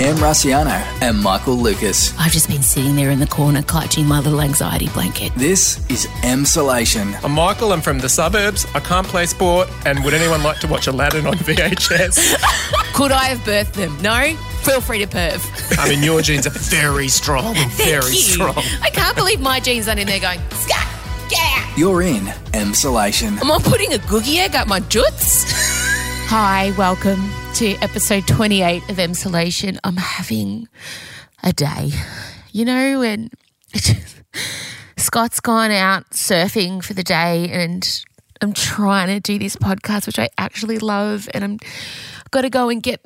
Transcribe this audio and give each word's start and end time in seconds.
Em 0.00 0.16
Rusciano 0.16 0.70
and 1.02 1.22
Michael 1.22 1.54
Lucas. 1.54 2.12
I've 2.18 2.32
just 2.32 2.48
been 2.48 2.62
sitting 2.62 2.96
there 2.96 3.10
in 3.10 3.20
the 3.20 3.26
corner 3.28 3.62
clutching 3.62 4.06
my 4.06 4.18
little 4.18 4.40
anxiety 4.40 4.88
blanket. 4.88 5.32
This 5.36 5.78
is 5.88 6.06
Emsolation. 6.22 7.14
I'm 7.24 7.32
Michael. 7.32 7.72
I'm 7.72 7.80
from 7.80 8.00
the 8.00 8.08
suburbs. 8.08 8.66
I 8.74 8.80
can't 8.80 9.06
play 9.06 9.24
sport. 9.26 9.68
And 9.86 10.02
would 10.04 10.12
anyone 10.12 10.42
like 10.42 10.58
to 10.60 10.66
watch 10.66 10.88
Aladdin 10.88 11.26
on 11.26 11.34
VHS? 11.46 12.34
Could 12.92 13.12
I 13.12 13.24
have 13.26 13.38
birthed 13.40 13.74
them? 13.74 13.96
No? 14.02 14.34
Feel 14.62 14.80
free 14.80 14.98
to 14.98 15.06
perv. 15.06 15.40
I 15.78 15.88
mean, 15.88 16.02
your 16.02 16.20
genes 16.22 16.46
are 16.46 16.50
very 16.50 17.06
strong. 17.08 17.54
very 17.76 18.02
Thank 18.02 18.14
you. 18.14 18.20
strong. 18.20 18.58
I 18.82 18.90
can't 18.92 19.16
believe 19.16 19.40
my 19.40 19.60
jeans 19.60 19.86
aren't 19.86 20.00
in 20.00 20.08
there 20.08 20.20
going, 20.20 20.40
scat, 20.50 20.88
yeah. 21.30 21.74
You're 21.76 22.02
in 22.02 22.28
M. 22.28 22.72
Emsolation. 22.72 23.40
Am 23.40 23.50
I 23.50 23.58
putting 23.62 23.92
a 23.94 23.98
googie 23.98 24.38
egg 24.38 24.54
up 24.56 24.66
my 24.66 24.80
juts? 24.80 25.72
Hi, 26.36 26.72
welcome 26.76 27.30
to 27.54 27.76
episode 27.76 28.26
28 28.26 28.90
of 28.90 28.96
Emsolation. 28.96 29.78
I'm 29.84 29.96
having 29.96 30.66
a 31.44 31.52
day. 31.52 31.92
You 32.50 32.64
know, 32.64 32.98
when 32.98 33.30
Scott's 34.96 35.38
gone 35.38 35.70
out 35.70 36.10
surfing 36.10 36.82
for 36.82 36.92
the 36.92 37.04
day 37.04 37.48
and 37.52 38.04
I'm 38.40 38.52
trying 38.52 39.06
to 39.14 39.20
do 39.20 39.38
this 39.38 39.54
podcast, 39.54 40.08
which 40.08 40.18
I 40.18 40.28
actually 40.36 40.80
love, 40.80 41.28
and 41.32 41.44
I'm 41.44 41.58
got 42.32 42.40
to 42.40 42.50
go 42.50 42.68
and 42.68 42.82
get 42.82 43.00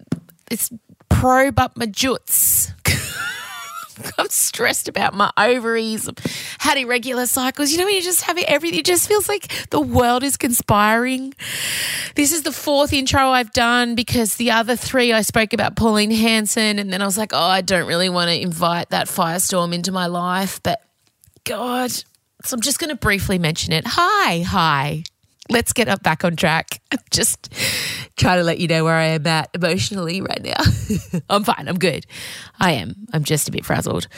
this 0.48 0.72
probe 1.10 1.58
up 1.58 1.76
my 1.76 1.84
juts. 1.84 2.72
I'm 4.18 4.28
stressed 4.28 4.88
about 4.88 5.14
my 5.14 5.32
ovaries. 5.36 6.08
I've 6.08 6.18
had 6.58 6.78
irregular 6.78 7.26
cycles. 7.26 7.70
You 7.70 7.78
know, 7.78 7.84
when 7.84 7.94
you 7.94 8.02
just 8.02 8.22
have 8.22 8.38
everything, 8.38 8.80
it 8.80 8.86
just 8.86 9.08
feels 9.08 9.28
like 9.28 9.68
the 9.70 9.80
world 9.80 10.22
is 10.22 10.36
conspiring. 10.36 11.34
This 12.14 12.32
is 12.32 12.42
the 12.42 12.52
fourth 12.52 12.92
intro 12.92 13.30
I've 13.30 13.52
done 13.52 13.94
because 13.94 14.36
the 14.36 14.50
other 14.50 14.76
three 14.76 15.12
I 15.12 15.22
spoke 15.22 15.52
about 15.52 15.76
Pauline 15.76 16.10
Hanson, 16.10 16.78
and 16.78 16.92
then 16.92 17.02
I 17.02 17.04
was 17.04 17.18
like, 17.18 17.32
oh, 17.32 17.38
I 17.38 17.60
don't 17.60 17.86
really 17.86 18.08
want 18.08 18.30
to 18.30 18.40
invite 18.40 18.90
that 18.90 19.06
firestorm 19.06 19.74
into 19.74 19.92
my 19.92 20.06
life. 20.06 20.62
But 20.62 20.80
God, 21.44 21.90
so 21.90 22.54
I'm 22.54 22.60
just 22.60 22.78
going 22.78 22.90
to 22.90 22.96
briefly 22.96 23.38
mention 23.38 23.72
it. 23.72 23.84
Hi, 23.86 24.40
hi. 24.40 25.04
Let's 25.50 25.72
get 25.72 25.88
up 25.88 26.02
back 26.02 26.24
on 26.24 26.36
track. 26.36 26.80
I'm 26.92 26.98
just 27.10 27.52
trying 28.16 28.38
to 28.38 28.44
let 28.44 28.58
you 28.58 28.68
know 28.68 28.84
where 28.84 28.94
I 28.94 29.06
am 29.06 29.26
at 29.26 29.50
emotionally 29.54 30.20
right 30.20 30.42
now. 30.42 31.20
I'm 31.30 31.44
fine. 31.44 31.68
I'm 31.68 31.78
good. 31.78 32.06
I 32.60 32.72
am. 32.72 32.94
I'm 33.12 33.24
just 33.24 33.48
a 33.48 33.52
bit 33.52 33.64
frazzled. 33.64 34.08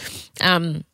Um, 0.40 0.84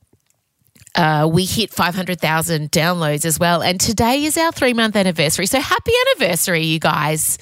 uh, 0.96 1.28
we 1.30 1.44
hit 1.44 1.70
500,000 1.70 2.72
downloads 2.72 3.24
as 3.24 3.38
well. 3.38 3.62
And 3.62 3.78
today 3.78 4.24
is 4.24 4.36
our 4.38 4.50
three 4.50 4.72
month 4.72 4.96
anniversary. 4.96 5.46
So 5.46 5.60
happy 5.60 5.92
anniversary, 6.08 6.64
you 6.64 6.80
guys. 6.80 7.38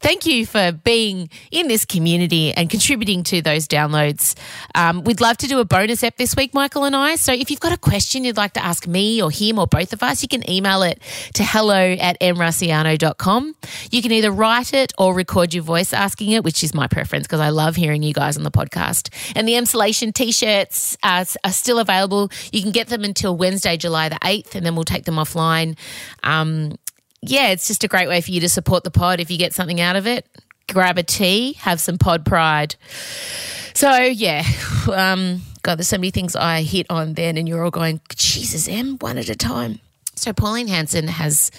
Thank 0.00 0.26
you 0.26 0.46
for 0.46 0.72
being 0.72 1.28
in 1.50 1.68
this 1.68 1.84
community 1.84 2.52
and 2.52 2.70
contributing 2.70 3.22
to 3.24 3.42
those 3.42 3.66
downloads. 3.66 4.36
Um, 4.74 5.04
we'd 5.04 5.20
love 5.20 5.36
to 5.38 5.46
do 5.46 5.58
a 5.60 5.64
bonus 5.64 6.02
ep 6.02 6.16
this 6.16 6.36
week, 6.36 6.54
Michael 6.54 6.84
and 6.84 6.94
I. 6.94 7.16
So 7.16 7.32
if 7.32 7.50
you've 7.50 7.60
got 7.60 7.72
a 7.72 7.78
question 7.78 8.24
you'd 8.24 8.36
like 8.36 8.52
to 8.54 8.64
ask 8.64 8.86
me 8.86 9.22
or 9.22 9.30
him 9.30 9.58
or 9.58 9.66
both 9.66 9.92
of 9.92 10.02
us, 10.02 10.22
you 10.22 10.28
can 10.28 10.48
email 10.48 10.82
it 10.82 11.00
to 11.34 11.44
hello 11.44 11.74
at 11.74 12.18
emrusciano.com. 12.20 13.54
You 13.90 14.02
can 14.02 14.12
either 14.12 14.30
write 14.30 14.72
it 14.72 14.92
or 14.98 15.14
record 15.14 15.54
your 15.54 15.62
voice 15.64 15.92
asking 15.92 16.30
it, 16.30 16.44
which 16.44 16.62
is 16.62 16.74
my 16.74 16.86
preference 16.86 17.26
because 17.26 17.40
I 17.40 17.50
love 17.50 17.76
hearing 17.76 18.02
you 18.02 18.12
guys 18.12 18.36
on 18.36 18.44
the 18.44 18.50
podcast. 18.50 19.12
And 19.36 19.46
the 19.46 19.54
Emsolation 19.54 20.12
t 20.14 20.32
shirts 20.32 20.96
are, 21.02 21.24
are 21.44 21.52
still 21.52 21.78
available. 21.78 22.30
You 22.52 22.62
can 22.62 22.72
get 22.72 22.88
them 22.88 23.04
until 23.04 23.36
Wednesday, 23.36 23.76
July 23.76 24.08
the 24.08 24.16
8th, 24.16 24.54
and 24.54 24.64
then 24.64 24.74
we'll 24.74 24.84
take 24.84 25.04
them 25.04 25.16
offline. 25.16 25.76
Um, 26.22 26.78
yeah, 27.22 27.48
it's 27.48 27.66
just 27.66 27.84
a 27.84 27.88
great 27.88 28.08
way 28.08 28.20
for 28.20 28.30
you 28.30 28.40
to 28.40 28.48
support 28.48 28.84
the 28.84 28.90
pod 28.90 29.20
if 29.20 29.30
you 29.30 29.38
get 29.38 29.52
something 29.52 29.80
out 29.80 29.96
of 29.96 30.06
it. 30.06 30.26
Grab 30.68 30.98
a 30.98 31.02
tea, 31.02 31.54
have 31.54 31.80
some 31.80 31.98
pod 31.98 32.24
pride. 32.24 32.76
So, 33.74 33.96
yeah, 33.96 34.44
um, 34.92 35.42
God, 35.62 35.78
there's 35.78 35.88
so 35.88 35.96
many 35.96 36.10
things 36.10 36.36
I 36.36 36.62
hit 36.62 36.86
on 36.90 37.14
then, 37.14 37.36
and 37.36 37.48
you're 37.48 37.64
all 37.64 37.70
going, 37.70 38.00
Jesus, 38.14 38.68
Em, 38.68 38.98
one 38.98 39.18
at 39.18 39.28
a 39.28 39.36
time. 39.36 39.80
So, 40.14 40.32
Pauline 40.32 40.68
Hanson 40.68 41.08
has 41.08 41.50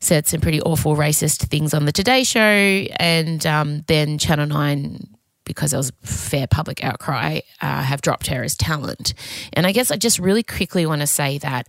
said 0.00 0.26
some 0.26 0.40
pretty 0.40 0.60
awful 0.60 0.96
racist 0.96 1.46
things 1.48 1.72
on 1.72 1.86
the 1.86 1.92
Today 1.92 2.24
Show, 2.24 2.40
and 2.40 3.44
um, 3.46 3.84
then 3.86 4.18
Channel 4.18 4.46
9 4.46 5.14
because 5.44 5.72
there 5.72 5.78
was 5.78 5.90
a 5.90 6.06
fair 6.06 6.46
public 6.46 6.82
outcry, 6.82 7.40
uh, 7.60 7.82
have 7.82 8.00
dropped 8.00 8.28
her 8.28 8.42
as 8.42 8.56
talent. 8.56 9.14
And 9.52 9.66
I 9.66 9.72
guess 9.72 9.90
I 9.90 9.96
just 9.96 10.18
really 10.18 10.42
quickly 10.42 10.86
want 10.86 11.02
to 11.02 11.06
say 11.06 11.38
that 11.38 11.68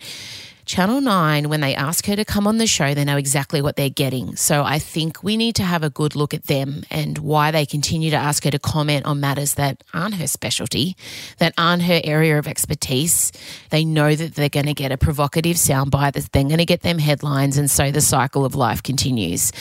Channel 0.65 1.01
9, 1.01 1.49
when 1.49 1.61
they 1.61 1.75
ask 1.75 2.07
her 2.07 2.15
to 2.15 2.25
come 2.25 2.47
on 2.47 2.57
the 2.57 2.65
show, 2.65 2.93
they 2.93 3.05
know 3.05 3.17
exactly 3.17 3.61
what 3.61 3.75
they're 3.75 3.89
getting. 3.89 4.35
So 4.35 4.63
I 4.63 4.79
think 4.79 5.23
we 5.23 5.37
need 5.37 5.55
to 5.57 5.63
have 5.63 5.83
a 5.83 5.89
good 5.89 6.15
look 6.15 6.33
at 6.33 6.45
them 6.45 6.83
and 6.89 7.19
why 7.19 7.51
they 7.51 7.65
continue 7.65 8.09
to 8.09 8.17
ask 8.17 8.43
her 8.43 8.51
to 8.51 8.59
comment 8.59 9.05
on 9.05 9.19
matters 9.19 9.53
that 9.55 9.83
aren't 9.93 10.15
her 10.15 10.27
specialty, 10.27 10.97
that 11.37 11.53
aren't 11.57 11.83
her 11.83 12.01
area 12.03 12.39
of 12.39 12.47
expertise. 12.47 13.31
They 13.69 13.85
know 13.85 14.15
that 14.15 14.35
they're 14.35 14.49
going 14.49 14.65
to 14.65 14.73
get 14.73 14.91
a 14.91 14.97
provocative 14.97 15.57
soundbite 15.57 16.15
then 16.31 16.47
going 16.47 16.59
to 16.59 16.65
get 16.65 16.81
them 16.81 16.97
headlines. 16.97 17.57
And 17.57 17.69
so 17.69 17.91
the 17.91 18.01
cycle 18.01 18.45
of 18.45 18.55
life 18.55 18.81
continues. 18.81 19.51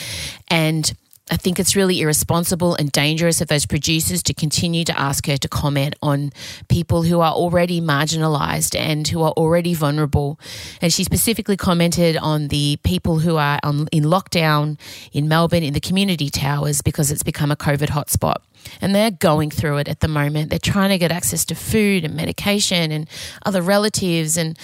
And 0.49 0.93
I 1.31 1.39
think 1.39 1.59
it's 1.59 1.75
really 1.75 2.03
irresponsible 2.03 2.75
and 2.75 2.93
dangerous 2.93 3.41
of 3.41 3.49
those 3.49 3.65
producers 3.65 4.23
to 4.25 4.35
continue 4.35 4.85
to 4.85 5.01
ask 5.01 5.27
her 5.27 5.39
to 5.39 5.49
comment 5.49 5.95
on 6.03 6.33
people 6.69 7.03
who 7.03 7.21
are 7.21 7.33
already 7.33 7.81
marginalised 7.81 8.79
and 8.79 9.09
who 9.09 9.23
are 9.23 9.31
already 9.33 9.73
vulnerable. 9.73 10.39
And 10.83 10.93
she 10.93 11.03
specifically 11.03 11.57
commented 11.57 12.19
on 12.19 12.49
the 12.49 12.79
people 12.85 13.21
who 13.21 13.37
are 13.37 13.59
on, 13.63 13.89
in 13.91 14.05
lockdown 14.05 14.79
in 15.13 15.27
Melbourne 15.27 15.63
in 15.63 15.73
the 15.73 15.81
community 15.81 16.29
towers 16.29 16.83
because 16.83 17.11
it's 17.11 17.23
become 17.23 17.51
a 17.51 17.57
COVID 17.57 17.89
hotspot. 17.89 18.37
And 18.83 18.95
they're 18.95 19.11
going 19.11 19.51
through 19.51 19.79
it 19.79 19.89
at 19.89 20.01
the 20.01 20.09
moment. 20.09 20.51
They're 20.51 20.59
trying 20.59 20.91
to 20.91 20.99
get 20.99 21.11
access 21.11 21.47
to 21.47 21.55
food 21.55 22.05
and 22.05 22.15
medication 22.15 22.93
and 22.93 23.09
other 23.47 23.63
relatives 23.63 24.37
and 24.37 24.59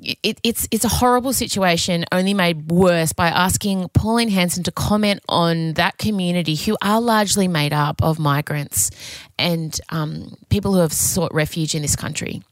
it, 0.00 0.38
it's 0.42 0.68
it's 0.70 0.84
a 0.84 0.88
horrible 0.88 1.32
situation, 1.32 2.04
only 2.12 2.34
made 2.34 2.70
worse 2.70 3.12
by 3.12 3.28
asking 3.28 3.88
Pauline 3.90 4.28
Hanson 4.28 4.62
to 4.64 4.72
comment 4.72 5.20
on 5.28 5.74
that 5.74 5.98
community, 5.98 6.56
who 6.56 6.76
are 6.82 7.00
largely 7.00 7.48
made 7.48 7.72
up 7.72 8.02
of 8.02 8.18
migrants 8.18 8.90
and 9.38 9.80
um, 9.90 10.36
people 10.48 10.74
who 10.74 10.80
have 10.80 10.92
sought 10.92 11.32
refuge 11.32 11.74
in 11.74 11.82
this 11.82 11.96
country. 11.96 12.42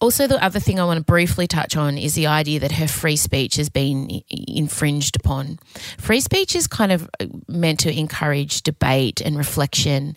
Also, 0.00 0.26
the 0.26 0.42
other 0.44 0.58
thing 0.58 0.80
I 0.80 0.84
want 0.84 0.98
to 0.98 1.04
briefly 1.04 1.46
touch 1.46 1.76
on 1.76 1.96
is 1.96 2.14
the 2.14 2.26
idea 2.26 2.58
that 2.58 2.72
her 2.72 2.88
free 2.88 3.14
speech 3.14 3.54
has 3.54 3.68
been 3.68 4.22
infringed 4.28 5.14
upon. 5.14 5.60
Free 5.96 6.20
speech 6.20 6.56
is 6.56 6.66
kind 6.66 6.90
of 6.90 7.08
meant 7.46 7.78
to 7.80 7.96
encourage 7.96 8.62
debate 8.62 9.20
and 9.20 9.38
reflection, 9.38 10.16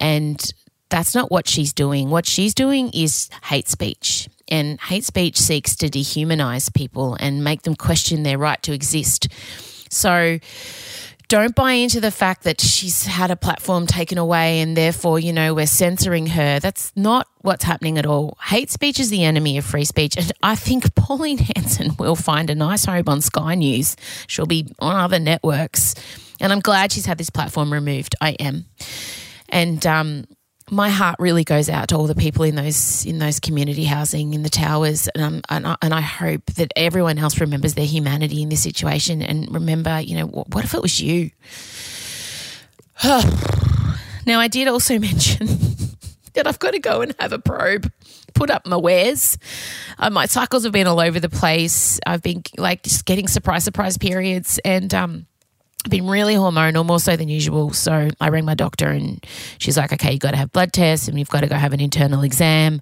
and 0.00 0.52
that's 0.90 1.14
not 1.14 1.30
what 1.30 1.48
she's 1.48 1.72
doing. 1.72 2.10
What 2.10 2.26
she's 2.26 2.54
doing 2.54 2.90
is 2.90 3.30
hate 3.44 3.68
speech. 3.68 4.28
And 4.48 4.80
hate 4.80 5.04
speech 5.04 5.38
seeks 5.38 5.76
to 5.76 5.88
dehumanize 5.88 6.74
people 6.74 7.16
and 7.20 7.44
make 7.44 7.62
them 7.62 7.76
question 7.76 8.24
their 8.24 8.36
right 8.36 8.60
to 8.64 8.72
exist. 8.72 9.28
So 9.88 10.38
don't 11.30 11.54
buy 11.54 11.72
into 11.74 12.00
the 12.00 12.10
fact 12.10 12.42
that 12.42 12.60
she's 12.60 13.06
had 13.06 13.30
a 13.30 13.36
platform 13.36 13.86
taken 13.86 14.18
away 14.18 14.60
and 14.60 14.76
therefore, 14.76 15.20
you 15.20 15.32
know, 15.32 15.54
we're 15.54 15.66
censoring 15.66 16.26
her. 16.26 16.58
That's 16.58 16.92
not 16.96 17.28
what's 17.42 17.62
happening 17.62 17.98
at 17.98 18.04
all. 18.04 18.36
Hate 18.42 18.68
speech 18.68 18.98
is 18.98 19.10
the 19.10 19.22
enemy 19.22 19.56
of 19.56 19.64
free 19.64 19.84
speech. 19.84 20.16
And 20.16 20.32
I 20.42 20.56
think 20.56 20.92
Pauline 20.96 21.38
Hanson 21.38 21.94
will 22.00 22.16
find 22.16 22.50
a 22.50 22.56
nice 22.56 22.84
home 22.84 23.04
on 23.06 23.20
Sky 23.20 23.54
News. 23.54 23.94
She'll 24.26 24.46
be 24.46 24.74
on 24.80 24.96
other 24.96 25.20
networks. 25.20 25.94
And 26.40 26.52
I'm 26.52 26.58
glad 26.58 26.90
she's 26.90 27.06
had 27.06 27.18
this 27.18 27.30
platform 27.30 27.72
removed. 27.72 28.16
I 28.20 28.30
am. 28.32 28.64
And, 29.48 29.86
um, 29.86 30.24
my 30.70 30.88
heart 30.88 31.16
really 31.18 31.44
goes 31.44 31.68
out 31.68 31.88
to 31.88 31.96
all 31.96 32.06
the 32.06 32.14
people 32.14 32.44
in 32.44 32.54
those 32.54 33.04
in 33.04 33.18
those 33.18 33.40
community 33.40 33.84
housing 33.84 34.34
in 34.34 34.42
the 34.42 34.48
towers, 34.48 35.08
and, 35.08 35.44
and, 35.48 35.66
I, 35.66 35.76
and 35.82 35.92
I 35.92 36.00
hope 36.00 36.46
that 36.54 36.72
everyone 36.76 37.18
else 37.18 37.40
remembers 37.40 37.74
their 37.74 37.86
humanity 37.86 38.42
in 38.42 38.48
this 38.48 38.62
situation 38.62 39.22
and 39.22 39.52
remember, 39.52 40.00
you 40.00 40.16
know, 40.16 40.26
what, 40.26 40.54
what 40.54 40.64
if 40.64 40.74
it 40.74 40.82
was 40.82 41.00
you? 41.00 41.30
now, 43.04 44.38
I 44.38 44.48
did 44.48 44.68
also 44.68 44.98
mention 45.00 45.48
that 46.34 46.46
I've 46.46 46.58
got 46.58 46.72
to 46.72 46.78
go 46.78 47.00
and 47.00 47.14
have 47.18 47.32
a 47.32 47.38
probe, 47.38 47.90
put 48.34 48.50
up 48.50 48.66
my 48.66 48.76
wares. 48.76 49.38
Uh, 49.98 50.10
my 50.10 50.26
cycles 50.26 50.64
have 50.64 50.72
been 50.72 50.86
all 50.86 51.00
over 51.00 51.18
the 51.18 51.28
place. 51.28 51.98
I've 52.06 52.22
been 52.22 52.42
like 52.56 52.82
just 52.84 53.04
getting 53.04 53.26
surprise, 53.26 53.64
surprise 53.64 53.98
periods, 53.98 54.60
and 54.64 54.92
um, 54.94 55.26
been 55.82 56.06
really 56.08 56.34
hormonal, 56.34 56.84
more 56.84 57.00
so 57.00 57.16
than 57.16 57.28
usual. 57.28 57.72
So 57.72 58.10
I 58.20 58.28
rang 58.28 58.44
my 58.44 58.54
doctor 58.54 58.88
and 58.88 59.24
she's 59.58 59.76
like, 59.76 59.92
okay, 59.92 60.12
you've 60.12 60.20
got 60.20 60.32
to 60.32 60.36
have 60.36 60.52
blood 60.52 60.72
tests 60.72 61.08
and 61.08 61.18
you've 61.18 61.30
got 61.30 61.40
to 61.40 61.46
go 61.46 61.56
have 61.56 61.72
an 61.72 61.80
internal 61.80 62.22
exam. 62.22 62.80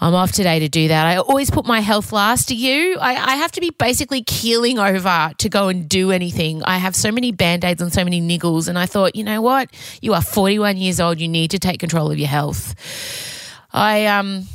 I'm 0.00 0.14
off 0.14 0.32
today 0.32 0.58
to 0.58 0.68
do 0.68 0.88
that. 0.88 1.06
I 1.06 1.16
always 1.16 1.50
put 1.50 1.66
my 1.66 1.80
health 1.80 2.12
last 2.12 2.48
to 2.48 2.54
you. 2.54 2.98
I, 3.00 3.12
I 3.12 3.36
have 3.36 3.52
to 3.52 3.60
be 3.60 3.70
basically 3.70 4.22
keeling 4.22 4.78
over 4.78 5.32
to 5.38 5.48
go 5.48 5.68
and 5.68 5.88
do 5.88 6.10
anything. 6.10 6.62
I 6.64 6.78
have 6.78 6.96
so 6.96 7.12
many 7.12 7.32
band 7.32 7.64
aids 7.64 7.80
and 7.80 7.92
so 7.92 8.04
many 8.04 8.20
niggles. 8.20 8.68
And 8.68 8.78
I 8.78 8.86
thought, 8.86 9.14
you 9.14 9.24
know 9.24 9.40
what? 9.40 9.70
You 10.02 10.14
are 10.14 10.22
41 10.22 10.76
years 10.76 11.00
old. 11.00 11.20
You 11.20 11.28
need 11.28 11.52
to 11.52 11.58
take 11.58 11.78
control 11.78 12.10
of 12.10 12.18
your 12.18 12.28
health. 12.28 12.74
I, 13.72 14.06
um, 14.06 14.46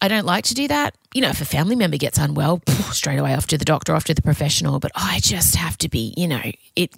I 0.00 0.08
don't 0.08 0.26
like 0.26 0.44
to 0.44 0.54
do 0.54 0.68
that. 0.68 0.94
You 1.14 1.22
know, 1.22 1.30
if 1.30 1.40
a 1.40 1.44
family 1.44 1.76
member 1.76 1.96
gets 1.96 2.18
unwell, 2.18 2.62
straight 2.92 3.18
away 3.18 3.34
off 3.34 3.46
to 3.48 3.58
the 3.58 3.64
doctor, 3.64 3.94
off 3.94 4.04
to 4.04 4.14
the 4.14 4.22
professional. 4.22 4.78
But 4.78 4.92
I 4.94 5.20
just 5.22 5.56
have 5.56 5.76
to 5.78 5.88
be, 5.88 6.14
you 6.16 6.28
know, 6.28 6.42
it. 6.76 6.94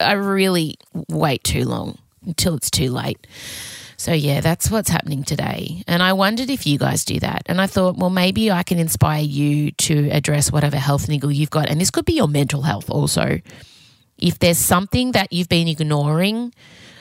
I 0.00 0.12
really 0.12 0.76
wait 1.08 1.44
too 1.44 1.64
long 1.64 1.98
until 2.26 2.54
it's 2.54 2.70
too 2.70 2.90
late. 2.90 3.26
So, 3.96 4.12
yeah, 4.12 4.40
that's 4.40 4.70
what's 4.70 4.90
happening 4.90 5.24
today. 5.24 5.82
And 5.88 6.02
I 6.02 6.12
wondered 6.12 6.50
if 6.50 6.66
you 6.66 6.78
guys 6.78 7.04
do 7.04 7.18
that. 7.20 7.42
And 7.46 7.60
I 7.60 7.66
thought, 7.66 7.96
well, 7.96 8.10
maybe 8.10 8.50
I 8.50 8.62
can 8.62 8.78
inspire 8.78 9.22
you 9.22 9.72
to 9.72 10.08
address 10.10 10.52
whatever 10.52 10.76
health 10.76 11.08
niggle 11.08 11.32
you've 11.32 11.50
got. 11.50 11.68
And 11.68 11.80
this 11.80 11.90
could 11.90 12.04
be 12.04 12.12
your 12.12 12.28
mental 12.28 12.62
health 12.62 12.90
also. 12.90 13.40
If 14.16 14.38
there's 14.38 14.58
something 14.58 15.12
that 15.12 15.32
you've 15.32 15.48
been 15.48 15.66
ignoring, 15.66 16.54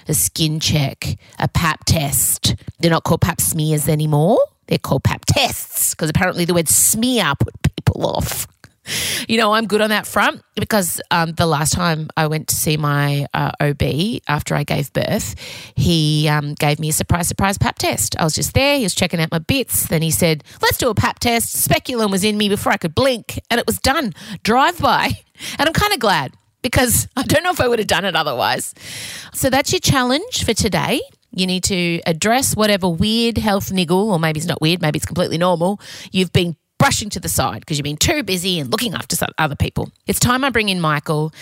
a 0.08 0.14
skin 0.14 0.60
check, 0.60 1.18
a 1.38 1.48
pap 1.48 1.86
test, 1.86 2.56
they're 2.80 2.92
not 2.92 3.04
called 3.04 3.22
pap 3.22 3.42
smears 3.42 3.88
anymore. 3.88 4.40
They're 4.68 4.78
called 4.78 5.04
pap 5.04 5.26
tests 5.26 5.92
because 5.92 6.10
apparently 6.10 6.46
the 6.46 6.54
word 6.54 6.70
smear 6.70 7.34
put 7.40 7.54
people 7.62 8.06
off. 8.06 8.48
You 9.28 9.38
know, 9.38 9.54
I'm 9.54 9.68
good 9.68 9.82
on 9.82 9.90
that 9.90 10.08
front 10.08 10.42
because 10.56 11.02
um, 11.12 11.34
the 11.34 11.46
last 11.46 11.74
time 11.74 12.08
I 12.16 12.28
went 12.28 12.48
to 12.50 12.56
see 12.56 12.78
my 12.78 13.28
uh, 13.34 13.52
OB 13.60 14.22
after 14.28 14.56
I 14.56 14.64
gave 14.64 14.94
birth, 14.94 15.36
he 15.76 16.28
um, 16.30 16.54
gave 16.54 16.80
me 16.80 16.90
a 16.90 16.94
surprise, 16.94 17.28
surprise 17.28 17.58
pap 17.58 17.78
test. 17.78 18.16
I 18.20 18.24
was 18.24 18.34
just 18.34 18.54
there, 18.54 18.78
he 18.78 18.84
was 18.84 18.96
checking 18.96 19.20
out 19.20 19.32
my 19.32 19.40
bits. 19.40 19.88
Then 19.88 20.02
he 20.02 20.12
said, 20.12 20.44
Let's 20.62 20.78
do 20.78 20.90
a 20.90 20.96
pap 20.96 21.20
test. 21.20 21.52
Speculum 21.54 22.12
was 22.12 22.24
in 22.24 22.38
me 22.38 22.48
before 22.48 22.72
I 22.72 22.78
could 22.78 22.96
blink, 22.96 23.40
and 23.52 23.60
it 23.60 23.68
was 23.68 23.78
done. 23.80 24.14
Drive 24.44 24.80
by. 24.80 25.12
And 25.60 25.68
I'm 25.68 25.74
kind 25.74 25.94
of 25.94 26.00
glad 26.00 26.34
because 26.64 27.08
I 27.16 27.22
don't 27.22 27.44
know 27.44 27.52
if 27.52 27.62
I 27.62 27.68
would 27.68 27.78
have 27.78 27.88
done 27.88 28.06
it 28.06 28.16
otherwise. 28.16 28.74
So 29.36 29.52
that's 29.52 29.72
your 29.72 29.80
challenge 29.80 30.44
for 30.44 30.56
today. 30.56 31.00
You 31.38 31.48
need 31.48 31.64
to 31.66 32.02
address 32.06 32.56
whatever 32.56 32.90
weird 32.90 33.38
health 33.38 33.72
niggle, 33.72 34.12
or 34.12 34.20
maybe 34.20 34.40
it's 34.40 34.48
not 34.48 34.62
weird, 34.62 34.82
maybe 34.82 34.98
it's 34.98 35.06
completely 35.06 35.38
normal, 35.38 35.80
you've 36.12 36.34
been 36.34 36.56
brushing 36.78 37.10
to 37.10 37.20
the 37.20 37.30
side 37.30 37.62
because 37.62 37.78
you've 37.78 37.84
been 37.84 37.98
too 37.98 38.24
busy 38.24 38.60
and 38.60 38.72
looking 38.72 38.94
after 38.94 39.16
other 39.38 39.56
people. 39.56 39.90
It's 40.06 40.20
time 40.20 40.44
I 40.44 40.50
bring 40.50 40.70
in 40.70 40.80
Michael. 40.80 41.34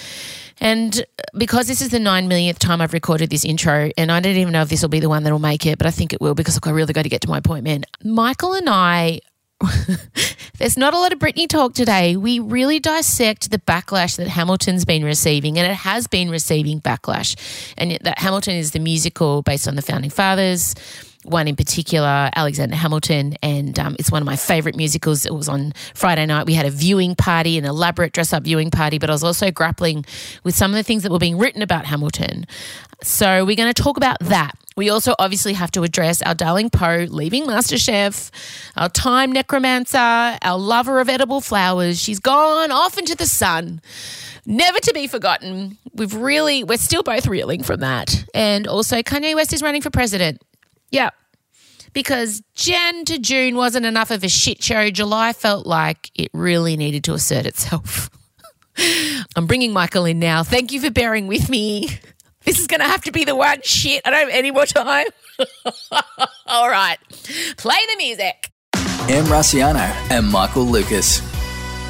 And 0.61 1.05
because 1.37 1.67
this 1.67 1.81
is 1.81 1.89
the 1.89 1.99
nine 1.99 2.29
millionth 2.29 2.59
time 2.59 2.79
I've 2.79 2.93
recorded 2.93 3.29
this 3.29 3.43
intro, 3.43 3.91
and 3.97 4.11
I 4.11 4.21
don't 4.21 4.37
even 4.37 4.53
know 4.53 4.61
if 4.61 4.69
this 4.69 4.81
will 4.81 4.89
be 4.89 5.01
the 5.01 5.09
one 5.09 5.23
that'll 5.23 5.39
make 5.39 5.65
it, 5.65 5.77
but 5.77 5.85
I 5.87 5.91
think 5.91 6.13
it 6.13 6.21
will 6.21 6.35
because 6.35 6.57
I 6.63 6.69
really 6.69 6.93
got 6.93 7.03
to 7.03 7.09
get 7.09 7.21
to 7.21 7.29
my 7.29 7.39
appointment. 7.39 7.85
Michael 8.03 8.53
and 8.53 8.69
I 8.69 9.19
there's 10.57 10.77
not 10.77 10.93
a 10.93 10.99
lot 10.99 11.13
of 11.13 11.19
Britney 11.19 11.47
talk 11.47 11.73
today. 11.73 12.15
We 12.15 12.39
really 12.39 12.79
dissect 12.79 13.51
the 13.51 13.59
backlash 13.59 14.17
that 14.17 14.27
Hamilton's 14.27 14.85
been 14.85 15.03
receiving, 15.03 15.57
and 15.57 15.71
it 15.71 15.75
has 15.75 16.07
been 16.07 16.29
receiving 16.29 16.81
backlash. 16.81 17.35
And 17.77 17.97
that 18.01 18.19
Hamilton 18.19 18.55
is 18.55 18.71
the 18.71 18.79
musical 18.79 19.41
based 19.41 19.67
on 19.67 19.75
the 19.75 19.81
founding 19.81 20.09
fathers 20.09 20.75
one 21.25 21.47
in 21.47 21.55
particular, 21.55 22.29
Alexander 22.35 22.75
Hamilton, 22.75 23.35
and 23.41 23.77
um, 23.79 23.95
it's 23.99 24.11
one 24.11 24.21
of 24.21 24.25
my 24.25 24.35
favorite 24.35 24.75
musicals. 24.75 25.25
It 25.25 25.33
was 25.33 25.49
on 25.49 25.73
Friday 25.93 26.25
night. 26.25 26.45
We 26.45 26.53
had 26.53 26.65
a 26.65 26.71
viewing 26.71 27.15
party, 27.15 27.57
an 27.57 27.65
elaborate 27.65 28.13
dress 28.13 28.33
up 28.33 28.43
viewing 28.43 28.71
party, 28.71 28.97
but 28.97 29.09
I 29.09 29.13
was 29.13 29.23
also 29.23 29.51
grappling 29.51 30.05
with 30.43 30.55
some 30.55 30.71
of 30.71 30.75
the 30.75 30.83
things 30.83 31.03
that 31.03 31.11
were 31.11 31.19
being 31.19 31.37
written 31.37 31.61
about 31.61 31.85
Hamilton. 31.85 32.45
So 33.03 33.45
we're 33.45 33.55
going 33.55 33.73
to 33.73 33.83
talk 33.83 33.97
about 33.97 34.19
that. 34.21 34.53
We 34.77 34.89
also 34.89 35.15
obviously 35.19 35.53
have 35.53 35.71
to 35.71 35.83
address 35.83 36.21
our 36.21 36.35
darling 36.35 36.69
Poh 36.69 37.05
leaving 37.09 37.45
MasterChef, 37.45 38.29
our 38.75 38.89
time 38.89 39.31
necromancer, 39.31 39.97
our 39.97 40.57
lover 40.57 40.99
of 40.99 41.07
edible 41.07 41.41
flowers. 41.41 42.01
She's 42.01 42.19
gone 42.19 42.71
off 42.71 42.97
into 42.97 43.15
the 43.15 43.25
sun 43.25 43.81
never 44.45 44.79
to 44.79 44.93
be 44.93 45.07
forgotten. 45.07 45.77
We've 45.93 46.13
really, 46.13 46.63
we're 46.63 46.77
still 46.77 47.03
both 47.03 47.27
reeling 47.27 47.63
from 47.63 47.79
that. 47.81 48.25
And 48.33 48.67
also, 48.67 49.01
Kanye 49.01 49.35
West 49.35 49.53
is 49.53 49.61
running 49.61 49.81
for 49.81 49.89
president. 49.89 50.41
Yeah. 50.95 51.09
Because 51.91 52.41
Jan 52.55 53.03
to 53.05 53.19
June 53.19 53.55
wasn't 53.55 53.85
enough 53.85 54.11
of 54.11 54.23
a 54.23 54.29
shit 54.29 54.63
show. 54.63 54.89
July 54.89 55.33
felt 55.33 55.67
like 55.67 56.09
it 56.15 56.29
really 56.33 56.77
needed 56.77 57.03
to 57.05 57.13
assert 57.13 57.45
itself. 57.45 58.09
I'm 59.35 59.45
bringing 59.45 59.73
Michael 59.73 60.05
in 60.05 60.19
now. 60.19 60.43
Thank 60.43 60.71
you 60.71 60.79
for 60.79 60.89
bearing 60.89 61.27
with 61.27 61.49
me. 61.49 61.89
This 62.45 62.59
is 62.59 62.67
going 62.67 62.79
to 62.79 62.85
have 62.85 63.01
to 63.05 63.11
be 63.11 63.25
the 63.25 63.35
one. 63.35 63.59
Shit, 63.63 64.03
I 64.05 64.11
don't 64.11 64.19
have 64.19 64.29
any 64.29 64.51
more 64.51 64.67
time. 64.67 65.07
All 66.45 66.69
right, 66.69 66.99
play 67.57 67.79
the 67.89 67.97
music. 67.97 68.51
Em 69.09 69.25
Rusciano 69.25 69.91
and 70.11 70.29
Michael 70.29 70.65
Lucas. 70.65 71.21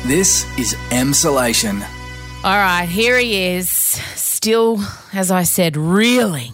This 0.06 0.46
is 0.58 0.76
Emsolation. 0.92 1.86
All 2.46 2.56
right, 2.56 2.88
here 2.88 3.20
he 3.20 3.48
is. 3.48 3.70
Still, 3.70 4.80
as 5.12 5.30
I 5.30 5.44
said, 5.44 5.76
reeling 5.76 6.54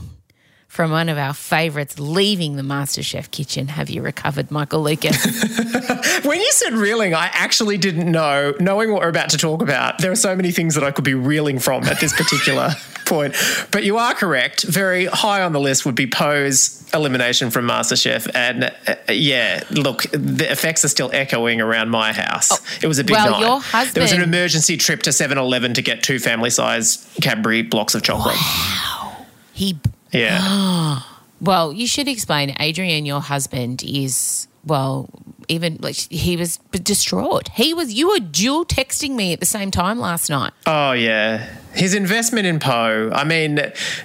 from 0.82 0.90
one 0.90 1.10
of 1.10 1.18
our 1.20 1.32
favourites 1.32 2.00
leaving 2.00 2.56
the 2.56 2.64
MasterChef 2.64 3.30
kitchen. 3.30 3.68
Have 3.68 3.92
you 3.92 4.02
recovered, 4.02 4.50
Michael 4.50 4.82
Lucas? 4.82 5.16
when 6.24 6.40
you 6.40 6.52
said 6.54 6.74
reeling, 6.74 7.14
I 7.14 7.30
actually 7.34 7.78
didn't 7.78 8.12
know, 8.12 8.56
knowing 8.60 8.92
what 8.92 9.04
we're 9.04 9.10
about 9.10 9.30
to 9.30 9.38
talk 9.38 9.62
about, 9.62 10.00
there 10.00 10.12
are 10.12 10.16
so 10.16 10.36
many 10.36 10.50
things 10.50 10.74
that 10.74 10.84
I 10.84 10.90
could 10.90 11.04
be 11.04 11.14
reeling 11.14 11.60
from 11.60 11.84
at 11.84 12.00
this 12.00 12.14
particular 12.14 12.72
point. 13.06 13.36
But 13.70 13.84
you 13.84 14.00
are 14.00 14.16
correct. 14.16 14.64
Very 14.64 15.06
high 15.06 15.44
on 15.44 15.54
the 15.54 15.60
list 15.60 15.86
would 15.86 15.94
be 15.94 16.08
Poh's 16.08 16.84
elimination 16.96 17.52
from 17.52 17.68
MasterChef. 17.68 18.32
And 18.34 18.74
uh, 18.88 18.96
yeah, 19.08 19.62
look, 19.70 20.02
the 20.10 20.52
effects 20.52 20.84
are 20.84 20.90
still 20.90 21.12
echoing 21.14 21.62
around 21.62 21.92
my 21.92 22.12
house. 22.12 22.50
Oh, 22.52 22.80
it 22.82 22.88
was 22.88 22.98
a 22.98 23.04
big 23.04 23.18
well, 23.18 23.34
night. 23.34 23.42
Your 23.42 23.60
husband... 23.62 23.98
There 23.98 24.02
was 24.02 24.14
an 24.14 24.24
emergency 24.24 24.78
trip 24.78 25.04
to 25.04 25.14
7 25.14 25.38
Eleven 25.38 25.76
to 25.76 25.84
get 25.84 26.02
two 26.02 26.18
family 26.18 26.50
size 26.50 27.08
Cadbury 27.22 27.62
blocks 27.62 27.94
of 27.94 28.02
chocolate. 28.02 28.36
Wow. 28.36 29.28
He 29.54 29.78
yeah. 30.12 31.02
well, 31.42 31.74
you 31.74 31.88
should 31.88 32.08
explain. 32.08 32.56
Adrian, 32.60 33.06
your 33.06 33.22
husband, 33.22 33.84
is 33.84 34.48
well, 34.66 35.10
even 35.48 35.78
like 35.82 35.96
he 35.96 36.38
was 36.38 36.58
distraught. 36.72 37.50
He 37.50 37.74
was. 37.74 37.94
You 37.94 38.10
were 38.10 38.20
dual 38.20 38.66
texting 38.66 39.12
me 39.12 39.34
at 39.34 39.40
the 39.40 39.46
same 39.46 39.72
time 39.72 40.00
last 40.00 40.30
night. 40.30 40.54
Oh 40.66 40.92
yeah, 40.92 41.48
his 41.74 41.94
investment 41.94 42.46
in 42.46 42.60
Poh, 42.60 43.12
I 43.14 43.24
mean, 43.24 43.60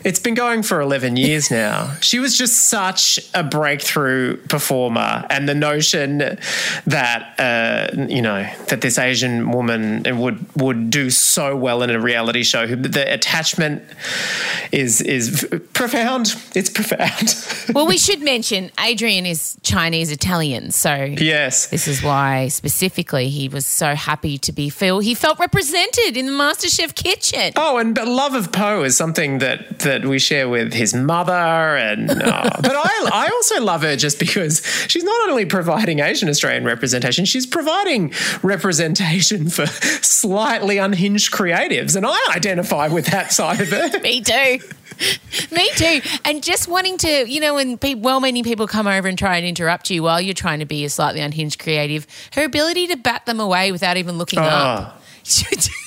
it's 0.04 0.20
been 0.20 0.34
going 0.34 0.62
for 0.62 0.80
eleven 0.80 1.16
years 1.16 1.50
now. 1.50 1.94
she 2.00 2.18
was 2.18 2.36
just 2.36 2.68
such 2.68 3.18
a 3.34 3.42
breakthrough 3.42 4.36
performer, 4.36 5.26
and 5.30 5.48
the 5.48 5.54
notion 5.54 6.18
that 6.86 7.40
uh, 7.40 8.06
you 8.08 8.22
know 8.22 8.48
that 8.68 8.80
this 8.82 8.98
Asian 8.98 9.50
woman 9.50 10.04
would 10.18 10.44
would 10.56 10.90
do 10.90 11.10
so 11.10 11.56
well 11.56 11.82
in 11.82 11.90
a 11.90 12.00
reality 12.00 12.44
show. 12.44 12.66
The 12.66 13.12
attachment 13.12 13.82
is 14.70 15.00
is 15.00 15.46
profound. 15.72 16.34
It's 16.54 16.70
profound. 16.70 17.34
well, 17.74 17.86
we 17.86 17.98
should 17.98 18.22
mention 18.22 18.70
Adrian 18.80 19.26
is 19.26 19.56
Chinese 19.62 20.12
Italian, 20.12 20.70
so 20.70 20.94
yes, 20.94 21.66
this 21.66 21.88
is 21.88 22.02
why 22.02 22.48
specifically 22.48 23.28
he 23.28 23.48
was 23.48 23.66
so 23.66 23.94
happy 23.94 24.38
to 24.38 24.52
be 24.52 24.68
feel 24.68 25.00
he 25.00 25.14
felt 25.14 25.38
represented 25.38 26.16
in 26.16 26.26
the 26.26 26.32
MasterChef 26.32 26.94
kitchen. 26.94 27.52
Oh, 27.56 27.78
and 27.78 27.94
but 27.94 28.06
love 28.06 28.34
of 28.34 28.52
Poh 28.52 28.82
is 28.82 28.96
something 28.96 29.38
that 29.38 29.80
that 29.80 30.04
we 30.04 30.18
share 30.18 30.48
with 30.48 30.72
his 30.72 30.94
mother, 30.94 31.32
and 31.32 32.10
uh, 32.22 32.50
but 32.60 32.72
I 32.74 33.08
I 33.12 33.28
also 33.32 33.62
love 33.62 33.82
her 33.82 33.96
just 33.96 34.18
because 34.18 34.64
she's 34.88 35.04
not 35.04 35.30
only 35.30 35.46
providing 35.46 36.00
Asian 36.00 36.28
Australian 36.28 36.64
representation, 36.64 37.24
she's 37.24 37.46
providing 37.46 38.12
representation 38.42 39.48
for 39.48 39.66
slightly 39.66 40.78
unhinged 40.78 41.32
creatives, 41.32 41.96
and 41.96 42.04
I 42.06 42.18
identify 42.34 42.88
with 42.88 43.06
that 43.06 43.32
side 43.32 43.60
of 43.60 43.72
it. 43.72 44.02
Me 44.02 44.20
too. 44.20 44.58
Me 45.54 45.68
too. 45.76 46.00
And 46.24 46.42
just 46.42 46.68
wanting 46.68 46.96
to, 46.98 47.30
you 47.30 47.40
know, 47.40 47.54
when 47.54 47.76
pe- 47.78 47.94
well 47.94 48.20
meaning 48.20 48.44
people 48.44 48.66
come 48.66 48.86
over 48.86 49.08
and 49.08 49.18
try 49.18 49.36
and 49.36 49.46
interrupt 49.46 49.90
you 49.90 50.02
while 50.02 50.20
you're 50.20 50.34
trying 50.34 50.60
to 50.60 50.64
be 50.66 50.84
a 50.84 50.90
slightly 50.90 51.20
unhinged 51.20 51.58
creative, 51.58 52.06
her 52.32 52.44
ability 52.44 52.86
to 52.88 52.96
bat 52.96 53.26
them 53.26 53.40
away 53.40 53.72
without 53.72 53.96
even 53.96 54.18
looking 54.18 54.38
oh. 54.38 54.42
up. 54.42 55.02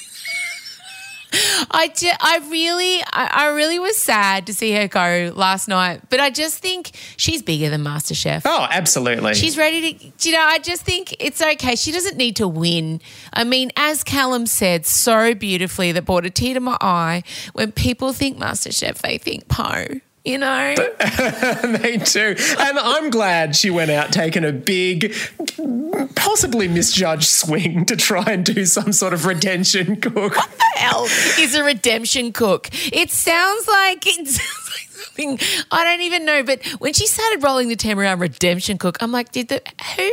I, 1.31 1.91
ju- 1.95 2.09
I 2.19 2.39
really 2.49 3.01
I, 3.01 3.29
I, 3.31 3.47
really 3.49 3.77
was 3.77 3.97
sad 3.97 4.47
to 4.47 4.53
see 4.53 4.73
her 4.73 4.87
go 4.87 5.31
last 5.35 5.67
night, 5.67 6.01
but 6.09 6.19
I 6.19 6.29
just 6.31 6.57
think 6.57 6.91
she's 7.17 7.43
bigger 7.43 7.69
than 7.69 7.83
MasterChef. 7.83 8.41
Oh, 8.45 8.67
absolutely. 8.69 9.35
She's 9.35 9.57
ready 9.57 9.93
to 9.93 10.29
you 10.29 10.35
know, 10.35 10.41
I 10.41 10.59
just 10.59 10.83
think 10.83 11.15
it's 11.19 11.41
okay. 11.41 11.75
She 11.75 11.91
doesn't 11.91 12.17
need 12.17 12.37
to 12.37 12.47
win. 12.47 12.99
I 13.31 13.43
mean, 13.43 13.71
as 13.75 14.03
Callum 14.03 14.47
said 14.47 14.85
so 14.85 15.35
beautifully 15.35 15.91
that 15.91 16.05
brought 16.05 16.25
a 16.25 16.31
tear 16.31 16.55
to 16.55 16.59
my 16.59 16.77
eye, 16.81 17.23
when 17.53 17.71
people 17.71 18.11
think 18.13 18.37
MasterChef, 18.37 18.97
they 18.99 19.17
think 19.17 19.47
Poh 19.47 19.99
you 20.23 20.37
know? 20.37 20.75
Me 21.81 21.97
too. 21.97 22.35
And 22.59 22.79
I'm 22.79 23.09
glad 23.09 23.55
she 23.55 23.69
went 23.69 23.91
out 23.91 24.11
taking 24.11 24.43
a 24.43 24.51
big, 24.51 25.15
possibly 26.15 26.67
misjudged 26.67 27.27
swing 27.27 27.85
to 27.85 27.95
try 27.95 28.31
and 28.31 28.45
do 28.45 28.65
some 28.65 28.91
sort 28.91 29.13
of 29.13 29.25
redemption 29.25 29.99
cook. 29.99 30.35
What 30.35 30.51
the 30.51 30.79
hell 30.79 31.05
is 31.39 31.55
a 31.55 31.63
redemption 31.63 32.33
cook? 32.33 32.69
It 32.91 33.11
sounds 33.11 33.67
like 33.67 34.05
it's 34.05 34.41
something 34.95 35.39
I 35.71 35.83
don't 35.83 36.01
even 36.01 36.25
know. 36.25 36.43
But 36.43 36.65
when 36.79 36.93
she 36.93 37.07
started 37.07 37.43
rolling 37.43 37.69
the 37.69 37.75
term 37.75 37.99
around 37.99 38.19
redemption 38.19 38.77
cook, 38.77 38.97
I'm 39.01 39.11
like, 39.11 39.31
did 39.31 39.49
the 39.49 39.61
who 39.95 40.11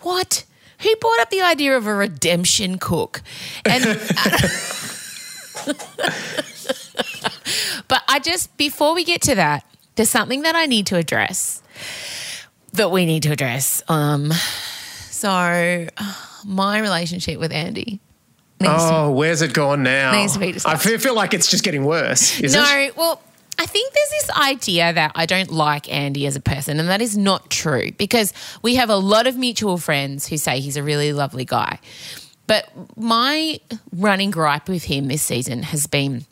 what? 0.00 0.44
Who 0.80 0.96
brought 0.96 1.20
up 1.20 1.28
the 1.28 1.42
idea 1.42 1.76
of 1.76 1.86
a 1.86 1.94
redemption 1.94 2.78
cook? 2.78 3.20
And 3.66 3.84
but 7.88 8.02
I 8.08 8.18
just, 8.18 8.56
before 8.56 8.94
we 8.94 9.04
get 9.04 9.22
to 9.22 9.34
that, 9.34 9.64
there's 9.96 10.10
something 10.10 10.42
that 10.42 10.54
I 10.56 10.66
need 10.66 10.86
to 10.86 10.96
address 10.96 11.62
that 12.72 12.90
we 12.90 13.06
need 13.06 13.22
to 13.24 13.32
address. 13.32 13.82
Um, 13.88 14.32
so, 15.10 15.86
my 16.44 16.80
relationship 16.80 17.38
with 17.38 17.52
Andy. 17.52 18.00
Oh, 18.62 19.06
to, 19.06 19.12
where's 19.12 19.42
it 19.42 19.54
gone 19.54 19.82
now? 19.82 20.12
Needs 20.12 20.34
to 20.34 20.38
be 20.38 20.54
I 20.66 20.76
feel, 20.76 20.98
feel 20.98 21.14
like 21.14 21.32
it's 21.32 21.50
just 21.50 21.64
getting 21.64 21.84
worse. 21.84 22.40
no, 22.40 22.78
it? 22.78 22.96
well, 22.96 23.22
I 23.58 23.66
think 23.66 23.92
there's 23.92 24.10
this 24.10 24.30
idea 24.30 24.92
that 24.92 25.12
I 25.14 25.26
don't 25.26 25.50
like 25.50 25.90
Andy 25.92 26.26
as 26.26 26.36
a 26.36 26.40
person, 26.40 26.80
and 26.80 26.88
that 26.88 27.02
is 27.02 27.16
not 27.16 27.50
true 27.50 27.90
because 27.92 28.32
we 28.62 28.76
have 28.76 28.90
a 28.90 28.96
lot 28.96 29.26
of 29.26 29.36
mutual 29.36 29.76
friends 29.76 30.26
who 30.26 30.36
say 30.36 30.60
he's 30.60 30.76
a 30.76 30.82
really 30.82 31.12
lovely 31.12 31.44
guy. 31.44 31.78
But 32.46 32.70
my 32.96 33.60
running 33.92 34.30
gripe 34.30 34.68
with 34.68 34.84
him 34.84 35.08
this 35.08 35.22
season 35.22 35.62
has 35.62 35.86
been 35.86 36.24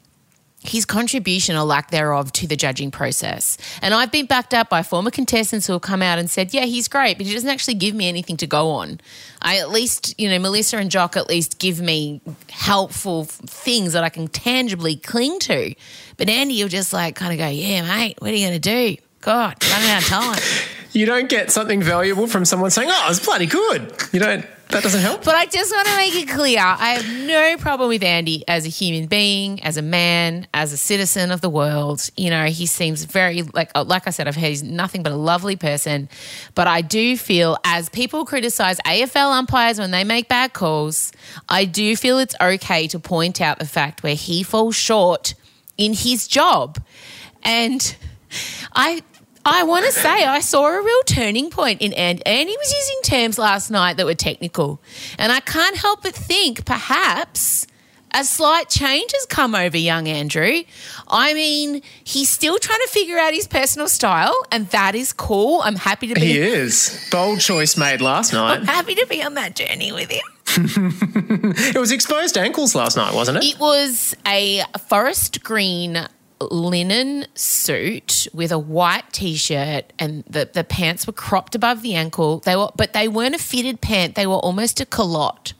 his 0.68 0.84
contribution 0.84 1.56
or 1.56 1.64
lack 1.64 1.90
thereof 1.90 2.32
to 2.32 2.46
the 2.46 2.56
judging 2.56 2.90
process. 2.90 3.58
And 3.82 3.94
I've 3.94 4.12
been 4.12 4.26
backed 4.26 4.54
up 4.54 4.68
by 4.68 4.82
former 4.82 5.10
contestants 5.10 5.66
who 5.66 5.72
have 5.74 5.82
come 5.82 6.02
out 6.02 6.18
and 6.18 6.30
said, 6.30 6.52
yeah, 6.52 6.64
he's 6.64 6.88
great, 6.88 7.16
but 7.16 7.26
he 7.26 7.34
doesn't 7.34 7.48
actually 7.48 7.74
give 7.74 7.94
me 7.94 8.08
anything 8.08 8.36
to 8.38 8.46
go 8.46 8.70
on. 8.70 9.00
I 9.40 9.58
at 9.58 9.70
least, 9.70 10.18
you 10.18 10.28
know, 10.28 10.38
Melissa 10.38 10.78
and 10.78 10.90
Jock 10.90 11.16
at 11.16 11.28
least 11.28 11.58
give 11.58 11.80
me 11.80 12.20
helpful 12.50 13.24
things 13.24 13.92
that 13.92 14.04
I 14.04 14.08
can 14.08 14.28
tangibly 14.28 14.96
cling 14.96 15.38
to. 15.40 15.74
But 16.16 16.28
Andy, 16.28 16.54
you'll 16.54 16.68
just 16.68 16.92
like 16.92 17.14
kind 17.14 17.32
of 17.32 17.38
go, 17.38 17.48
yeah, 17.48 17.82
mate, 17.82 18.16
what 18.20 18.30
are 18.30 18.34
you 18.34 18.46
going 18.46 18.60
to 18.60 18.96
do? 18.96 19.02
God, 19.20 19.56
running 19.70 19.90
out 19.90 20.02
of 20.02 20.08
time. 20.08 20.40
you 20.92 21.06
don't 21.06 21.28
get 21.28 21.50
something 21.50 21.82
valuable 21.82 22.26
from 22.26 22.44
someone 22.44 22.70
saying, 22.70 22.88
oh, 22.90 23.04
it 23.06 23.08
was 23.08 23.20
bloody 23.20 23.46
good. 23.46 23.92
You 24.12 24.20
don't 24.20 24.46
that 24.70 24.82
doesn't 24.82 25.00
help. 25.00 25.24
But 25.24 25.34
I 25.34 25.46
just 25.46 25.72
want 25.72 25.86
to 25.88 25.96
make 25.96 26.14
it 26.14 26.28
clear 26.28 26.58
I 26.60 26.94
have 26.94 27.26
no 27.26 27.56
problem 27.56 27.88
with 27.88 28.02
Andy 28.02 28.44
as 28.46 28.66
a 28.66 28.68
human 28.68 29.06
being, 29.06 29.62
as 29.62 29.76
a 29.76 29.82
man, 29.82 30.46
as 30.52 30.72
a 30.72 30.76
citizen 30.76 31.30
of 31.30 31.40
the 31.40 31.48
world. 31.48 32.08
You 32.16 32.30
know, 32.30 32.46
he 32.46 32.66
seems 32.66 33.04
very, 33.04 33.42
like, 33.42 33.70
uh, 33.74 33.84
like 33.84 34.06
I 34.06 34.10
said, 34.10 34.28
I've 34.28 34.36
heard 34.36 34.48
he's 34.48 34.62
nothing 34.62 35.02
but 35.02 35.12
a 35.12 35.16
lovely 35.16 35.56
person. 35.56 36.08
But 36.54 36.66
I 36.66 36.82
do 36.82 37.16
feel, 37.16 37.56
as 37.64 37.88
people 37.88 38.24
criticize 38.24 38.78
AFL 38.80 39.32
umpires 39.32 39.78
when 39.78 39.90
they 39.90 40.04
make 40.04 40.28
bad 40.28 40.52
calls, 40.52 41.12
I 41.48 41.64
do 41.64 41.96
feel 41.96 42.18
it's 42.18 42.34
okay 42.40 42.86
to 42.88 42.98
point 42.98 43.40
out 43.40 43.58
the 43.58 43.66
fact 43.66 44.02
where 44.02 44.14
he 44.14 44.42
falls 44.42 44.76
short 44.76 45.34
in 45.76 45.94
his 45.94 46.28
job. 46.28 46.82
And 47.42 47.96
I 48.74 49.02
I 49.44 49.62
want 49.62 49.86
to 49.86 49.92
say 49.92 50.24
I 50.24 50.40
saw 50.40 50.66
a 50.66 50.82
real 50.82 51.02
turning 51.06 51.50
point 51.50 51.80
in 51.80 51.92
Andy. 51.92 52.24
Andy 52.26 52.56
was 52.56 52.72
using 52.72 53.00
terms 53.02 53.38
last 53.38 53.70
night 53.70 53.96
that 53.96 54.06
were 54.06 54.14
technical. 54.14 54.80
And 55.18 55.32
I 55.32 55.40
can't 55.40 55.76
help 55.76 56.02
but 56.02 56.14
think 56.14 56.64
perhaps 56.64 57.66
a 58.12 58.24
slight 58.24 58.68
change 58.68 59.12
has 59.12 59.26
come 59.26 59.54
over 59.54 59.76
young 59.76 60.08
Andrew. 60.08 60.62
I 61.08 61.34
mean, 61.34 61.82
he's 62.04 62.28
still 62.28 62.58
trying 62.58 62.80
to 62.80 62.88
figure 62.88 63.18
out 63.18 63.34
his 63.34 63.46
personal 63.46 63.88
style, 63.88 64.34
and 64.50 64.68
that 64.70 64.94
is 64.94 65.12
cool. 65.12 65.60
I'm 65.62 65.76
happy 65.76 66.08
to 66.08 66.14
be. 66.14 66.20
He 66.20 66.38
is. 66.38 67.08
Bold 67.10 67.40
choice 67.40 67.76
made 67.76 68.00
last 68.00 68.32
night. 68.32 68.60
I'm 68.60 68.66
happy 68.66 68.94
to 68.94 69.06
be 69.06 69.22
on 69.22 69.34
that 69.34 69.56
journey 69.56 69.92
with 69.92 70.10
him. 70.10 70.22
it 70.56 71.78
was 71.78 71.92
exposed 71.92 72.38
ankles 72.38 72.74
last 72.74 72.96
night, 72.96 73.14
wasn't 73.14 73.38
it? 73.38 73.44
It 73.44 73.58
was 73.58 74.16
a 74.26 74.62
forest 74.88 75.42
green 75.44 76.08
linen 76.40 77.26
suit 77.34 78.28
with 78.32 78.52
a 78.52 78.58
white 78.58 79.12
t-shirt 79.12 79.92
and 79.98 80.24
the, 80.24 80.48
the 80.52 80.64
pants 80.64 81.06
were 81.06 81.12
cropped 81.12 81.54
above 81.54 81.82
the 81.82 81.94
ankle. 81.94 82.38
They 82.40 82.56
were 82.56 82.70
but 82.76 82.92
they 82.92 83.08
weren't 83.08 83.34
a 83.34 83.38
fitted 83.38 83.80
pant, 83.80 84.14
they 84.14 84.26
were 84.26 84.36
almost 84.36 84.80
a 84.80 84.86
culotte. 84.86 85.54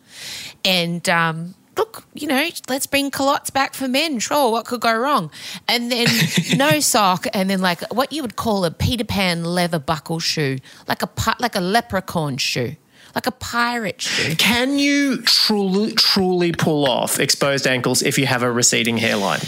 And 0.65 1.09
um, 1.09 1.55
look, 1.77 2.05
you 2.15 2.27
know, 2.27 2.49
let's 2.69 2.87
bring 2.87 3.11
culottes 3.11 3.51
back 3.51 3.75
for 3.75 3.89
men. 3.89 4.19
Sure, 4.19 4.51
what 4.51 4.67
could 4.67 4.81
go 4.81 4.97
wrong? 4.97 5.31
And 5.67 5.91
then 5.91 6.07
no 6.57 6.81
sock, 6.81 7.27
and 7.33 7.49
then 7.49 7.61
like 7.61 7.81
what 7.93 8.13
you 8.13 8.23
would 8.23 8.37
call 8.37 8.65
a 8.65 8.71
Peter 8.71 9.05
Pan 9.05 9.45
leather 9.45 9.79
buckle 9.79 10.21
shoe, 10.21 10.59
like 10.87 11.03
a 11.03 11.09
like 11.41 11.55
a 11.55 11.61
leprechaun 11.61 12.37
shoe 12.37 12.77
like 13.15 13.27
a 13.27 13.33
pirate 13.33 14.01
shoe. 14.03 14.37
Can 14.37 14.79
you 14.79 15.23
truly 15.23 15.93
truly 15.93 16.53
pull 16.53 16.87
off 16.87 17.19
exposed 17.19 17.67
ankles 17.67 18.03
if 18.03 18.19
you 18.19 18.27
have 18.27 18.43
a 18.43 18.53
receding 18.53 18.99
hairline? 18.99 19.41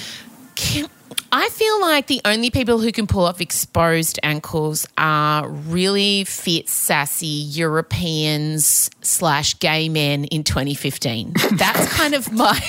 Can, 0.57 0.89
I 1.33 1.49
feel 1.51 1.81
like 1.81 2.07
the 2.09 2.21
only 2.25 2.51
people 2.51 2.81
who 2.81 2.91
can 2.91 3.07
pull 3.07 3.25
off 3.25 3.41
exposed 3.41 4.19
ankles 4.23 4.87
are 4.99 5.49
really 5.49 6.25
fit, 6.25 6.69
sassy 6.69 7.27
Europeans 7.27 8.91
slash 9.03 9.59
gay 9.61 9.89
men 9.89 10.25
in 10.25 10.43
2015. 10.45 11.35
That's 11.53 11.93
kind 11.93 12.15
of 12.15 12.33
my. 12.33 12.61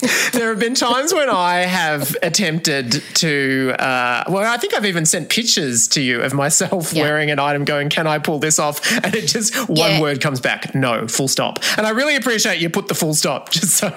there 0.32 0.48
have 0.48 0.58
been 0.58 0.74
times 0.74 1.12
when 1.12 1.28
I 1.28 1.58
have 1.60 2.16
attempted 2.22 2.92
to, 3.16 3.74
uh, 3.78 4.24
well, 4.28 4.50
I 4.50 4.56
think 4.56 4.74
I've 4.74 4.86
even 4.86 5.04
sent 5.04 5.28
pictures 5.28 5.88
to 5.88 6.00
you 6.00 6.22
of 6.22 6.32
myself 6.34 6.92
yeah. 6.92 7.02
wearing 7.02 7.30
an 7.30 7.38
item 7.38 7.64
going, 7.64 7.88
can 7.88 8.06
I 8.06 8.18
pull 8.18 8.38
this 8.38 8.58
off? 8.58 8.80
And 9.04 9.14
it 9.14 9.26
just, 9.26 9.54
yeah. 9.54 9.64
one 9.66 10.00
word 10.00 10.20
comes 10.20 10.40
back, 10.40 10.74
no, 10.74 11.06
full 11.08 11.28
stop. 11.28 11.58
And 11.76 11.86
I 11.86 11.90
really 11.90 12.16
appreciate 12.16 12.60
you 12.60 12.70
put 12.70 12.88
the 12.88 12.94
full 12.94 13.14
stop 13.14 13.50
just 13.52 13.76
so. 13.76 13.94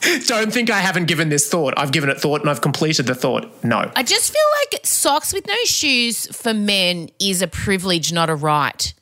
Don't 0.26 0.52
think 0.52 0.70
I 0.70 0.80
haven't 0.80 1.06
given 1.06 1.28
this 1.28 1.48
thought. 1.48 1.74
I've 1.76 1.92
given 1.92 2.10
it 2.10 2.20
thought 2.20 2.40
and 2.40 2.50
I've 2.50 2.60
completed 2.60 3.06
the 3.06 3.14
thought. 3.14 3.64
No. 3.64 3.90
I 3.94 4.02
just 4.02 4.32
feel 4.32 4.42
like 4.72 4.86
socks 4.86 5.32
with 5.32 5.46
no 5.46 5.56
shoes 5.64 6.26
for 6.36 6.52
men 6.54 7.10
is 7.18 7.42
a 7.42 7.48
privilege, 7.48 8.12
not 8.12 8.30
a 8.30 8.34
right. 8.34 8.92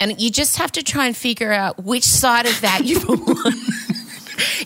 And 0.00 0.20
you 0.20 0.30
just 0.30 0.56
have 0.58 0.72
to 0.72 0.82
try 0.82 1.06
and 1.06 1.16
figure 1.16 1.52
out 1.52 1.82
which 1.84 2.04
side 2.04 2.46
of 2.46 2.60
that 2.60 2.84
you 2.84 3.00
want. 3.08 3.54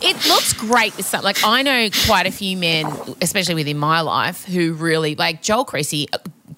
it 0.02 0.28
looks 0.28 0.52
great 0.52 0.96
with. 0.96 1.12
Like 1.22 1.42
I 1.44 1.62
know 1.62 1.88
quite 2.06 2.26
a 2.26 2.30
few 2.30 2.56
men, 2.56 2.86
especially 3.20 3.54
within 3.54 3.78
my 3.78 4.02
life, 4.02 4.44
who 4.44 4.74
really 4.74 5.14
like 5.14 5.42
Joel 5.42 5.64
Creasy. 5.64 6.08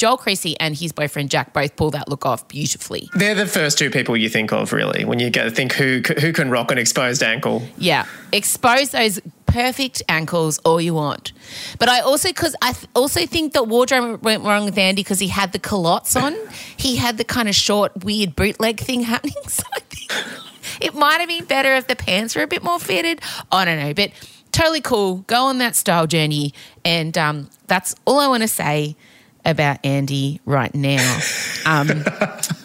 Joel 0.04 0.18
Creasy 0.18 0.54
and 0.61 0.76
his 0.76 0.92
boyfriend 0.92 1.30
Jack 1.30 1.54
both 1.54 1.76
pull 1.76 1.90
that 1.92 2.11
look 2.11 2.26
off 2.26 2.46
beautifully. 2.46 3.08
They're 3.14 3.34
the 3.34 3.46
first 3.46 3.78
two 3.78 3.88
people 3.88 4.18
you 4.18 4.28
think 4.28 4.52
of, 4.52 4.75
really, 4.75 5.06
when 5.06 5.18
you 5.18 5.30
go 5.30 5.44
to 5.44 5.50
think 5.50 5.73
who 5.73 6.02
who 6.20 6.30
can 6.30 6.50
rock 6.50 6.70
an 6.70 6.76
exposed 6.76 7.23
ankle. 7.23 7.62
Yeah, 7.78 8.04
expose 8.30 8.90
those 8.90 9.18
perfect 9.46 10.02
ankles 10.06 10.58
all 10.58 10.78
you 10.78 10.92
want. 10.92 11.32
But 11.78 11.88
I 11.88 12.00
also 12.00 12.28
because 12.28 12.54
I 12.61 12.75
th- 12.75 12.87
also 12.94 13.25
think 13.25 13.54
that 13.54 13.66
wardrobe 13.66 14.23
went 14.23 14.42
wrong 14.44 14.66
with 14.66 14.76
Andy 14.76 15.00
because 15.00 15.20
he 15.20 15.28
had 15.28 15.52
the 15.52 15.58
culottes 15.58 16.16
on. 16.16 16.37
he 16.76 16.96
had 16.96 17.16
the 17.16 17.25
kind 17.25 17.49
of 17.49 17.54
short, 17.54 18.04
weird 18.04 18.37
bootleg 18.37 18.80
thing 18.80 19.04
happening. 19.04 19.32
So 19.49 19.62
I 19.73 19.80
think 19.80 20.12
it 20.82 20.94
might 20.94 21.20
have 21.20 21.30
been 21.30 21.46
better 21.46 21.75
if 21.76 21.87
the 21.87 21.96
pants 21.96 22.37
were 22.37 22.42
a 22.42 22.46
bit 22.46 22.62
more 22.62 22.78
fitted. 22.78 23.23
I 23.50 23.64
don't 23.64 23.78
know, 23.78 23.94
but 23.94 24.11
totally 24.52 24.82
cool. 24.82 25.25
Go 25.28 25.44
on 25.46 25.56
that 25.58 25.75
style 25.75 26.06
journey, 26.06 26.52
and 26.84 27.16
um, 27.16 27.49
that's 27.68 27.94
all 28.04 28.18
I 28.18 28.28
want 28.28 28.42
to 28.42 28.49
say 28.49 28.96
about 29.45 29.79
Andy 29.85 30.41
right 30.45 30.75
now. 30.75 31.19
Um, 31.67 31.89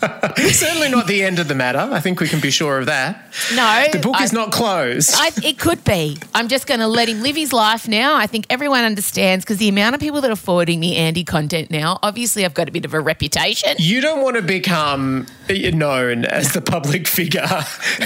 Certainly 0.52 0.90
not 0.90 1.08
the 1.08 1.24
end 1.24 1.40
of 1.40 1.48
the 1.48 1.56
matter. 1.56 1.80
I 1.80 2.00
think 2.00 2.20
we 2.20 2.28
can 2.28 2.40
be 2.40 2.52
sure 2.52 2.78
of 2.80 2.86
that. 2.86 3.34
No. 3.54 3.88
The 3.92 4.00
book 4.00 4.16
I, 4.16 4.24
is 4.24 4.34
not 4.34 4.52
closed. 4.52 5.12
I, 5.16 5.32
it 5.44 5.60
could 5.60 5.84
be. 5.84 6.18
I'm 6.34 6.48
just 6.48 6.68
going 6.68 6.80
to 6.80 6.88
let 6.88 7.10
him 7.10 7.22
live 7.22 7.36
his 7.36 7.52
life 7.52 7.88
now. 7.88 8.16
I 8.16 8.28
think 8.28 8.46
everyone 8.50 8.84
understands 8.84 9.44
because 9.44 9.58
the 9.58 9.68
amount 9.68 9.96
of 9.96 10.02
people 10.02 10.22
that 10.22 10.32
are 10.32 10.36
forwarding 10.36 10.80
me 10.80 10.96
Andy 10.96 11.24
content 11.24 11.70
now, 11.70 12.00
obviously 12.02 12.46
I've 12.46 12.54
got 12.54 12.70
a 12.70 12.72
bit 12.72 12.86
of 12.86 12.94
a 12.94 13.00
reputation. 13.00 13.76
You 13.78 14.02
don't 14.02 14.24
want 14.24 14.38
to 14.38 14.42
become 14.42 15.28
known 15.50 16.26
as 16.26 16.54
the 16.54 16.62
public 16.62 17.08
figure 17.08 17.48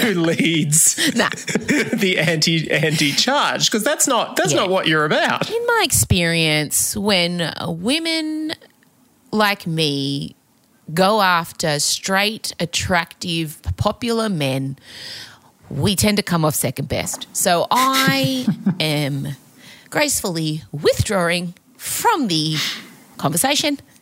who 0.02 0.14
leads 0.14 1.16
nah. 1.16 1.30
the 1.30 2.18
anti 2.20 2.70
anti 2.72 3.12
charge 3.12 3.70
because 3.70 3.84
that's 3.84 4.08
not 4.08 4.36
that's 4.36 4.54
yeah. 4.54 4.60
not 4.60 4.70
what 4.70 4.88
you're 4.88 5.06
about. 5.06 5.50
In 5.50 5.66
my 5.68 5.82
experience, 5.84 6.96
when 6.96 7.54
women 7.68 8.54
like 9.32 9.68
me 9.68 10.36
go 10.92 11.22
after 11.22 11.80
straight, 11.80 12.54
attractive, 12.60 13.62
popular 13.78 14.30
men, 14.30 14.78
we 15.70 15.96
tend 15.96 16.18
to 16.18 16.24
come 16.24 16.44
off 16.46 16.56
second 16.56 16.90
best. 16.90 17.28
So 17.34 17.68
I 17.72 18.46
am 18.80 19.30
gracefully 19.90 20.64
withdrawing 20.72 21.54
from 21.78 22.28
the 22.28 22.56
conversation 23.18 23.78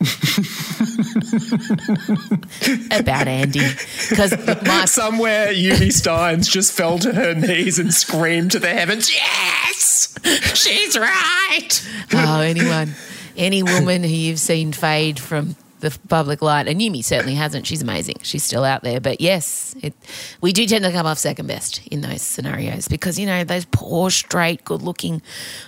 about 2.90 3.28
Andy 3.28 3.60
because 4.08 4.30
somewhere 4.90 5.48
Yumi 5.52 5.92
Stynes 5.92 6.50
just 6.50 6.72
fell 6.72 6.98
to 6.98 7.12
her 7.12 7.34
knees 7.34 7.78
and 7.78 7.94
screamed 7.94 8.50
to 8.52 8.58
the 8.58 8.70
heavens, 8.70 9.14
"Yes, 9.14 10.18
she's 10.54 10.98
right!" 10.98 11.88
Oh, 12.14 12.40
anyone, 12.40 12.94
any 13.36 13.62
woman 13.62 14.02
who 14.02 14.08
you've 14.10 14.40
seen 14.40 14.72
fade 14.72 15.20
from 15.20 15.54
the 15.82 15.96
public 16.08 16.40
light. 16.40 16.66
And 16.66 16.80
Yumi 16.80 17.04
certainly 17.04 17.34
hasn't. 17.34 17.66
She's 17.66 17.82
amazing. 17.82 18.16
She's 18.22 18.42
still 18.42 18.64
out 18.64 18.82
there. 18.82 19.00
But 19.00 19.20
yes, 19.20 19.76
it, 19.82 19.92
we 20.40 20.52
do 20.52 20.66
tend 20.66 20.84
to 20.84 20.92
come 20.92 21.06
off 21.06 21.18
second 21.18 21.48
best 21.48 21.86
in 21.88 22.00
those 22.00 22.22
scenarios 22.22 22.88
because, 22.88 23.18
you 23.18 23.26
know, 23.26 23.44
those 23.44 23.66
poor, 23.66 24.10
straight, 24.10 24.64
good 24.64 24.80
looking 24.80 25.20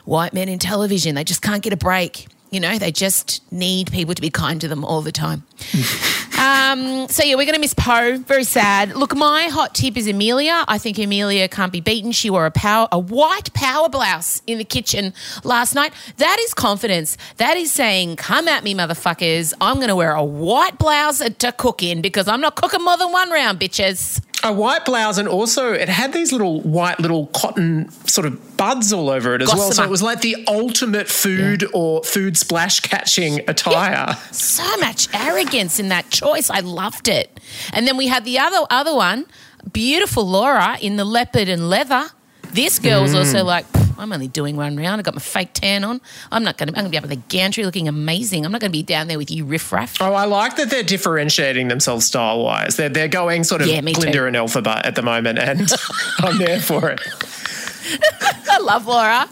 white 0.04 0.32
men 0.32 0.48
in 0.48 0.58
television, 0.58 1.14
they 1.14 1.24
just 1.24 1.42
can't 1.42 1.62
get 1.62 1.72
a 1.72 1.76
break. 1.76 2.28
You 2.50 2.60
know, 2.60 2.78
they 2.78 2.92
just 2.92 3.42
need 3.52 3.90
people 3.90 4.14
to 4.14 4.22
be 4.22 4.30
kind 4.30 4.60
to 4.60 4.68
them 4.68 4.84
all 4.84 5.02
the 5.02 5.12
time. 5.12 5.42
um, 6.44 7.08
so, 7.08 7.24
yeah, 7.24 7.36
we're 7.36 7.46
going 7.46 7.54
to 7.54 7.60
miss 7.60 7.72
Poh. 7.72 8.18
Very 8.18 8.44
sad. 8.44 8.94
Look, 8.94 9.16
my 9.16 9.44
hot 9.44 9.74
tip 9.74 9.96
is 9.96 10.06
Amelia. 10.06 10.64
I 10.68 10.76
think 10.76 10.98
Amelia 10.98 11.48
can't 11.48 11.72
be 11.72 11.80
beaten. 11.80 12.12
She 12.12 12.28
wore 12.28 12.44
a, 12.44 12.50
power, 12.50 12.86
a 12.92 12.98
white 12.98 13.54
power 13.54 13.88
blouse 13.88 14.42
in 14.46 14.58
the 14.58 14.64
kitchen 14.64 15.14
last 15.42 15.74
night. 15.74 15.94
That 16.18 16.36
is 16.40 16.52
confidence. 16.52 17.16
That 17.38 17.56
is 17.56 17.72
saying, 17.72 18.16
come 18.16 18.46
at 18.46 18.62
me, 18.62 18.74
motherfuckers. 18.74 19.54
I'm 19.58 19.76
going 19.76 19.88
to 19.88 19.96
wear 19.96 20.12
a 20.12 20.24
white 20.24 20.78
blouse 20.78 21.20
to 21.20 21.52
cook 21.52 21.82
in 21.82 22.02
because 22.02 22.28
I'm 22.28 22.42
not 22.42 22.56
cooking 22.56 22.84
more 22.84 22.98
than 22.98 23.10
one 23.10 23.30
round, 23.30 23.58
bitches. 23.58 24.20
A 24.44 24.52
white 24.52 24.84
blouse, 24.84 25.18
and 25.18 25.26
also 25.26 25.72
it 25.72 25.88
had 25.88 26.12
these 26.12 26.30
little 26.30 26.60
white 26.60 27.00
little 27.00 27.26
cotton 27.28 27.88
sort 28.06 28.26
of 28.26 28.56
buds 28.56 28.92
all 28.92 29.08
over 29.10 29.34
it 29.34 29.42
as 29.42 29.48
well. 29.52 29.72
So 29.72 29.82
it 29.82 29.90
was 29.90 30.02
like 30.02 30.20
the 30.20 30.44
ultimate 30.46 31.08
food 31.08 31.64
or 31.72 32.04
food 32.04 32.36
splash 32.36 32.80
catching 32.80 33.40
attire. 33.48 34.16
so 34.30 34.76
much 34.76 35.08
arrogance 35.14 35.80
in 35.80 35.88
that 35.88 36.10
choice. 36.10 36.50
I 36.50 36.60
loved 36.60 37.08
it. 37.08 37.40
And 37.72 37.88
then 37.88 37.96
we 37.96 38.06
had 38.06 38.24
the 38.24 38.38
other 38.38 38.58
other 38.70 38.94
one, 38.94 39.26
beautiful 39.72 40.26
Laura 40.28 40.76
in 40.80 40.96
the 40.96 41.04
leopard 41.04 41.48
and 41.48 41.68
leather. 41.70 42.10
This 42.52 42.78
girl 42.78 43.02
was 43.02 43.14
also 43.14 43.38
Mm. 43.42 43.46
like, 43.46 43.72
"Pff, 43.72 43.83
I'm 43.98 44.12
only 44.12 44.28
doing 44.28 44.56
one 44.56 44.76
round. 44.76 44.98
I've 45.00 45.04
got 45.04 45.14
my 45.14 45.20
fake 45.20 45.52
tan 45.54 45.84
on. 45.84 46.00
I'm 46.32 46.42
not 46.44 46.56
going 46.58 46.68
to. 46.68 46.78
I'm 46.78 46.84
going 46.84 46.86
to 46.86 46.90
be 46.90 46.96
up 46.98 47.02
with 47.02 47.10
the 47.10 47.22
gantry 47.28 47.64
looking 47.64 47.88
amazing. 47.88 48.44
I'm 48.44 48.52
not 48.52 48.60
going 48.60 48.70
to 48.70 48.76
be 48.76 48.82
down 48.82 49.08
there 49.08 49.18
with 49.18 49.30
you 49.30 49.44
riffraff. 49.44 50.00
Oh, 50.00 50.12
I 50.14 50.24
like 50.24 50.56
that 50.56 50.70
they're 50.70 50.82
differentiating 50.82 51.68
themselves 51.68 52.06
style 52.06 52.42
wise. 52.42 52.76
They're, 52.76 52.88
they're 52.88 53.08
going 53.08 53.44
sort 53.44 53.62
of 53.62 53.68
Yeah, 53.68 53.80
Glinda 53.80 54.12
too. 54.12 54.24
and 54.26 54.36
Elphaba 54.36 54.80
at 54.84 54.94
the 54.94 55.02
moment, 55.02 55.38
and 55.38 55.70
I'm 56.18 56.38
there 56.38 56.60
for 56.60 56.90
it. 56.90 57.00
I 58.50 58.58
love 58.60 58.86
Laura. 58.86 59.28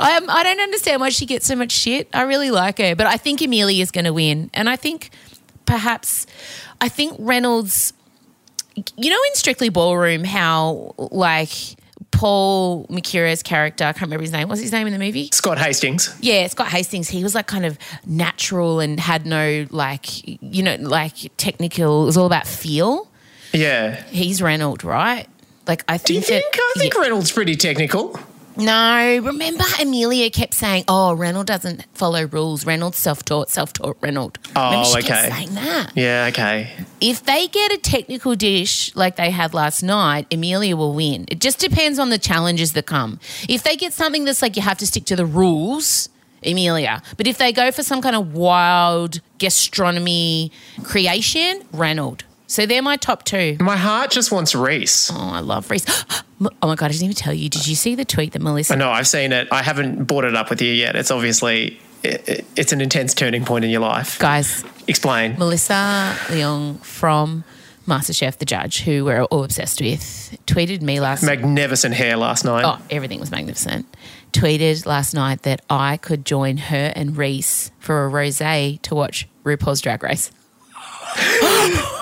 I, 0.00 0.16
um, 0.16 0.30
I 0.30 0.42
don't 0.42 0.60
understand 0.60 1.00
why 1.00 1.10
she 1.10 1.26
gets 1.26 1.46
so 1.46 1.54
much 1.56 1.72
shit. 1.72 2.08
I 2.14 2.22
really 2.22 2.50
like 2.50 2.78
her, 2.78 2.94
but 2.96 3.06
I 3.06 3.16
think 3.16 3.40
Amelia 3.42 3.82
is 3.82 3.90
going 3.90 4.04
to 4.06 4.12
win, 4.12 4.50
and 4.54 4.68
I 4.68 4.76
think 4.76 5.10
perhaps 5.66 6.26
I 6.80 6.88
think 6.88 7.14
Reynolds. 7.18 7.92
You 8.96 9.10
know, 9.10 9.16
in 9.28 9.34
Strictly 9.34 9.68
Ballroom, 9.68 10.24
how 10.24 10.94
like 10.96 11.50
Paul 12.20 12.84
Mercurio's 12.90 13.42
character, 13.42 13.82
I 13.84 13.92
can't 13.94 14.02
remember 14.02 14.20
his 14.20 14.30
name. 14.32 14.46
What's 14.50 14.60
his 14.60 14.72
name 14.72 14.86
in 14.86 14.92
the 14.92 14.98
movie? 14.98 15.30
Scott 15.32 15.56
Hastings. 15.56 16.14
Yeah, 16.20 16.46
Scott 16.48 16.66
Hastings. 16.68 17.08
He 17.08 17.22
was 17.22 17.34
like 17.34 17.46
kind 17.46 17.64
of 17.64 17.78
natural 18.04 18.78
and 18.78 19.00
had 19.00 19.24
no 19.24 19.66
like 19.70 20.06
you 20.42 20.62
know 20.62 20.76
like 20.78 21.14
technical. 21.38 22.02
It 22.02 22.04
was 22.04 22.18
all 22.18 22.26
about 22.26 22.46
feel. 22.46 23.08
Yeah. 23.54 24.02
He's 24.10 24.42
Reynolds, 24.42 24.84
right? 24.84 25.26
Like 25.66 25.82
I 25.88 25.96
think. 25.96 26.06
Do 26.08 26.12
you 26.12 26.20
think. 26.20 26.42
think? 26.42 26.52
that- 26.56 26.72
I 26.76 26.78
think 26.80 26.94
yeah. 26.94 27.00
Reynolds 27.00 27.32
pretty 27.32 27.56
technical. 27.56 28.20
No, 28.60 29.18
remember 29.24 29.64
Amelia 29.80 30.30
kept 30.30 30.54
saying, 30.54 30.84
"Oh, 30.86 31.14
Reynolds 31.14 31.48
doesn't 31.48 31.86
follow 31.94 32.24
rules. 32.26 32.66
Reynolds 32.66 32.98
self-taught, 32.98 33.50
self-taught 33.50 33.96
Reynolds." 34.00 34.38
Oh, 34.54 34.94
okay. 34.98 35.30
saying 35.30 35.54
that. 35.54 35.92
Yeah. 35.94 36.26
Okay. 36.30 36.70
If 37.00 37.24
they 37.24 37.48
get 37.48 37.72
a 37.72 37.78
technical 37.78 38.34
dish 38.34 38.94
like 38.94 39.16
they 39.16 39.30
had 39.30 39.54
last 39.54 39.82
night, 39.82 40.26
Amelia 40.32 40.76
will 40.76 40.92
win. 40.92 41.24
It 41.28 41.40
just 41.40 41.58
depends 41.58 41.98
on 41.98 42.10
the 42.10 42.18
challenges 42.18 42.72
that 42.74 42.86
come. 42.86 43.18
If 43.48 43.62
they 43.62 43.76
get 43.76 43.92
something 43.92 44.24
that's 44.24 44.42
like 44.42 44.56
you 44.56 44.62
have 44.62 44.78
to 44.78 44.86
stick 44.86 45.04
to 45.06 45.16
the 45.16 45.26
rules, 45.26 46.08
Amelia. 46.44 47.02
But 47.16 47.26
if 47.26 47.38
they 47.38 47.52
go 47.52 47.70
for 47.70 47.82
some 47.82 48.02
kind 48.02 48.16
of 48.16 48.34
wild 48.34 49.20
gastronomy 49.38 50.52
creation, 50.82 51.62
Reynolds. 51.72 52.24
So 52.50 52.66
they're 52.66 52.82
my 52.82 52.96
top 52.96 53.22
two. 53.24 53.56
My 53.60 53.76
heart 53.76 54.10
just 54.10 54.32
wants 54.32 54.56
Reece. 54.56 55.10
Oh, 55.14 55.16
I 55.32 55.40
love 55.40 55.70
Reece. 55.70 55.86
Oh 56.62 56.68
my 56.68 56.74
god, 56.74 56.86
I 56.86 56.88
didn't 56.92 57.04
even 57.04 57.14
tell 57.16 57.34
you. 57.34 57.50
Did 57.50 57.66
you 57.68 57.74
see 57.74 57.94
the 57.94 58.04
tweet 58.06 58.32
that 58.32 58.40
Melissa 58.40 58.74
No. 58.74 58.88
I've 58.90 59.06
seen 59.06 59.30
it. 59.30 59.46
I 59.52 59.62
haven't 59.62 60.04
brought 60.04 60.24
it 60.24 60.34
up 60.34 60.48
with 60.48 60.62
you 60.62 60.72
yet. 60.72 60.96
It's 60.96 61.10
obviously 61.10 61.78
it, 62.02 62.26
it- 62.26 62.46
it's 62.56 62.72
an 62.72 62.80
intense 62.80 63.12
turning 63.12 63.44
point 63.44 63.62
in 63.66 63.70
your 63.70 63.82
life. 63.82 64.18
guys? 64.18 64.64
Explain. 64.88 65.36
Melissa 65.38 66.16
Leong 66.28 66.82
from 66.82 67.44
MasterChef, 67.86 68.38
the 68.38 68.46
judge, 68.46 68.80
who 68.84 69.04
we're 69.04 69.24
all 69.24 69.44
obsessed 69.44 69.82
with, 69.82 70.34
tweeted 70.46 70.80
me 70.80 70.98
last 70.98 71.22
Magnificent 71.22 71.94
hair 71.94 72.16
last 72.16 72.46
night. 72.46 72.64
Oh, 72.64 72.82
everything 72.90 73.20
was 73.20 73.30
magnificent. 73.30 73.84
Tweeted 74.32 74.86
last 74.86 75.12
night 75.12 75.42
that 75.42 75.60
I 75.68 75.98
could 75.98 76.24
join 76.24 76.56
her 76.56 76.90
and 76.96 77.18
Reece 77.18 77.70
for 77.78 78.06
a 78.06 78.10
rosé 78.10 78.80
to 78.80 78.94
watch 78.94 79.28
RuPaul's 79.44 79.82
Drag 79.82 80.02
Race. 80.02 80.30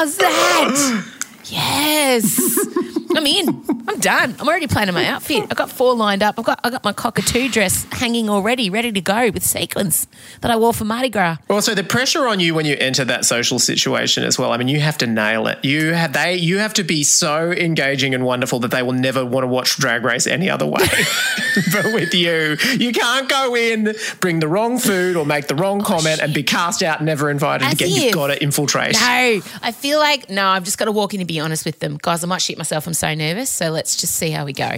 How's 0.00 0.16
that? 0.16 1.04
Yes. 1.50 2.38
I'm 3.16 3.26
in. 3.26 3.64
I'm 3.88 3.98
done. 3.98 4.36
I'm 4.38 4.48
already 4.48 4.68
planning 4.68 4.94
my 4.94 5.04
outfit. 5.06 5.42
I've 5.50 5.56
got 5.56 5.70
four 5.70 5.94
lined 5.94 6.22
up. 6.22 6.38
I've 6.38 6.44
got 6.44 6.60
I 6.62 6.70
got 6.70 6.84
my 6.84 6.92
cockatoo 6.92 7.48
dress 7.48 7.84
hanging 7.90 8.30
already, 8.30 8.70
ready 8.70 8.92
to 8.92 9.00
go 9.00 9.30
with 9.30 9.44
sequins 9.44 10.06
that 10.42 10.50
I 10.50 10.56
wore 10.56 10.72
for 10.72 10.84
Mardi 10.84 11.08
Gras. 11.08 11.38
Also, 11.48 11.74
the 11.74 11.82
pressure 11.82 12.28
on 12.28 12.38
you 12.38 12.54
when 12.54 12.66
you 12.66 12.76
enter 12.78 13.04
that 13.06 13.24
social 13.24 13.58
situation 13.58 14.22
as 14.22 14.38
well. 14.38 14.52
I 14.52 14.58
mean, 14.58 14.68
you 14.68 14.80
have 14.80 14.98
to 14.98 15.06
nail 15.06 15.48
it. 15.48 15.64
You 15.64 15.92
have 15.92 16.12
they. 16.12 16.36
You 16.36 16.58
have 16.58 16.74
to 16.74 16.84
be 16.84 17.02
so 17.02 17.50
engaging 17.50 18.14
and 18.14 18.24
wonderful 18.24 18.60
that 18.60 18.70
they 18.70 18.82
will 18.82 18.92
never 18.92 19.26
want 19.26 19.42
to 19.42 19.48
watch 19.48 19.76
Drag 19.76 20.04
Race 20.04 20.26
any 20.26 20.48
other 20.48 20.66
way. 20.66 20.86
but 21.72 21.86
with 21.92 22.14
you, 22.14 22.56
you 22.78 22.92
can't 22.92 23.28
go 23.28 23.56
in, 23.56 23.94
bring 24.20 24.38
the 24.38 24.48
wrong 24.48 24.78
food, 24.78 25.16
or 25.16 25.26
make 25.26 25.48
the 25.48 25.54
wrong 25.54 25.80
oh, 25.82 25.84
comment, 25.84 26.20
and 26.20 26.32
be 26.32 26.42
cast 26.42 26.82
out, 26.82 27.02
never 27.02 27.28
invited 27.28 27.66
As 27.66 27.72
again. 27.74 27.88
if. 27.88 28.04
You've 28.04 28.14
got 28.14 28.28
to 28.28 28.40
infiltrate. 28.40 28.94
No, 28.94 29.40
I 29.62 29.72
feel 29.72 29.98
like 29.98 30.30
no. 30.30 30.46
I've 30.46 30.64
just 30.64 30.78
got 30.78 30.84
to 30.84 30.92
walk 30.92 31.14
in 31.14 31.20
and 31.20 31.28
be 31.28 31.39
honest 31.40 31.64
with 31.64 31.80
them, 31.80 31.98
guys. 32.00 32.22
I 32.22 32.26
might 32.26 32.42
shit 32.42 32.58
myself. 32.58 32.86
I'm 32.86 32.94
so 32.94 33.14
nervous. 33.14 33.50
So 33.50 33.70
let's 33.70 33.96
just 33.96 34.14
see 34.14 34.30
how 34.30 34.44
we 34.44 34.52
go. 34.52 34.70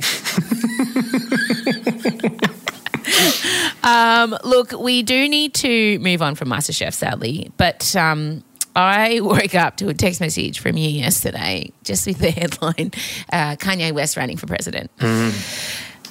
um, 3.82 4.36
look, 4.44 4.72
we 4.72 5.02
do 5.02 5.28
need 5.28 5.54
to 5.54 5.98
move 5.98 6.22
on 6.22 6.34
from 6.34 6.48
MasterChef, 6.48 6.94
sadly, 6.94 7.50
but. 7.56 7.94
Um, 7.96 8.44
I 8.74 9.20
woke 9.20 9.54
up 9.54 9.76
to 9.76 9.88
a 9.88 9.94
text 9.94 10.18
message 10.22 10.60
from 10.60 10.78
you 10.78 10.88
yesterday, 10.88 11.72
just 11.84 12.06
with 12.06 12.16
the 12.16 12.30
headline 12.30 12.92
uh, 13.30 13.56
Kanye 13.56 13.92
West 13.92 14.16
running 14.16 14.38
for 14.38 14.46
president. 14.46 14.90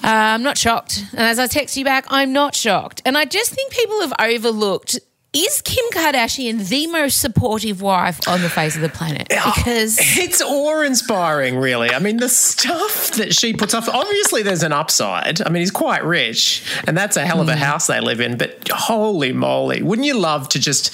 Uh, 0.04 0.08
I'm 0.08 0.44
not 0.44 0.58
shocked. 0.58 1.04
And 1.12 1.22
as 1.22 1.40
I 1.40 1.48
text 1.48 1.78
you 1.78 1.86
back, 1.86 2.06
I'm 2.10 2.34
not 2.34 2.56
shocked. 2.56 3.02
And 3.06 3.18
I 3.18 3.26
just 3.26 3.52
think 3.52 3.72
people 3.72 4.02
have 4.02 4.14
overlooked 4.20 5.00
is 5.34 5.62
Kim 5.62 5.86
Kardashian 5.92 6.68
the 6.68 6.88
most 6.88 7.22
supportive 7.22 7.82
wife 7.82 8.20
on 8.28 8.42
the 8.42 8.50
face 8.50 8.76
of 8.76 8.82
the 8.82 8.90
planet? 8.90 9.30
Because 9.30 9.98
It's 10.18 10.42
awe 10.42 10.82
inspiring, 10.82 11.56
really. 11.56 11.90
I 11.92 12.00
mean, 12.00 12.18
the 12.18 12.28
stuff 12.28 13.12
that 13.12 13.34
she 13.34 13.54
puts 13.54 13.74
off. 13.74 13.88
Obviously, 13.88 14.44
there's 14.44 14.64
an 14.64 14.74
upside. 14.74 15.42
I 15.42 15.50
mean, 15.50 15.62
he's 15.62 15.72
quite 15.72 16.04
rich, 16.04 16.64
and 16.86 16.98
that's 16.98 17.16
a 17.16 17.26
hell 17.26 17.40
of 17.40 17.48
a 17.48 17.54
mm. 17.54 17.58
house 17.58 17.88
they 17.88 18.02
live 18.02 18.20
in. 18.20 18.38
But 18.38 18.68
holy 18.70 19.32
moly, 19.32 19.82
wouldn't 19.82 20.06
you 20.06 20.20
love 20.20 20.50
to 20.50 20.60
just 20.60 20.94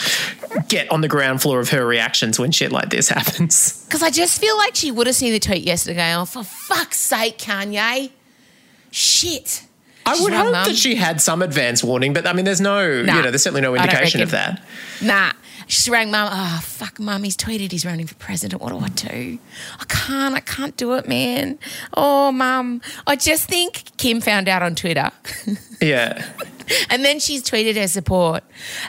get 0.67 0.91
on 0.91 1.01
the 1.01 1.07
ground 1.07 1.41
floor 1.41 1.59
of 1.59 1.69
her 1.69 1.85
reactions 1.85 2.39
when 2.39 2.51
shit 2.51 2.71
like 2.71 2.91
this 2.91 3.09
happens? 3.17 3.83
Because 3.85 4.03
I 4.03 4.11
just 4.11 4.39
feel 4.39 4.55
like 4.57 4.75
she 4.75 4.91
would 4.91 5.07
have 5.07 5.15
seen 5.15 5.31
the 5.31 5.39
tweet 5.39 5.63
yesterday. 5.63 6.13
Oh, 6.13 6.25
for 6.25 6.43
fuck's 6.43 6.99
sake, 6.99 7.39
Kanye. 7.39 8.11
Shit. 8.91 9.66
I 10.07 10.13
She's 10.13 10.23
would 10.23 10.33
hope 10.33 10.53
that 10.53 10.75
she 10.75 10.95
had 10.95 11.21
some 11.21 11.41
advance 11.41 11.83
warning, 11.83 12.13
but 12.13 12.25
I 12.25 12.33
mean, 12.33 12.45
there's 12.45 12.61
no, 12.61 13.01
Nah, 13.03 13.15
you 13.17 13.21
know, 13.23 13.29
there's 13.31 13.43
certainly 13.43 13.61
no 13.61 13.75
indication 13.75 14.21
of 14.21 14.31
that. 14.31 14.63
Nah. 15.01 15.31
She 15.69 15.91
rang 15.91 16.11
mum. 16.11 16.29
Oh, 16.31 16.61
fuck, 16.63 16.97
mum. 16.97 17.23
He's 17.23 17.35
tweeted 17.35 17.73
he's 17.73 17.85
running 17.85 18.07
for 18.07 18.15
president. 18.15 18.61
What 18.61 18.69
do 18.69 18.79
I 18.79 18.87
do? 18.87 19.37
I 19.81 19.83
can't. 19.89 20.33
I 20.33 20.39
can't 20.39 20.77
do 20.77 20.93
it, 20.93 21.09
man. 21.09 21.59
Oh, 21.93 22.31
mum. 22.31 22.81
I 23.05 23.17
just 23.17 23.49
think 23.49 23.83
Kim 23.97 24.21
found 24.21 24.47
out 24.47 24.63
on 24.63 24.75
Twitter. 24.75 25.11
Yeah. 25.81 26.25
and 26.89 27.03
then 27.03 27.19
she's 27.19 27.43
tweeted 27.43 27.75
her 27.75 27.87
support. 27.87 28.43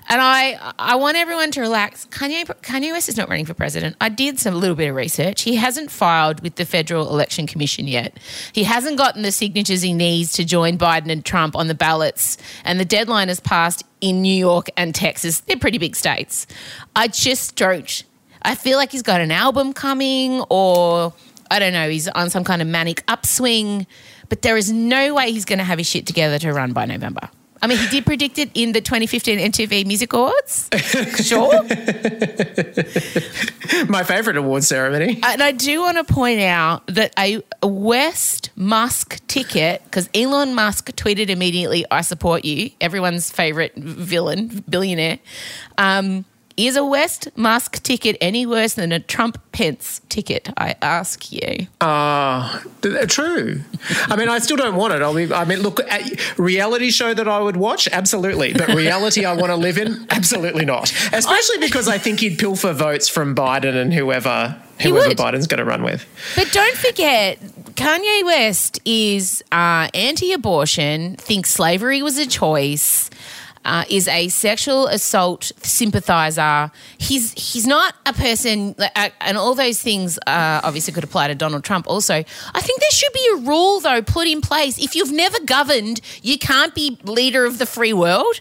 And 0.09 0.21
I 0.21 0.73
I 0.79 0.97
want 0.97 1.17
everyone 1.17 1.51
to 1.53 1.61
relax. 1.61 2.07
Kanye 2.07 2.45
Kanye 2.63 2.93
West 2.93 3.09
is 3.09 3.17
not 3.17 3.29
running 3.29 3.47
for 3.47 3.55
president. 3.55 3.97
I 4.01 4.09
did 4.09 4.39
some 4.39 4.55
little 4.55 4.77
bit 4.77 4.89
of 4.89 4.97
research. 4.97 5.43
He 5.43 5.57
hasn't 5.57 5.91
filed 5.91 6.41
with 6.43 6.57
the 6.57 6.65
Federal 6.65 7.09
Election 7.09 7.47
Commission 7.47 7.87
yet. 7.87 8.19
He 8.53 8.65
hasn't 8.65 8.99
gotten 8.99 9.23
the 9.23 9.33
signatures 9.33 9.83
he 9.83 9.95
needs 9.95 10.33
to 10.33 10.45
join 10.45 10.79
Biden 10.79 11.11
and 11.11 11.25
Trump 11.25 11.57
on 11.57 11.69
the 11.69 11.75
ballots. 11.75 12.39
And 12.65 12.79
the 12.79 12.85
deadline 12.85 13.29
has 13.29 13.41
passed 13.41 13.85
in 14.01 14.23
New 14.23 14.35
York 14.35 14.69
and 14.77 14.95
Texas. 14.95 15.41
They're 15.41 15.57
pretty 15.57 15.79
big 15.79 15.97
states. 15.97 16.47
I 16.95 17.09
just 17.09 17.57
don't. 17.57 18.05
I 18.43 18.55
feel 18.55 18.79
like 18.79 18.93
he's 18.93 19.03
got 19.03 19.21
an 19.21 19.33
album 19.33 19.73
coming 19.73 20.43
or 20.49 21.13
I 21.51 21.59
don't 21.59 21.73
know, 21.73 21.89
he's 21.89 22.09
on 22.09 22.31
some 22.31 22.45
kind 22.45 22.63
of 22.63 22.69
manic 22.69 23.03
upswing, 23.09 23.87
but 24.29 24.43
there 24.43 24.57
is 24.57 24.71
no 24.71 25.15
way 25.15 25.33
he's 25.33 25.45
going 25.45 25.59
to 25.59 25.65
have 25.65 25.79
his 25.79 25.89
shit 25.89 26.07
together 26.07 26.39
to 26.41 26.53
run 26.53 26.73
by 26.73 26.85
November. 26.85 27.31
I 27.61 27.67
mean, 27.67 27.79
he 27.79 27.89
did 27.89 28.07
predict 28.07 28.39
it 28.39 28.51
in 28.55 28.73
the 28.73 28.81
2015 28.81 29.39
MTV 29.39 29.87
Music 29.87 30.13
Awards. 30.13 30.69
Sure. 31.25 31.53
My 33.89 34.03
favorite 34.05 34.37
award 34.37 34.65
ceremony. 34.65 35.21
and 35.23 35.43
I 35.43 35.53
do 35.53 35.81
want 35.81 35.99
to 35.99 36.05
point 36.13 36.41
out 36.41 36.87
that 36.87 37.13
a 37.19 37.43
West 37.63 38.51
Musk 38.57 39.21
ticket, 39.27 39.83
because 39.85 40.09
Elon 40.15 40.55
Musk 40.55 40.91
tweeted 40.93 41.29
immediately, 41.29 41.85
I 41.91 42.01
support 42.03 42.45
you, 42.45 42.71
everyone's 42.81 43.31
favorite 43.31 43.75
villain, 43.77 44.65
billionaire, 44.69 45.19
um, 45.77 46.25
is 46.59 46.77
a 46.77 46.85
West 46.85 47.29
Musk 47.37 47.83
ticket 47.83 48.17
any 48.21 48.45
worse 48.45 48.75
than 48.75 48.91
a 48.93 48.99
Trump 48.99 49.41
Pence 49.53 50.01
ticket? 50.09 50.51
I 50.57 50.75
ask 50.83 51.33
you. 51.33 51.69
Uh, 51.81 52.61
th- 52.83 53.09
true. 53.09 53.61
I 54.09 54.17
mean, 54.17 54.29
I 54.29 54.41
still 54.41 54.57
don't 54.57 54.77
want 54.77 54.93
it. 54.93 55.01
I'll 55.01 55.15
be, 55.15 55.33
I 55.33 55.45
mean, 55.45 55.61
look, 55.61 55.81
a 55.81 56.17
reality 56.37 56.91
show 56.91 57.15
that 57.15 57.29
I 57.29 57.41
would 57.41 57.57
watch, 57.57 57.89
absolutely. 57.93 58.53
But 58.53 58.69
reality 58.69 59.25
I 59.25 59.35
want 59.35 59.47
to 59.47 59.57
live 59.57 59.79
in, 59.79 60.07
absolutely 60.11 60.65
not. 60.65 60.93
Especially 61.13 61.59
because 61.59 61.89
I 61.89 61.97
think 61.97 62.21
he'd 62.21 62.39
pilfer 62.39 62.73
votes 62.73 63.09
from 63.09 63.35
Biden 63.35 63.75
and 63.75 63.95
whoever 63.95 64.61
whoever. 64.81 65.15
Biden's 65.15 65.47
going 65.47 65.59
to 65.59 65.65
run 65.65 65.83
with. 65.83 66.07
But 66.37 66.51
don't 66.53 66.77
forget, 66.77 67.41
Kanye 67.75 68.25
West 68.25 68.81
is 68.85 69.43
uh, 69.53 69.89
anti 69.95 70.33
abortion, 70.33 71.17
thinks 71.17 71.51
slavery 71.51 72.03
was 72.03 72.19
a 72.19 72.27
choice. 72.27 73.11
Uh, 73.69 73.85
is 73.91 74.09
a 74.09 74.29
sexual 74.29 74.87
assault 74.87 75.53
sympathizer. 75.63 76.71
He's 76.97 77.33
he's 77.35 77.67
not 77.67 77.95
a 78.07 78.15
person, 78.15 78.75
uh, 78.79 79.11
and 79.21 79.37
all 79.37 79.55
those 79.55 79.81
things 79.81 80.19
uh, 80.27 80.61
obviously 80.65 80.95
could 80.95 81.05
apply 81.05 81.29
to 81.29 81.35
Donald 81.35 81.65
Trump. 81.65 81.87
Also, 81.87 82.15
I 82.15 82.61
think 82.61 82.81
there 82.81 82.91
should 82.91 83.13
be 83.13 83.29
a 83.35 83.37
rule 83.37 83.81
though 83.81 84.01
put 84.01 84.27
in 84.27 84.41
place. 84.41 84.79
If 84.79 84.97
you've 84.97 85.13
never 85.13 85.39
governed, 85.45 86.01
you 86.23 86.39
can't 86.39 86.75
be 86.75 86.99
leader 87.05 87.45
of 87.45 87.59
the 87.59 87.67
free 87.67 87.93
world. 87.93 88.41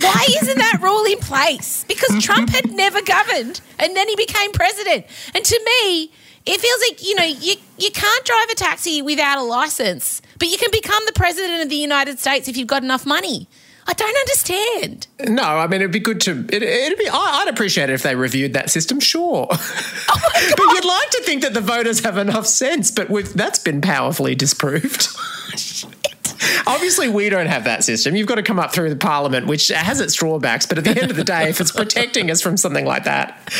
Why 0.00 0.26
isn't 0.42 0.58
that 0.58 0.78
rule 0.80 1.04
in 1.04 1.18
place? 1.18 1.84
Because 1.88 2.22
Trump 2.22 2.50
had 2.50 2.70
never 2.84 3.02
governed 3.02 3.60
and 3.78 3.96
then 3.96 4.08
he 4.08 4.14
became 4.14 4.52
president. 4.52 5.04
And 5.34 5.44
to 5.44 5.60
me, 5.64 6.12
it 6.46 6.60
feels 6.60 6.80
like, 6.88 7.04
you 7.04 7.14
know, 7.16 7.24
you, 7.24 7.56
you 7.76 7.90
can't 7.90 8.24
drive 8.24 8.48
a 8.50 8.54
taxi 8.54 9.02
without 9.02 9.36
a 9.36 9.42
license, 9.42 10.22
but 10.38 10.48
you 10.48 10.56
can 10.56 10.70
become 10.70 11.02
the 11.06 11.12
president 11.12 11.62
of 11.62 11.68
the 11.68 11.76
United 11.76 12.18
States 12.18 12.48
if 12.48 12.56
you've 12.56 12.66
got 12.66 12.82
enough 12.82 13.04
money. 13.04 13.46
I 13.86 13.92
don't 13.92 14.16
understand. 14.16 15.06
No, 15.28 15.42
I 15.42 15.66
mean 15.66 15.80
it'd 15.80 15.92
be 15.92 16.00
good 16.00 16.20
to. 16.22 16.46
It, 16.52 16.90
would 16.90 16.98
be. 16.98 17.08
I, 17.08 17.42
would 17.44 17.52
appreciate 17.52 17.90
it 17.90 17.94
if 17.94 18.02
they 18.02 18.14
reviewed 18.14 18.52
that 18.52 18.70
system. 18.70 19.00
Sure, 19.00 19.48
oh 19.50 20.30
but 20.56 20.64
you'd 20.64 20.84
like 20.84 21.10
to 21.10 21.22
think 21.24 21.42
that 21.42 21.54
the 21.54 21.60
voters 21.60 22.00
have 22.00 22.18
enough 22.18 22.46
sense, 22.46 22.90
but 22.90 23.08
that's 23.34 23.58
been 23.58 23.80
powerfully 23.80 24.34
disproved. 24.34 25.08
Obviously, 26.66 27.08
we 27.08 27.28
don't 27.28 27.46
have 27.46 27.64
that 27.64 27.84
system. 27.84 28.16
You've 28.16 28.26
got 28.26 28.36
to 28.36 28.42
come 28.42 28.58
up 28.58 28.72
through 28.72 28.90
the 28.90 28.96
parliament, 28.96 29.46
which 29.46 29.68
has 29.68 30.00
its 30.00 30.14
drawbacks. 30.14 30.66
But 30.66 30.78
at 30.78 30.84
the 30.84 30.90
end 30.90 31.10
of 31.10 31.16
the 31.16 31.24
day, 31.24 31.48
if 31.48 31.60
it's 31.60 31.72
protecting 31.72 32.30
us 32.30 32.40
from 32.40 32.56
something 32.56 32.84
like 32.84 33.04
that, 33.04 33.38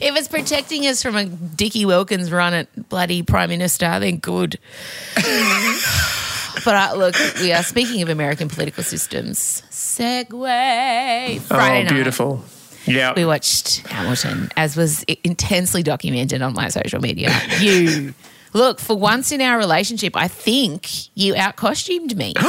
if 0.00 0.16
it's 0.16 0.28
protecting 0.28 0.86
us 0.86 1.02
from 1.02 1.16
a 1.16 1.26
Dickie 1.26 1.86
Wilkins 1.86 2.30
run 2.30 2.54
at 2.54 2.88
bloody 2.88 3.22
prime 3.22 3.48
minister, 3.48 3.98
then 3.98 4.18
good. 4.18 4.58
But 6.64 6.74
uh, 6.74 6.94
look, 6.96 7.14
we 7.40 7.52
are 7.52 7.62
speaking 7.62 8.02
of 8.02 8.08
American 8.08 8.48
political 8.48 8.82
systems. 8.82 9.62
Segue. 9.70 11.40
Friday 11.40 11.86
oh, 11.86 11.90
beautiful. 11.90 12.36
Night. 12.36 12.48
Yeah. 12.86 13.12
We 13.16 13.24
watched 13.24 13.78
Hamilton, 13.86 14.50
as 14.56 14.76
was 14.76 15.04
intensely 15.24 15.82
documented 15.82 16.42
on 16.42 16.52
my 16.52 16.68
social 16.68 17.00
media. 17.00 17.30
You 17.58 18.14
Look, 18.54 18.78
for 18.78 18.96
once 18.96 19.32
in 19.32 19.40
our 19.40 19.58
relationship, 19.58 20.16
I 20.16 20.28
think 20.28 20.88
you 21.16 21.34
out 21.34 21.56
costumed 21.56 22.16
me. 22.16 22.34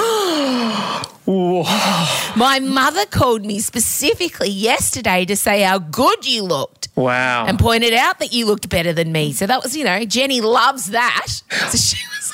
My 2.37 2.59
mother 2.61 3.07
called 3.07 3.43
me 3.43 3.59
specifically 3.59 4.49
yesterday 4.49 5.25
to 5.25 5.35
say 5.35 5.63
how 5.63 5.79
good 5.79 6.27
you 6.27 6.43
looked. 6.43 6.89
Wow. 6.95 7.47
And 7.47 7.57
pointed 7.57 7.93
out 7.93 8.19
that 8.19 8.31
you 8.31 8.45
looked 8.45 8.69
better 8.69 8.93
than 8.93 9.11
me. 9.11 9.33
So 9.33 9.47
that 9.47 9.63
was, 9.63 9.75
you 9.75 9.83
know, 9.83 10.05
Jenny 10.05 10.41
loves 10.41 10.91
that. 10.91 11.25
So 11.69 11.77
she 11.77 11.97
was 12.07 12.31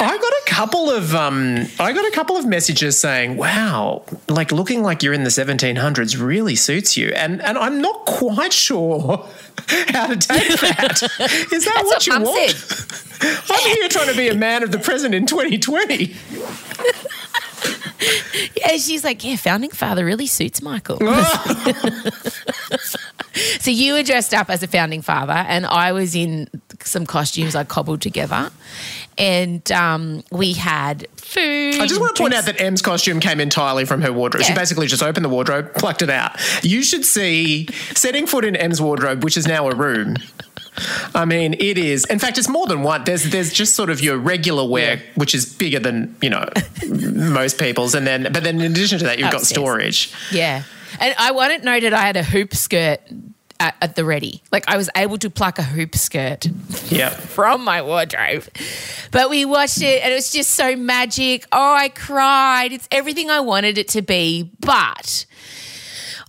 I 0.00 0.18
got 0.18 0.32
a 0.32 0.41
couple 0.52 0.90
of 0.90 1.14
um, 1.14 1.66
I 1.80 1.92
got 1.92 2.06
a 2.06 2.10
couple 2.10 2.36
of 2.36 2.44
messages 2.46 2.98
saying, 2.98 3.36
"Wow, 3.36 4.02
like 4.28 4.52
looking 4.52 4.82
like 4.82 5.02
you're 5.02 5.14
in 5.14 5.24
the 5.24 5.30
1700s 5.30 6.20
really 6.20 6.56
suits 6.56 6.96
you," 6.96 7.08
and 7.08 7.40
and 7.40 7.56
I'm 7.56 7.80
not 7.80 8.04
quite 8.04 8.52
sure 8.52 9.26
how 9.88 10.08
to 10.08 10.16
take 10.16 10.60
that. 10.60 11.02
Is 11.52 11.64
that 11.64 11.82
what, 11.84 11.86
what 11.86 12.06
you 12.06 12.20
want? 12.20 13.10
I'm 13.50 13.76
here 13.76 13.88
trying 13.88 14.08
to 14.08 14.16
be 14.16 14.28
a 14.28 14.34
man 14.34 14.62
of 14.62 14.72
the 14.72 14.78
present 14.78 15.14
in 15.14 15.26
2020. 15.26 16.14
yeah, 18.56 18.76
she's 18.76 19.04
like, 19.04 19.24
yeah, 19.24 19.36
founding 19.36 19.70
father 19.70 20.04
really 20.04 20.26
suits 20.26 20.60
Michael. 20.60 20.98
so 23.60 23.70
you 23.70 23.94
were 23.94 24.02
dressed 24.02 24.34
up 24.34 24.50
as 24.50 24.62
a 24.62 24.66
founding 24.66 25.02
father, 25.02 25.32
and 25.32 25.64
I 25.66 25.92
was 25.92 26.16
in 26.16 26.48
some 26.80 27.06
costumes 27.06 27.54
I 27.54 27.64
cobbled 27.64 28.00
together, 28.02 28.50
and 29.18 29.70
um, 29.72 30.22
we 30.30 30.52
had 30.52 31.06
food. 31.16 31.76
I 31.76 31.86
just 31.86 32.00
want 32.00 32.16
to 32.16 32.22
point 32.22 32.34
out 32.34 32.46
that 32.46 32.60
Em's 32.60 32.82
costume 32.82 33.20
came 33.20 33.40
entirely 33.40 33.84
from 33.84 34.02
her 34.02 34.12
wardrobe. 34.12 34.42
Yeah. 34.42 34.48
She 34.48 34.54
basically 34.54 34.86
just 34.86 35.02
opened 35.02 35.24
the 35.24 35.28
wardrobe, 35.28 35.74
plucked 35.74 36.02
it 36.02 36.10
out. 36.10 36.38
You 36.62 36.82
should 36.82 37.04
see 37.04 37.68
setting 37.94 38.26
foot 38.26 38.44
in 38.44 38.56
Em's 38.56 38.80
wardrobe, 38.80 39.24
which 39.24 39.36
is 39.36 39.46
now 39.46 39.68
a 39.68 39.74
room. 39.74 40.16
I 41.14 41.26
mean, 41.26 41.54
it 41.54 41.76
is. 41.76 42.06
In 42.06 42.18
fact, 42.18 42.38
it's 42.38 42.48
more 42.48 42.66
than 42.66 42.82
one. 42.82 43.04
There's 43.04 43.24
there's 43.24 43.52
just 43.52 43.74
sort 43.74 43.90
of 43.90 44.00
your 44.00 44.16
regular 44.16 44.66
wear, 44.66 44.96
yeah. 44.96 45.02
which 45.16 45.34
is 45.34 45.44
bigger 45.44 45.78
than 45.78 46.16
you 46.22 46.30
know 46.30 46.48
most 46.88 47.58
people's, 47.58 47.94
and 47.94 48.06
then 48.06 48.24
but 48.32 48.42
then 48.42 48.60
in 48.60 48.72
addition 48.72 48.98
to 49.00 49.04
that, 49.04 49.18
you've 49.18 49.26
Upstairs. 49.26 49.48
got 49.48 49.54
storage. 49.54 50.14
Yeah, 50.32 50.62
and 50.98 51.14
I 51.18 51.32
want 51.32 51.52
it 51.52 51.62
noted. 51.62 51.92
I 51.92 52.00
had 52.00 52.16
a 52.16 52.22
hoop 52.22 52.54
skirt 52.54 53.00
at, 53.62 53.76
at, 53.80 53.96
the 53.96 54.04
ready. 54.04 54.42
Like 54.50 54.64
I 54.68 54.76
was 54.76 54.90
able 54.96 55.18
to 55.18 55.30
pluck 55.30 55.58
a 55.58 55.62
hoop 55.62 55.94
skirt 55.94 56.46
yep. 56.90 57.12
from 57.12 57.62
my 57.64 57.80
wardrobe. 57.80 58.44
But 59.12 59.30
we 59.30 59.44
watched 59.44 59.80
it 59.80 60.02
and 60.02 60.12
it 60.12 60.16
was 60.16 60.32
just 60.32 60.50
so 60.50 60.74
magic. 60.74 61.46
Oh, 61.52 61.74
I 61.74 61.88
cried. 61.88 62.72
It's 62.72 62.88
everything 62.90 63.30
I 63.30 63.40
wanted 63.40 63.78
it 63.78 63.88
to 63.88 64.02
be. 64.02 64.50
But 64.60 65.26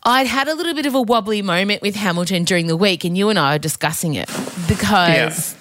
I'd 0.04 0.28
had 0.28 0.48
a 0.48 0.54
little 0.54 0.76
bit 0.76 0.86
of 0.86 0.93
a 0.93 1.02
wobbly 1.02 1.41
moment 1.41 1.82
with 1.82 1.96
Hamilton 1.96 2.43
during 2.43 2.67
the 2.67 2.78
week, 2.78 3.04
and 3.04 3.17
you 3.17 3.30
and 3.30 3.39
I 3.39 3.56
were 3.56 3.60
discussing 3.60 4.13
it 4.15 4.30
because. 4.67 5.56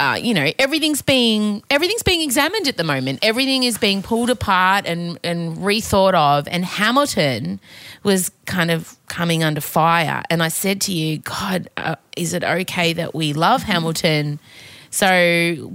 Uh, 0.00 0.14
you 0.14 0.32
know 0.32 0.50
everything's 0.58 1.02
being 1.02 1.62
everything's 1.68 2.02
being 2.02 2.22
examined 2.22 2.66
at 2.66 2.78
the 2.78 2.84
moment. 2.84 3.18
Everything 3.20 3.64
is 3.64 3.76
being 3.76 4.02
pulled 4.02 4.30
apart 4.30 4.86
and 4.86 5.18
and 5.22 5.58
rethought 5.58 6.14
of. 6.14 6.48
And 6.48 6.64
Hamilton 6.64 7.60
was 8.02 8.30
kind 8.46 8.70
of 8.70 8.96
coming 9.08 9.44
under 9.44 9.60
fire. 9.60 10.22
And 10.30 10.42
I 10.42 10.48
said 10.48 10.80
to 10.82 10.92
you, 10.92 11.18
God, 11.18 11.68
uh, 11.76 11.96
is 12.16 12.32
it 12.32 12.42
okay 12.42 12.94
that 12.94 13.14
we 13.14 13.34
love 13.34 13.62
Hamilton? 13.64 14.40
So, 14.88 15.70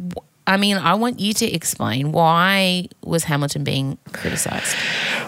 I 0.48 0.58
mean, 0.58 0.78
I 0.78 0.96
want 0.96 1.20
you 1.20 1.32
to 1.34 1.46
explain 1.46 2.12
why 2.12 2.88
was 3.04 3.26
Hamilton 3.26 3.64
being 3.64 4.00
criticised? 4.12 4.76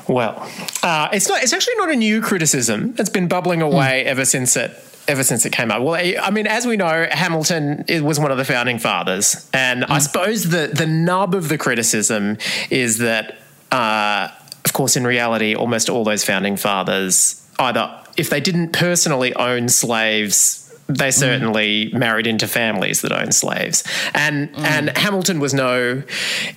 Well, 0.08 0.42
uh, 0.82 1.10
it's 1.14 1.30
not. 1.30 1.44
It's 1.44 1.54
actually 1.54 1.76
not 1.76 1.92
a 1.92 1.96
new 1.96 2.20
criticism. 2.20 2.96
It's 2.98 3.12
been 3.12 3.28
bubbling 3.28 3.62
away 3.62 4.06
mm. 4.06 4.10
ever 4.10 4.26
since 4.26 4.56
it 4.56 4.72
ever 5.08 5.24
since 5.24 5.46
it 5.46 5.52
came 5.52 5.72
up. 5.72 5.82
Well, 5.82 5.96
I 5.96 6.32
mean, 6.32 6.48
as 6.48 6.66
we 6.66 6.78
know, 6.78 7.08
Hamilton 7.10 7.86
was 8.04 8.20
one 8.20 8.32
of 8.32 8.38
the 8.38 8.46
founding 8.46 8.80
fathers, 8.80 9.50
and 9.54 9.84
mm. 9.84 9.90
I 9.90 10.00
suppose 10.00 10.50
the 10.50 10.72
the 10.74 10.88
nub 10.88 11.34
of 11.36 11.50
the 11.50 11.58
criticism 11.58 12.38
is 12.70 13.00
that. 13.00 13.38
Uh, 13.72 14.30
of 14.64 14.74
course, 14.74 14.98
in 14.98 15.06
reality, 15.08 15.56
almost 15.56 15.90
all 15.90 16.04
those 16.04 16.26
founding 16.26 16.58
fathers 16.58 17.42
either, 17.58 17.90
if 18.18 18.30
they 18.30 18.42
didn't 18.42 18.74
personally 18.74 19.34
own 19.36 19.70
slaves, 19.70 20.67
they 20.88 21.12
certainly 21.12 21.88
mm. 21.88 21.94
married 21.94 22.28
into 22.28 22.48
families 22.48 23.02
that 23.02 23.12
owned 23.12 23.36
slaves, 23.36 23.84
and 24.14 24.52
mm. 24.54 24.64
and 24.64 24.98
Hamilton 24.98 25.40
was 25.40 25.54
no 25.54 26.02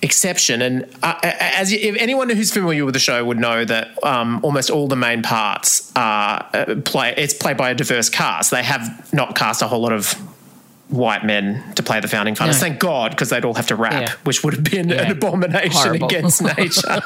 exception. 0.01 0.61
And 0.61 0.85
uh, 1.03 1.15
as 1.23 1.71
you, 1.71 1.95
anyone 1.99 2.29
who's 2.29 2.51
familiar 2.51 2.85
with 2.85 2.93
the 2.93 2.99
show 2.99 3.23
would 3.25 3.39
know 3.39 3.65
that 3.65 4.03
um, 4.03 4.39
almost 4.43 4.69
all 4.69 4.87
the 4.87 4.95
main 4.95 5.21
parts 5.21 5.91
are 5.95 6.49
uh, 6.53 6.75
play. 6.85 7.13
It's 7.17 7.33
played 7.33 7.57
by 7.57 7.71
a 7.71 7.75
diverse 7.75 8.09
cast. 8.09 8.51
They 8.51 8.63
have 8.63 9.13
not 9.13 9.35
cast 9.35 9.61
a 9.61 9.67
whole 9.67 9.81
lot 9.81 9.93
of 9.93 10.13
white 10.91 11.25
men 11.25 11.63
to 11.75 11.83
play 11.83 11.99
the 11.99 12.07
founding 12.07 12.35
fathers. 12.35 12.57
No. 12.57 12.67
Thank 12.67 12.79
God, 12.79 13.11
because 13.11 13.29
they'd 13.29 13.45
all 13.45 13.53
have 13.53 13.67
to 13.67 13.75
rap, 13.75 14.01
yeah. 14.01 14.13
which 14.23 14.43
would 14.43 14.53
have 14.53 14.63
been 14.63 14.89
yeah. 14.89 15.03
an 15.03 15.11
abomination 15.11 15.71
Horrible. 15.71 16.07
against 16.07 16.41
nature. 16.57 17.01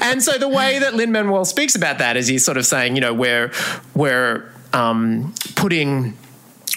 and 0.00 0.22
so 0.22 0.38
the 0.38 0.48
way 0.48 0.78
that 0.78 0.94
Lin 0.94 1.12
Manuel 1.12 1.44
speaks 1.44 1.74
about 1.74 1.98
that 1.98 2.16
is 2.16 2.28
he's 2.28 2.44
sort 2.44 2.56
of 2.56 2.64
saying, 2.64 2.94
you 2.94 3.00
know, 3.00 3.12
we're 3.12 3.52
we're 3.94 4.48
um, 4.72 5.34
putting 5.54 6.16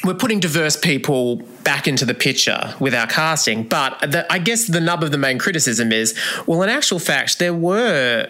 we're 0.04 0.14
putting 0.14 0.40
diverse 0.40 0.76
people 0.76 1.38
back 1.64 1.88
into 1.88 2.06
the 2.06 2.14
picture 2.14 2.76
with 2.80 2.94
our 2.94 3.08
casting. 3.08 3.64
But 3.64 4.00
the, 4.02 4.32
I 4.32 4.38
guess 4.38 4.68
the 4.68 4.82
nub 4.82 5.04
of 5.04 5.12
the 5.12 5.18
main 5.18 5.40
criticism 5.40 5.92
is, 5.92 6.18
well, 6.46 6.62
in 6.62 6.70
actual 6.70 7.00
fact, 7.00 7.40
there 7.40 7.54
were 7.54 8.30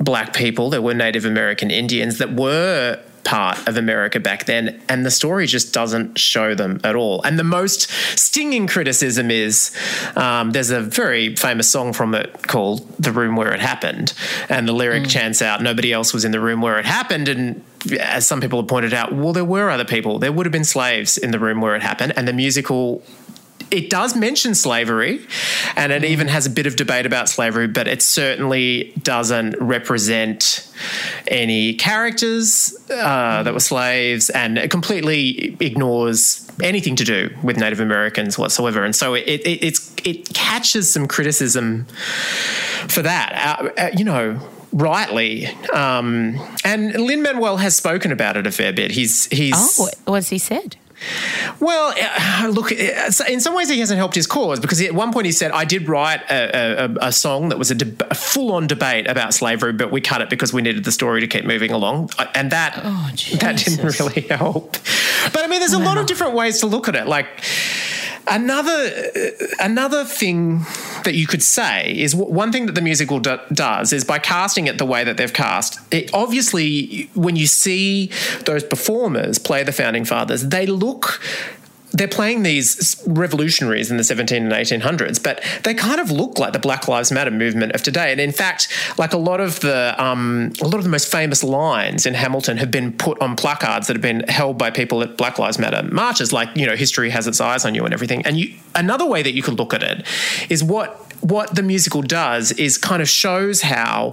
black 0.00 0.34
people, 0.34 0.70
there 0.70 0.82
were 0.82 0.94
Native 0.94 1.24
American 1.24 1.70
Indians 1.70 2.18
that 2.18 2.34
were 2.34 3.00
part 3.24 3.66
of 3.66 3.76
America 3.76 4.20
back 4.20 4.44
then, 4.44 4.80
and 4.88 5.04
the 5.04 5.10
story 5.10 5.46
just 5.46 5.72
doesn't 5.72 6.18
show 6.18 6.54
them 6.54 6.80
at 6.84 6.94
all. 6.94 7.22
And 7.22 7.38
the 7.38 7.44
most 7.44 7.90
stinging 8.18 8.66
criticism 8.66 9.30
is 9.30 9.74
um, 10.16 10.52
there's 10.52 10.70
a 10.70 10.80
very 10.80 11.34
famous 11.36 11.68
song 11.68 11.92
from 11.92 12.14
it 12.14 12.46
called 12.46 12.86
The 12.98 13.12
Room 13.12 13.36
Where 13.36 13.52
It 13.52 13.60
Happened, 13.60 14.12
and 14.48 14.68
the 14.68 14.72
lyric 14.72 15.04
mm. 15.04 15.10
chants 15.10 15.42
out, 15.42 15.62
Nobody 15.62 15.92
else 15.92 16.12
was 16.12 16.24
in 16.24 16.32
the 16.32 16.40
room 16.40 16.60
where 16.60 16.78
it 16.78 16.84
happened. 16.84 17.28
And 17.28 17.64
as 17.98 18.26
some 18.26 18.40
people 18.40 18.60
have 18.60 18.68
pointed 18.68 18.92
out, 18.92 19.12
well, 19.14 19.32
there 19.32 19.44
were 19.44 19.70
other 19.70 19.84
people. 19.84 20.18
There 20.18 20.32
would 20.32 20.46
have 20.46 20.52
been 20.52 20.64
slaves 20.64 21.16
in 21.16 21.30
the 21.30 21.38
room 21.38 21.60
where 21.60 21.74
it 21.74 21.82
happened, 21.82 22.12
and 22.16 22.28
the 22.28 22.32
musical 22.32 23.02
it 23.74 23.90
does 23.90 24.14
mention 24.14 24.54
slavery 24.54 25.26
and 25.74 25.90
it 25.90 26.04
even 26.04 26.28
has 26.28 26.46
a 26.46 26.50
bit 26.50 26.66
of 26.66 26.76
debate 26.76 27.06
about 27.06 27.28
slavery, 27.28 27.66
but 27.66 27.88
it 27.88 28.02
certainly 28.02 28.92
doesn't 29.02 29.56
represent 29.60 30.72
any 31.26 31.74
characters 31.74 32.76
uh, 32.88 33.42
that 33.42 33.52
were 33.52 33.58
slaves 33.58 34.30
and 34.30 34.58
it 34.58 34.70
completely 34.70 35.56
ignores 35.58 36.48
anything 36.62 36.94
to 36.94 37.04
do 37.04 37.34
with 37.42 37.56
Native 37.56 37.80
Americans 37.80 38.38
whatsoever. 38.38 38.84
And 38.84 38.94
so 38.94 39.14
it, 39.14 39.24
it, 39.26 40.06
it 40.06 40.34
catches 40.34 40.92
some 40.92 41.08
criticism 41.08 41.86
for 42.88 43.02
that. 43.02 43.60
Uh, 43.60 43.70
uh, 43.76 43.90
you 43.96 44.04
know, 44.04 44.40
rightly. 44.72 45.46
Um, 45.72 46.38
and 46.64 46.94
Lin 46.94 47.22
Manuel 47.22 47.56
has 47.56 47.76
spoken 47.76 48.12
about 48.12 48.36
it 48.36 48.46
a 48.46 48.52
fair 48.52 48.72
bit. 48.72 48.92
He's 48.92 49.26
he's 49.26 49.54
oh, 49.56 49.88
what's 50.04 50.28
he 50.28 50.38
said? 50.38 50.76
Well, 51.60 51.94
uh, 52.00 52.48
look, 52.48 52.72
uh, 52.72 53.10
in 53.28 53.40
some 53.40 53.54
ways 53.54 53.68
he 53.68 53.78
hasn't 53.80 53.98
helped 53.98 54.14
his 54.14 54.26
cause 54.26 54.60
because 54.60 54.80
at 54.80 54.94
one 54.94 55.12
point 55.12 55.26
he 55.26 55.32
said, 55.32 55.50
I 55.50 55.64
did 55.64 55.88
write 55.88 56.20
a, 56.30 56.84
a, 56.84 57.08
a 57.08 57.12
song 57.12 57.48
that 57.50 57.58
was 57.58 57.70
a, 57.70 57.74
deb- 57.74 58.02
a 58.10 58.14
full 58.14 58.52
on 58.52 58.66
debate 58.66 59.06
about 59.08 59.34
slavery, 59.34 59.72
but 59.72 59.90
we 59.90 60.00
cut 60.00 60.22
it 60.22 60.30
because 60.30 60.52
we 60.52 60.62
needed 60.62 60.84
the 60.84 60.92
story 60.92 61.20
to 61.20 61.26
keep 61.26 61.44
moving 61.44 61.70
along. 61.72 62.10
And 62.34 62.50
that, 62.52 62.80
Oh, 62.82 63.10
that 63.38 63.56
didn't 63.58 64.00
really 64.00 64.20
help. 64.28 64.72
But 65.32 65.44
I 65.44 65.46
mean, 65.48 65.60
there's 65.60 65.72
a 65.72 65.78
lot 65.78 65.98
of 65.98 66.06
different 66.06 66.34
ways 66.34 66.60
to 66.60 66.66
look 66.66 66.88
at 66.88 66.94
it. 66.96 67.06
Like, 67.06 67.26
Another 68.26 69.10
uh, 69.14 69.46
another 69.60 70.02
thing 70.06 70.64
that 71.04 71.14
you 71.14 71.26
could 71.26 71.42
say 71.42 71.92
is 71.96 72.14
one 72.14 72.52
thing 72.52 72.66
that 72.66 72.74
the 72.74 72.82
musical 72.82 73.20
do- 73.20 73.38
does 73.52 73.92
is 73.92 74.04
by 74.04 74.18
casting 74.18 74.66
it 74.66 74.78
the 74.78 74.86
way 74.86 75.04
that 75.04 75.16
they've 75.16 75.32
cast. 75.32 75.80
It, 75.92 76.12
obviously, 76.12 77.10
when 77.14 77.36
you 77.36 77.46
see 77.46 78.10
those 78.44 78.64
performers 78.64 79.38
play 79.38 79.62
the 79.62 79.72
founding 79.72 80.04
fathers, 80.04 80.48
they 80.48 80.66
look. 80.66 81.20
They're 81.94 82.08
playing 82.08 82.42
these 82.42 83.02
revolutionaries 83.06 83.90
in 83.90 83.96
the 83.96 84.04
17 84.04 84.42
and 84.42 84.52
1800s, 84.52 85.22
but 85.22 85.42
they 85.62 85.74
kind 85.74 86.00
of 86.00 86.10
look 86.10 86.38
like 86.38 86.52
the 86.52 86.58
Black 86.58 86.88
Lives 86.88 87.12
Matter 87.12 87.30
movement 87.30 87.72
of 87.72 87.82
today. 87.82 88.10
And 88.12 88.20
in 88.20 88.32
fact, 88.32 88.68
like 88.98 89.12
a 89.12 89.16
lot 89.16 89.40
of 89.40 89.60
the 89.60 89.94
um, 90.02 90.52
a 90.60 90.64
lot 90.64 90.74
of 90.74 90.84
the 90.84 90.90
most 90.90 91.10
famous 91.10 91.44
lines 91.44 92.04
in 92.04 92.14
Hamilton 92.14 92.56
have 92.56 92.70
been 92.70 92.92
put 92.92 93.20
on 93.20 93.36
placards 93.36 93.86
that 93.86 93.94
have 93.94 94.02
been 94.02 94.24
held 94.28 94.58
by 94.58 94.70
people 94.70 95.02
at 95.02 95.16
Black 95.16 95.38
Lives 95.38 95.58
Matter 95.58 95.82
marches, 95.90 96.32
like 96.32 96.48
you 96.56 96.66
know, 96.66 96.76
history 96.76 97.10
has 97.10 97.26
its 97.26 97.40
eyes 97.40 97.64
on 97.64 97.74
you 97.74 97.84
and 97.84 97.94
everything. 97.94 98.26
And 98.26 98.38
you, 98.38 98.54
another 98.74 99.06
way 99.06 99.22
that 99.22 99.32
you 99.32 99.42
could 99.42 99.58
look 99.58 99.72
at 99.72 99.82
it 99.82 100.04
is 100.50 100.62
what 100.64 101.00
what 101.24 101.54
the 101.54 101.62
musical 101.62 102.02
does 102.02 102.52
is 102.52 102.76
kind 102.76 103.00
of 103.00 103.08
shows 103.08 103.62
how 103.62 104.12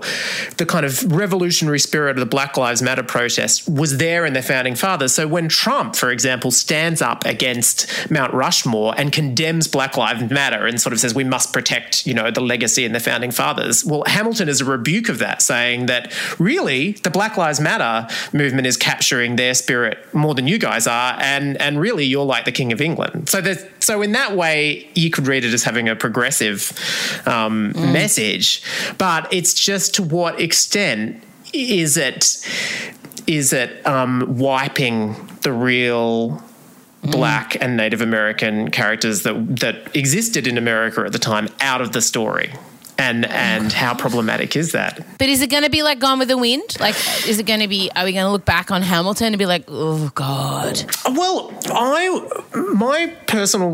the 0.57 0.65
kind 0.65 0.85
of 0.85 1.11
revolutionary 1.11 1.79
spirit 1.79 2.11
of 2.11 2.21
the 2.21 2.25
Black 2.25 2.55
Lives 2.55 2.81
Matter 2.81 3.03
protest 3.03 3.67
was 3.67 3.97
there 3.97 4.25
in 4.25 4.31
their 4.31 4.41
founding 4.41 4.75
fathers. 4.75 5.13
So 5.13 5.27
when 5.27 5.49
Trump, 5.49 5.95
for 5.95 6.09
example, 6.09 6.51
stands 6.51 7.01
up 7.01 7.25
against 7.25 8.09
Mount 8.09 8.33
Rushmore 8.33 8.93
and 8.97 9.11
condemns 9.11 9.67
Black 9.67 9.97
Lives 9.97 10.31
Matter 10.31 10.65
and 10.65 10.79
sort 10.79 10.93
of 10.93 10.99
says 11.01 11.13
we 11.13 11.25
must 11.25 11.51
protect, 11.51 12.07
you 12.07 12.13
know, 12.13 12.31
the 12.31 12.41
legacy 12.41 12.85
and 12.85 12.95
the 12.95 12.99
founding 13.01 13.31
fathers, 13.31 13.83
well, 13.83 14.03
Hamilton 14.07 14.47
is 14.47 14.61
a 14.61 14.65
rebuke 14.65 15.09
of 15.09 15.19
that, 15.19 15.41
saying 15.41 15.87
that 15.87 16.13
really 16.39 16.93
the 16.93 17.09
Black 17.09 17.35
Lives 17.35 17.59
Matter 17.59 18.07
movement 18.31 18.67
is 18.67 18.77
capturing 18.77 19.35
their 19.35 19.53
spirit 19.53 19.97
more 20.13 20.33
than 20.33 20.47
you 20.47 20.57
guys 20.57 20.87
are, 20.87 21.17
and 21.19 21.59
and 21.61 21.79
really 21.79 22.05
you're 22.05 22.25
like 22.25 22.45
the 22.45 22.51
King 22.51 22.71
of 22.71 22.79
England. 22.79 23.27
So 23.27 23.41
there's 23.41 23.63
so 23.81 24.01
in 24.01 24.11
that 24.13 24.35
way 24.35 24.89
you 24.93 25.09
could 25.09 25.27
read 25.27 25.43
it 25.43 25.53
as 25.53 25.63
having 25.63 25.89
a 25.89 25.95
progressive 25.95 26.71
um, 27.25 27.71
message, 27.91 28.63
but 28.97 29.31
it's 29.33 29.53
just 29.53 29.95
to 29.95 30.03
what 30.03 30.39
extent 30.39 31.23
is 31.53 31.97
it 31.97 32.47
is 33.27 33.53
it 33.53 33.85
um, 33.85 34.37
wiping 34.37 35.15
the 35.41 35.53
real 35.53 36.43
black 37.03 37.61
and 37.61 37.77
Native 37.77 38.01
American 38.01 38.69
characters 38.71 39.23
that 39.23 39.59
that 39.59 39.95
existed 39.95 40.47
in 40.47 40.57
America 40.57 41.01
at 41.01 41.11
the 41.11 41.19
time 41.19 41.49
out 41.59 41.81
of 41.81 41.91
the 41.91 42.01
story? 42.01 42.53
And 43.01 43.25
and 43.25 43.73
how 43.73 43.93
problematic 43.95 44.55
is 44.55 44.71
that? 44.73 45.03
But 45.17 45.27
is 45.27 45.41
it 45.41 45.49
going 45.49 45.63
to 45.63 45.69
be 45.71 45.81
like 45.81 45.97
Gone 45.99 46.19
with 46.19 46.27
the 46.27 46.37
Wind? 46.37 46.77
Like, 46.79 46.95
is 47.27 47.39
it 47.39 47.45
going 47.47 47.61
to 47.61 47.67
be? 47.67 47.89
Are 47.95 48.05
we 48.05 48.13
going 48.13 48.25
to 48.25 48.31
look 48.31 48.45
back 48.45 48.69
on 48.69 48.81
Hamilton 48.83 49.27
and 49.27 49.37
be 49.39 49.45
like, 49.47 49.63
oh 49.67 50.11
God? 50.13 50.83
Well, 51.05 51.51
I 51.73 52.27
my 52.75 53.11
personal 53.27 53.71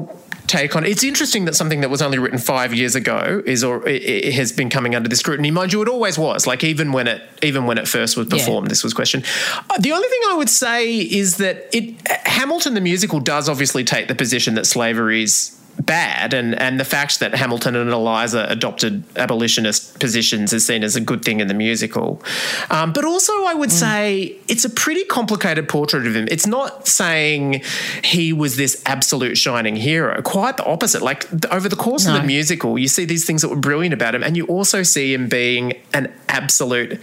take 0.47 0.77
on 0.77 0.85
it's 0.85 1.03
interesting 1.03 1.43
that 1.43 1.55
something 1.55 1.81
that 1.81 1.89
was 1.89 2.01
only 2.01 2.17
written 2.17 2.39
five 2.39 2.73
years 2.73 2.95
ago 2.95 3.43
is 3.45 3.65
or 3.65 3.85
it, 3.85 4.01
it 4.01 4.33
has 4.33 4.53
been 4.53 4.69
coming 4.69 4.95
under 4.95 5.09
this 5.09 5.19
scrutiny. 5.19 5.51
Mind 5.51 5.73
you, 5.73 5.81
it 5.81 5.89
always 5.89 6.17
was. 6.17 6.47
Like 6.47 6.63
even 6.63 6.93
when 6.93 7.05
it 7.07 7.21
even 7.43 7.65
when 7.65 7.77
it 7.77 7.85
first 7.85 8.15
was 8.15 8.27
Yeah. 8.31 8.37
performed, 8.37 8.71
this 8.71 8.81
was 8.81 8.93
questioned. 8.93 9.25
Uh, 9.69 9.77
The 9.77 9.91
only 9.91 10.07
thing 10.07 10.21
I 10.29 10.35
would 10.35 10.49
say 10.49 10.99
is 10.99 11.35
that 11.37 11.67
it 11.73 11.95
Hamilton 12.25 12.75
the 12.75 12.81
musical 12.81 13.19
does 13.19 13.49
obviously 13.49 13.83
take 13.83 14.07
the 14.07 14.15
position 14.15 14.55
that 14.55 14.65
slavery 14.65 15.23
is 15.23 15.56
bad 15.79 16.33
and 16.33 16.59
and 16.59 16.79
the 16.79 16.85
fact 16.85 17.19
that 17.19 17.35
Hamilton 17.35 17.75
and 17.75 17.89
Eliza 17.89 18.47
adopted 18.49 19.03
abolitionist 19.15 19.99
positions 19.99 20.51
is 20.53 20.65
seen 20.65 20.83
as 20.83 20.95
a 20.95 21.01
good 21.01 21.23
thing 21.23 21.39
in 21.39 21.47
the 21.47 21.53
musical. 21.53 22.21
Um, 22.69 22.93
but 22.93 23.05
also 23.05 23.31
I 23.45 23.53
would 23.53 23.71
say 23.71 24.35
it's 24.47 24.65
a 24.65 24.69
pretty 24.69 25.03
complicated 25.05 25.69
portrait 25.69 26.07
of 26.07 26.15
him. 26.15 26.27
It's 26.31 26.47
not 26.47 26.87
saying 26.87 27.61
he 28.03 28.33
was 28.33 28.55
this 28.55 28.81
absolute 28.85 29.37
shining 29.37 29.75
hero. 29.75 30.21
Quite 30.21 30.57
the 30.57 30.65
opposite. 30.65 31.01
Like 31.01 31.27
over 31.53 31.69
the 31.69 31.75
course 31.75 32.07
of 32.07 32.13
the 32.13 32.23
musical, 32.23 32.77
you 32.77 32.87
see 32.87 33.05
these 33.05 33.25
things 33.25 33.41
that 33.41 33.49
were 33.49 33.55
brilliant 33.55 33.93
about 33.93 34.15
him 34.15 34.23
and 34.23 34.35
you 34.35 34.45
also 34.45 34.83
see 34.83 35.13
him 35.13 35.29
being 35.29 35.73
an 35.93 36.11
absolute 36.27 36.99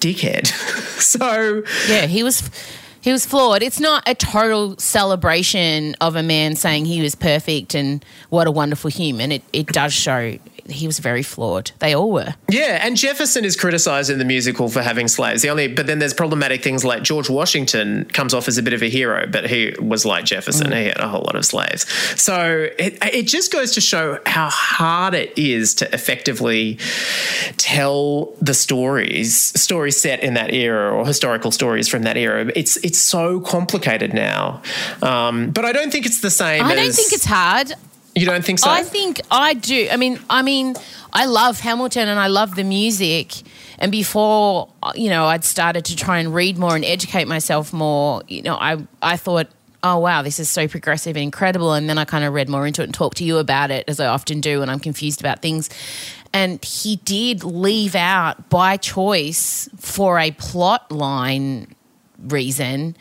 dickhead. 0.00 0.46
so 1.00 1.62
Yeah, 1.88 2.06
he 2.06 2.22
was. 2.22 2.48
He 3.00 3.12
was 3.12 3.24
flawed. 3.24 3.62
It's 3.62 3.80
not 3.80 4.02
a 4.08 4.14
total 4.14 4.76
celebration 4.78 5.94
of 6.00 6.16
a 6.16 6.22
man 6.22 6.56
saying 6.56 6.86
he 6.86 7.00
was 7.00 7.14
perfect 7.14 7.74
and 7.74 8.04
what 8.28 8.46
a 8.46 8.50
wonderful 8.50 8.90
human. 8.90 9.32
It 9.32 9.42
it 9.52 9.66
does 9.68 9.92
show 9.92 10.38
he 10.68 10.86
was 10.86 10.98
very 10.98 11.22
flawed. 11.22 11.70
They 11.78 11.94
all 11.94 12.10
were. 12.10 12.34
Yeah, 12.48 12.84
and 12.84 12.96
Jefferson 12.96 13.44
is 13.44 13.56
criticized 13.56 14.10
in 14.10 14.18
the 14.18 14.24
musical 14.24 14.68
for 14.68 14.82
having 14.82 15.08
slaves. 15.08 15.42
The 15.42 15.50
only, 15.50 15.68
but 15.68 15.86
then 15.86 15.98
there's 15.98 16.14
problematic 16.14 16.62
things 16.62 16.84
like 16.84 17.02
George 17.02 17.30
Washington 17.30 18.04
comes 18.06 18.34
off 18.34 18.48
as 18.48 18.58
a 18.58 18.62
bit 18.62 18.72
of 18.72 18.82
a 18.82 18.88
hero, 18.88 19.26
but 19.26 19.48
he 19.48 19.74
was 19.80 20.04
like 20.04 20.24
Jefferson. 20.24 20.72
He 20.72 20.84
had 20.86 21.00
a 21.00 21.08
whole 21.08 21.22
lot 21.22 21.34
of 21.36 21.44
slaves. 21.44 21.86
So 22.20 22.68
it, 22.78 22.98
it 23.02 23.26
just 23.26 23.52
goes 23.52 23.72
to 23.72 23.80
show 23.80 24.18
how 24.26 24.48
hard 24.50 25.14
it 25.14 25.36
is 25.36 25.74
to 25.74 25.92
effectively 25.94 26.78
tell 27.56 28.34
the 28.40 28.54
stories, 28.54 29.36
stories 29.60 30.00
set 30.00 30.22
in 30.22 30.34
that 30.34 30.52
era 30.52 30.94
or 30.94 31.06
historical 31.06 31.50
stories 31.50 31.88
from 31.88 32.02
that 32.02 32.16
era. 32.16 32.50
It's 32.54 32.76
it's 32.78 32.98
so 32.98 33.40
complicated 33.40 34.12
now. 34.12 34.62
Um, 35.02 35.50
but 35.50 35.64
I 35.64 35.72
don't 35.72 35.90
think 35.90 36.06
it's 36.06 36.20
the 36.20 36.30
same. 36.30 36.64
I 36.64 36.74
don't 36.74 36.92
think 36.92 37.12
it's 37.12 37.24
hard. 37.24 37.72
You 38.18 38.26
don't 38.26 38.44
think 38.44 38.58
so? 38.58 38.68
I 38.68 38.82
think 38.82 39.20
I 39.30 39.54
do. 39.54 39.88
I 39.90 39.96
mean, 39.96 40.18
I 40.28 40.42
mean, 40.42 40.74
I 41.12 41.26
love 41.26 41.60
Hamilton 41.60 42.08
and 42.08 42.18
I 42.18 42.26
love 42.26 42.54
the 42.54 42.64
music. 42.64 43.32
And 43.78 43.92
before, 43.92 44.68
uh, 44.82 44.92
you 44.94 45.08
know, 45.08 45.26
I'd 45.26 45.44
started 45.44 45.84
to 45.86 45.96
try 45.96 46.18
and 46.18 46.34
read 46.34 46.58
more 46.58 46.74
and 46.74 46.84
educate 46.84 47.26
myself 47.26 47.72
more. 47.72 48.22
You 48.28 48.42
know, 48.42 48.56
I 48.56 48.78
I 49.00 49.16
thought, 49.16 49.48
oh 49.82 49.98
wow, 49.98 50.22
this 50.22 50.38
is 50.38 50.50
so 50.50 50.66
progressive 50.66 51.16
and 51.16 51.22
incredible. 51.22 51.72
And 51.72 51.88
then 51.88 51.98
I 51.98 52.04
kind 52.04 52.24
of 52.24 52.34
read 52.34 52.48
more 52.48 52.66
into 52.66 52.82
it 52.82 52.86
and 52.86 52.94
talked 52.94 53.18
to 53.18 53.24
you 53.24 53.38
about 53.38 53.70
it, 53.70 53.84
as 53.88 54.00
I 54.00 54.06
often 54.06 54.40
do 54.40 54.60
when 54.60 54.68
I'm 54.68 54.80
confused 54.80 55.20
about 55.20 55.40
things. 55.40 55.70
And 56.32 56.62
he 56.64 56.96
did 56.96 57.44
leave 57.44 57.94
out 57.94 58.50
by 58.50 58.76
choice 58.76 59.68
for 59.78 60.18
a 60.18 60.30
plot 60.32 60.90
line 60.90 61.74
reason 62.18 62.96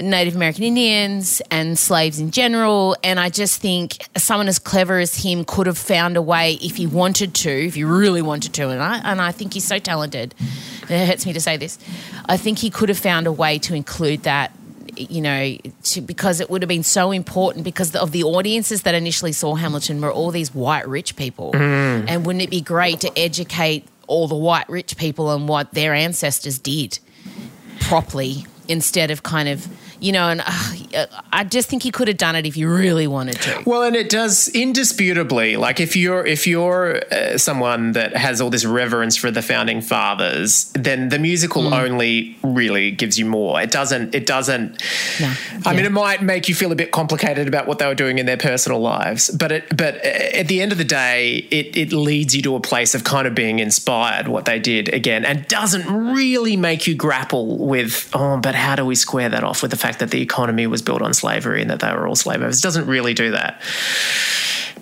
Native 0.00 0.36
American 0.36 0.64
Indians 0.64 1.40
and 1.50 1.78
slaves 1.78 2.18
in 2.18 2.30
general. 2.30 2.96
And 3.02 3.18
I 3.18 3.28
just 3.28 3.60
think 3.60 4.08
someone 4.16 4.48
as 4.48 4.58
clever 4.58 4.98
as 4.98 5.22
him 5.22 5.44
could 5.44 5.66
have 5.66 5.78
found 5.78 6.16
a 6.16 6.22
way 6.22 6.54
if 6.54 6.76
he 6.76 6.86
wanted 6.86 7.34
to, 7.36 7.50
if 7.50 7.74
he 7.74 7.84
really 7.84 8.22
wanted 8.22 8.52
to. 8.54 8.70
And 8.70 8.82
I, 8.82 8.98
and 8.98 9.20
I 9.20 9.32
think 9.32 9.54
he's 9.54 9.64
so 9.64 9.78
talented. 9.78 10.34
It 10.88 11.06
hurts 11.06 11.26
me 11.26 11.32
to 11.32 11.40
say 11.40 11.56
this. 11.56 11.78
I 12.28 12.36
think 12.36 12.58
he 12.58 12.70
could 12.70 12.88
have 12.88 12.98
found 12.98 13.26
a 13.26 13.32
way 13.32 13.58
to 13.60 13.74
include 13.74 14.22
that. 14.24 14.52
You 14.98 15.20
know, 15.20 15.58
to, 15.82 16.00
because 16.00 16.40
it 16.40 16.48
would 16.48 16.62
have 16.62 16.70
been 16.70 16.82
so 16.82 17.10
important 17.10 17.66
because 17.66 17.94
of 17.94 18.12
the 18.12 18.24
audiences 18.24 18.80
that 18.84 18.94
initially 18.94 19.32
saw 19.32 19.54
Hamilton 19.54 20.00
were 20.00 20.10
all 20.10 20.30
these 20.30 20.54
white 20.54 20.88
rich 20.88 21.16
people. 21.16 21.52
Mm. 21.52 22.06
And 22.08 22.24
wouldn't 22.24 22.42
it 22.42 22.48
be 22.48 22.62
great 22.62 23.00
to 23.00 23.18
educate 23.18 23.86
all 24.06 24.26
the 24.26 24.34
white 24.34 24.66
rich 24.70 24.96
people 24.96 25.28
on 25.28 25.48
what 25.48 25.72
their 25.72 25.92
ancestors 25.92 26.58
did? 26.58 26.98
properly 27.80 28.46
instead 28.68 29.10
of 29.10 29.22
kind 29.22 29.48
of 29.48 29.68
you 30.00 30.12
know 30.12 30.28
and 30.28 30.42
uh, 30.44 30.74
i 31.32 31.44
just 31.44 31.68
think 31.68 31.82
he 31.82 31.90
could 31.90 32.08
have 32.08 32.16
done 32.16 32.34
it 32.36 32.46
if 32.46 32.54
he 32.54 32.64
really 32.64 33.06
wanted 33.06 33.40
to 33.40 33.62
Well, 33.66 33.82
and 33.82 33.96
it 33.96 34.08
does 34.10 34.48
indisputably. 34.48 35.56
Like 35.56 35.80
if 35.80 35.96
you're 35.96 36.24
if 36.26 36.46
you're 36.46 37.02
uh, 37.12 37.38
someone 37.38 37.92
that 37.92 38.16
has 38.16 38.40
all 38.40 38.50
this 38.50 38.64
reverence 38.64 39.16
for 39.16 39.30
the 39.30 39.42
founding 39.42 39.80
fathers, 39.80 40.70
then 40.74 41.08
the 41.08 41.18
musical 41.18 41.62
Mm. 41.66 41.84
only 41.84 42.36
really 42.42 42.90
gives 42.92 43.18
you 43.18 43.26
more. 43.26 43.60
It 43.60 43.70
doesn't. 43.70 44.14
It 44.14 44.26
doesn't. 44.26 44.82
No. 45.20 45.32
I 45.64 45.74
mean, 45.74 45.84
it 45.84 45.92
might 45.92 46.22
make 46.22 46.48
you 46.48 46.54
feel 46.54 46.70
a 46.70 46.76
bit 46.76 46.92
complicated 46.92 47.48
about 47.48 47.66
what 47.66 47.78
they 47.78 47.86
were 47.86 47.94
doing 47.94 48.18
in 48.18 48.26
their 48.26 48.36
personal 48.36 48.80
lives, 48.80 49.30
but 49.30 49.50
it. 49.52 49.76
But 49.76 49.96
uh, 49.96 50.40
at 50.40 50.48
the 50.48 50.60
end 50.62 50.70
of 50.72 50.78
the 50.78 50.84
day, 50.84 51.46
it 51.50 51.76
it 51.76 51.92
leads 51.92 52.36
you 52.36 52.42
to 52.42 52.54
a 52.54 52.60
place 52.60 52.94
of 52.94 53.02
kind 53.04 53.26
of 53.26 53.34
being 53.34 53.58
inspired 53.58 54.28
what 54.28 54.44
they 54.44 54.58
did 54.58 54.92
again, 54.94 55.24
and 55.24 55.46
doesn't 55.48 55.86
really 56.14 56.56
make 56.56 56.86
you 56.86 56.94
grapple 56.94 57.56
with. 57.58 58.10
Oh, 58.14 58.38
but 58.38 58.54
how 58.54 58.76
do 58.76 58.84
we 58.84 58.94
square 58.94 59.28
that 59.30 59.42
off 59.42 59.62
with 59.62 59.70
the 59.72 59.76
fact 59.78 59.98
that 59.98 60.10
the 60.10 60.20
economy 60.22 60.66
was 60.66 60.75
built 60.82 61.02
on 61.02 61.14
slavery 61.14 61.60
and 61.62 61.70
that 61.70 61.80
they 61.80 61.92
were 61.92 62.06
all 62.06 62.16
slave 62.16 62.40
owners? 62.40 62.58
It 62.58 62.62
doesn't 62.62 62.86
really 62.86 63.14
do 63.14 63.30
that. 63.32 63.60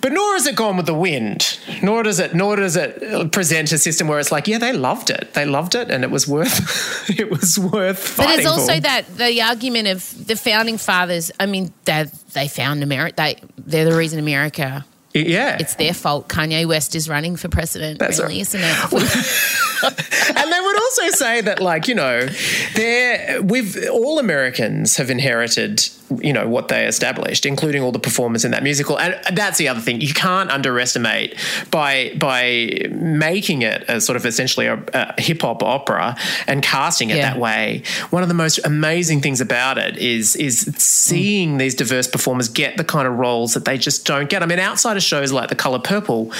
But 0.01 0.11
nor 0.11 0.35
is 0.35 0.45
it 0.45 0.55
gone 0.55 0.77
with 0.77 0.85
the 0.85 0.93
wind. 0.93 1.57
Nor 1.81 2.03
does 2.03 2.19
it. 2.19 2.35
Nor 2.35 2.57
does 2.57 2.75
it 2.75 3.31
present 3.31 3.71
a 3.71 3.77
system 3.77 4.07
where 4.07 4.19
it's 4.19 4.31
like, 4.31 4.47
yeah, 4.47 4.59
they 4.59 4.71
loved 4.73 5.09
it. 5.09 5.33
They 5.33 5.45
loved 5.45 5.73
it, 5.73 5.89
and 5.89 6.03
it 6.03 6.11
was 6.11 6.27
worth. 6.27 7.09
it 7.19 7.31
was 7.31 7.57
worth. 7.57 8.15
but 8.17 8.37
it's 8.37 8.45
also 8.45 8.75
for. 8.75 8.81
that 8.81 9.17
the 9.17 9.41
argument 9.41 9.87
of 9.87 10.27
the 10.27 10.35
founding 10.35 10.77
fathers 10.77 11.31
i 11.39 11.45
mean 11.45 11.71
they 11.85 12.05
they 12.33 12.47
found 12.47 12.83
america 12.83 13.15
they 13.15 13.35
they're 13.57 13.89
the 13.89 13.95
reason 13.97 14.19
america 14.19 14.85
Yeah, 15.13 15.57
it's 15.59 15.75
their 15.75 15.93
fault 15.93 16.27
kanye 16.27 16.65
west 16.67 16.93
is 16.95 17.07
running 17.09 17.35
for 17.37 17.47
president 17.49 17.99
That's 17.99 18.19
really 18.19 18.35
right. 18.35 18.41
isn't 18.41 18.61
it 18.61 18.93
and 20.37 20.51
they 20.51 20.59
would 20.59 20.74
also 20.85 21.09
say 21.11 21.41
that, 21.41 21.59
like, 21.61 21.87
you 21.87 21.95
know, 21.95 22.27
they're 22.75 23.41
we've 23.41 23.89
all 23.89 24.19
Americans 24.19 24.97
have 24.97 25.09
inherited 25.09 25.89
you 26.19 26.33
know 26.33 26.47
what 26.47 26.67
they 26.67 26.85
established, 26.85 27.45
including 27.45 27.81
all 27.81 27.91
the 27.91 27.99
performers 27.99 28.45
in 28.45 28.51
that 28.51 28.63
musical. 28.63 28.99
And 28.99 29.19
that's 29.35 29.57
the 29.57 29.67
other 29.67 29.79
thing 29.79 30.01
you 30.01 30.13
can't 30.13 30.51
underestimate 30.51 31.35
by 31.71 32.13
by 32.17 32.87
making 32.91 33.61
it 33.63 33.83
as 33.87 34.05
sort 34.05 34.15
of 34.15 34.25
essentially 34.25 34.67
a, 34.67 34.83
a 34.93 35.21
hip 35.21 35.41
hop 35.41 35.63
opera 35.63 36.15
and 36.47 36.61
casting 36.61 37.09
it 37.09 37.17
Yeah. 37.17 37.31
that 37.33 37.39
way. 37.39 37.83
One 38.09 38.21
of 38.21 38.29
the 38.29 38.35
most 38.35 38.59
amazing 38.65 39.21
things 39.21 39.41
about 39.41 39.77
it 39.77 39.97
is 39.97 40.35
is 40.35 40.71
seeing 40.77 41.55
mm. 41.55 41.59
these 41.59 41.75
diverse 41.75 42.07
performers 42.07 42.49
get 42.49 42.77
the 42.77 42.83
kind 42.83 43.07
of 43.07 43.15
roles 43.15 43.53
that 43.53 43.65
they 43.65 43.77
just 43.77 44.05
don't 44.05 44.29
get. 44.29 44.43
I 44.43 44.45
mean, 44.45 44.59
outside 44.59 44.97
of 44.97 45.03
shows 45.03 45.31
like 45.31 45.49
The 45.49 45.55
Color 45.55 45.79
Purple, 45.79 46.31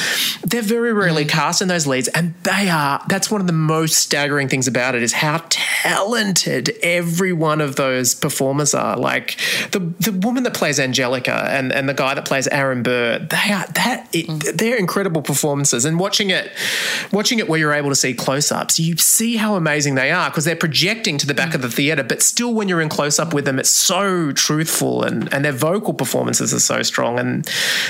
they're 0.44 0.62
very 0.62 0.94
rarely 0.94 1.26
mm. 1.26 1.30
cast 1.30 1.62
in 1.62 1.68
those 1.68 1.88
leads, 1.88 2.08
and 2.10 2.34
they 2.44 2.70
are. 2.70 3.04
That's 3.08 3.32
one 3.32 3.42
of 3.42 3.48
the 3.48 3.54
most 3.54 3.96
staggering 3.98 4.48
things 4.50 4.68
about 4.68 4.96
it 4.96 5.04
is 5.04 5.14
how 5.14 5.42
talented 5.50 6.78
every 6.82 7.34
one 7.34 7.62
of 7.62 7.76
those 7.76 8.14
performers 8.14 8.74
are. 8.74 8.98
Like 8.98 9.38
the 9.72 9.80
the 9.80 10.12
woman 10.12 10.44
that 10.44 10.54
plays 10.54 10.80
Angelica 10.80 11.48
and 11.50 11.72
and 11.72 11.88
the 11.88 11.94
guy 11.94 12.14
that 12.14 12.26
plays 12.26 12.48
Aaron 12.48 12.84
Burr, 12.84 13.20
they 13.20 13.52
are 13.52 13.66
that 13.74 14.08
it, 14.14 14.58
they're 14.58 14.78
incredible 14.78 15.22
performances. 15.22 15.86
And 15.86 16.00
watching 16.00 16.30
it, 16.30 16.52
watching 17.12 17.40
it 17.40 17.48
where 17.48 17.60
you're 17.60 17.74
able 17.74 17.90
to 17.90 17.96
see 17.96 18.14
close 18.14 18.52
ups, 18.52 18.80
you 18.80 18.98
see 18.98 19.36
how 19.38 19.56
amazing 19.56 19.96
they 19.96 20.12
are 20.12 20.30
because 20.30 20.46
they're 20.46 20.56
projecting 20.56 21.18
to 21.18 21.28
the 21.28 21.34
back 21.34 21.54
of 21.54 21.62
the 21.62 21.70
theater, 21.70 22.04
but 22.04 22.22
still 22.22 22.54
when 22.54 22.68
you're 22.68 22.82
in 22.82 22.90
close 22.90 23.20
up 23.20 23.34
with 23.34 23.46
them, 23.46 23.60
it's 23.60 23.70
so 23.70 24.32
truthful 24.32 25.04
and 25.04 25.34
and 25.34 25.44
their 25.46 25.52
vocal 25.52 25.94
performances 25.94 26.54
are 26.54 26.60
so 26.60 26.82
strong, 26.82 27.20
and 27.20 27.46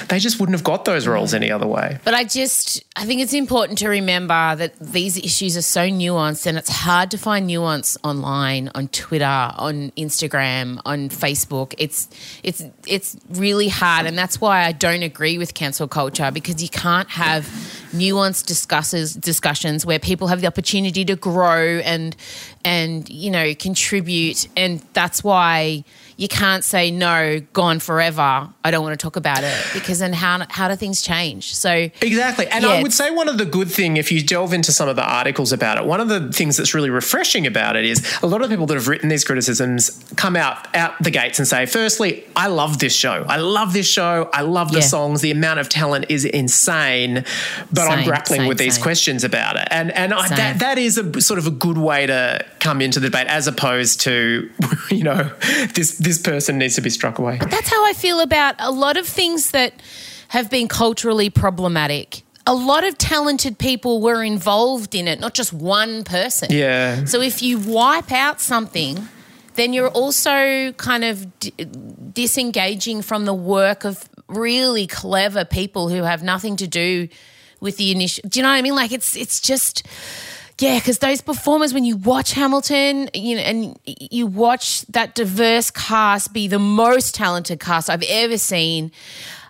they 0.09 0.19
just 0.19 0.39
wouldn't 0.39 0.55
have 0.55 0.63
got 0.63 0.85
those 0.85 1.07
roles 1.07 1.33
any 1.33 1.51
other 1.51 1.67
way. 1.67 1.99
But 2.03 2.13
I 2.13 2.23
just, 2.23 2.83
I 2.95 3.05
think 3.05 3.21
it's 3.21 3.33
important 3.33 3.79
to 3.79 3.89
remember 3.89 4.55
that 4.55 4.77
these 4.79 5.17
issues 5.17 5.57
are 5.57 5.61
so 5.61 5.81
nuanced 5.81 6.45
and 6.45 6.57
it's 6.57 6.69
hard 6.69 7.11
to 7.11 7.17
find 7.17 7.47
nuance 7.47 7.97
online, 8.03 8.69
on 8.75 8.87
Twitter, 8.89 9.25
on 9.25 9.91
Instagram, 9.91 10.79
on 10.85 11.09
Facebook. 11.09 11.54
It's, 11.77 12.09
it's, 12.43 12.63
it's 12.87 13.17
really 13.29 13.67
hard. 13.67 14.05
And 14.05 14.17
that's 14.17 14.39
why 14.39 14.65
I 14.65 14.71
don't 14.71 15.03
agree 15.03 15.37
with 15.37 15.53
cancel 15.53 15.87
culture 15.87 16.31
because 16.31 16.61
you 16.61 16.69
can't 16.69 17.09
have 17.09 17.43
nuanced 17.91 18.45
discusses, 18.45 19.13
discussions 19.13 19.85
where 19.85 19.99
people 19.99 20.27
have 20.27 20.41
the 20.41 20.47
opportunity 20.47 21.05
to 21.05 21.15
grow 21.15 21.79
and, 21.79 22.15
and, 22.63 23.09
you 23.09 23.31
know, 23.31 23.55
contribute. 23.55 24.47
And 24.57 24.81
that's 24.93 25.23
why 25.23 25.83
you 26.17 26.27
can't 26.27 26.63
say 26.63 26.91
no, 26.91 27.41
gone 27.53 27.79
forever. 27.79 28.49
I 28.63 28.71
don't 28.71 28.83
want 28.83 28.97
to 28.97 29.03
talk 29.03 29.15
about 29.15 29.43
it 29.43 29.53
because 29.73 29.99
then 29.99 30.13
how 30.13 30.45
how 30.49 30.67
do 30.67 30.75
things 30.75 31.01
change? 31.01 31.53
So 31.55 31.89
Exactly. 32.01 32.47
And 32.47 32.63
Yeah, 32.63 32.71
I 32.71 32.81
would 32.81 32.93
say 32.93 33.11
one 33.11 33.27
of 33.27 33.37
the 33.37 33.45
good 33.45 33.69
thing 33.69 33.97
if 33.97 34.11
you 34.11 34.21
delve 34.23 34.53
into 34.53 34.71
some 34.71 34.87
of 34.87 34.95
the 34.95 35.03
articles 35.03 35.51
about 35.51 35.77
it, 35.77 35.85
one 35.85 35.99
of 35.99 36.07
the 36.07 36.31
things 36.31 36.57
that's 36.57 36.73
really 36.73 36.89
refreshing 36.89 37.45
about 37.45 37.75
it 37.75 37.85
is 37.85 38.17
a 38.23 38.27
lot 38.27 38.41
of 38.41 38.49
people 38.49 38.65
that 38.67 38.75
have 38.75 38.87
written 38.87 39.09
these 39.09 39.25
criticisms 39.25 40.03
come 40.15 40.35
out 40.35 40.73
out 40.75 40.93
the 41.01 41.11
gates 41.11 41.37
and 41.39 41.47
say, 41.47 41.65
firstly, 41.65 42.23
I 42.35 42.47
love 42.47 42.79
this 42.79 42.95
show. 42.95 43.25
I 43.27 43.37
love 43.37 43.73
this 43.73 43.87
show. 43.87 44.29
I 44.33 44.41
love 44.41 44.71
the 44.71 44.79
Yeah. 44.79 44.85
songs. 44.85 45.21
The 45.21 45.31
amount 45.31 45.59
of 45.59 45.67
talent 45.69 46.05
is 46.09 46.23
insane, 46.25 47.25
but 47.73 47.89
I'm 47.89 48.05
grappling 48.05 48.41
same, 48.41 48.47
with 48.47 48.57
these 48.57 48.75
same. 48.75 48.83
questions 48.83 49.23
about 49.23 49.57
it. 49.57 49.67
And 49.71 49.91
and 49.91 50.13
I, 50.13 50.27
that 50.29 50.59
that 50.59 50.77
is 50.77 50.97
a 50.97 51.21
sort 51.21 51.39
of 51.39 51.47
a 51.47 51.51
good 51.51 51.77
way 51.77 52.05
to 52.05 52.45
come 52.59 52.81
into 52.81 52.99
the 52.99 53.07
debate 53.09 53.27
as 53.27 53.47
opposed 53.47 54.01
to 54.01 54.49
you 54.89 55.03
know 55.03 55.29
this 55.73 55.97
this 56.05 56.19
person 56.19 56.57
needs 56.57 56.75
to 56.75 56.81
be 56.81 56.89
struck 56.89 57.19
away. 57.19 57.37
But 57.39 57.51
that's 57.51 57.69
how 57.69 57.85
I 57.85 57.93
feel 57.93 58.21
about 58.21 58.55
a 58.59 58.71
lot 58.71 58.95
of 58.95 59.07
things 59.07 59.51
that 59.51 59.73
have 60.29 60.49
been 60.49 60.67
culturally 60.67 61.29
problematic. 61.29 62.21
A 62.47 62.53
lot 62.53 62.83
of 62.83 62.97
talented 62.97 63.57
people 63.57 64.01
were 64.01 64.23
involved 64.23 64.93
in 64.93 65.07
it, 65.07 65.19
not 65.19 65.33
just 65.33 65.51
one 65.51 66.03
person. 66.03 66.49
Yeah. 66.51 67.03
So 67.05 67.19
if 67.19 67.41
you 67.41 67.57
wipe 67.57 68.11
out 68.11 68.39
something, 68.39 69.09
then 69.55 69.73
you're 69.73 69.89
also 69.89 70.71
kind 70.73 71.03
of 71.03 71.39
d- 71.39 71.53
disengaging 72.13 73.01
from 73.01 73.25
the 73.25 73.33
work 73.33 73.83
of 73.83 74.07
really 74.27 74.85
clever 74.85 75.43
people 75.43 75.89
who 75.89 76.03
have 76.03 76.21
nothing 76.21 76.55
to 76.57 76.67
do 76.67 77.07
with 77.59 77.77
the 77.77 77.91
initial. 77.91 78.27
Do 78.29 78.39
you 78.39 78.43
know 78.43 78.49
what 78.49 78.55
I 78.55 78.61
mean? 78.61 78.75
Like 78.75 78.91
it's 78.91 79.15
it's 79.15 79.39
just 79.39 79.87
yeah, 80.59 80.79
because 80.79 80.99
those 80.99 81.21
performers, 81.21 81.73
when 81.73 81.83
you 81.83 81.97
watch 81.97 82.31
Hamilton, 82.31 83.09
you 83.13 83.35
know, 83.35 83.41
and 83.41 83.79
you 83.85 84.25
watch 84.25 84.85
that 84.87 85.13
diverse 85.13 85.69
cast 85.69 86.33
be 86.33 86.47
the 86.47 86.59
most 86.59 87.13
talented 87.13 87.59
cast 87.59 87.89
I've 87.89 88.03
ever 88.03 88.37
seen, 88.37 88.91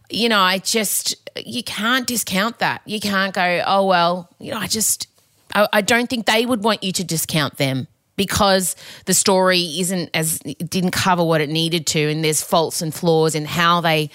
you 0.10 0.30
know, 0.30 0.40
I 0.40 0.58
just 0.58 1.16
you 1.46 1.64
can't 1.64 2.08
discount 2.08 2.60
that. 2.60 2.82
You 2.86 3.00
can't 3.00 3.34
go, 3.36 3.64
oh 3.68 3.86
well, 3.86 4.30
you 4.40 4.52
know, 4.52 4.58
I 4.58 4.68
just 4.68 5.08
I, 5.54 5.68
I 5.72 5.82
don't 5.82 6.10
think 6.10 6.26
they 6.26 6.46
would 6.46 6.64
want 6.64 6.84
you 6.84 6.92
to 6.94 7.04
discount 7.04 7.58
them 7.58 7.88
because 8.16 8.76
the 9.06 9.14
story 9.14 9.60
isn't 9.60 10.10
as 10.14 10.40
didn't 10.40 10.92
cover 10.92 11.24
what 11.24 11.40
it 11.40 11.50
needed 11.50 11.86
to, 11.88 12.00
and 12.00 12.24
there's 12.24 12.42
faults 12.42 12.82
and 12.82 12.94
flaws 12.94 13.36
in 13.36 13.46
how 13.46 13.82
they 13.82 14.10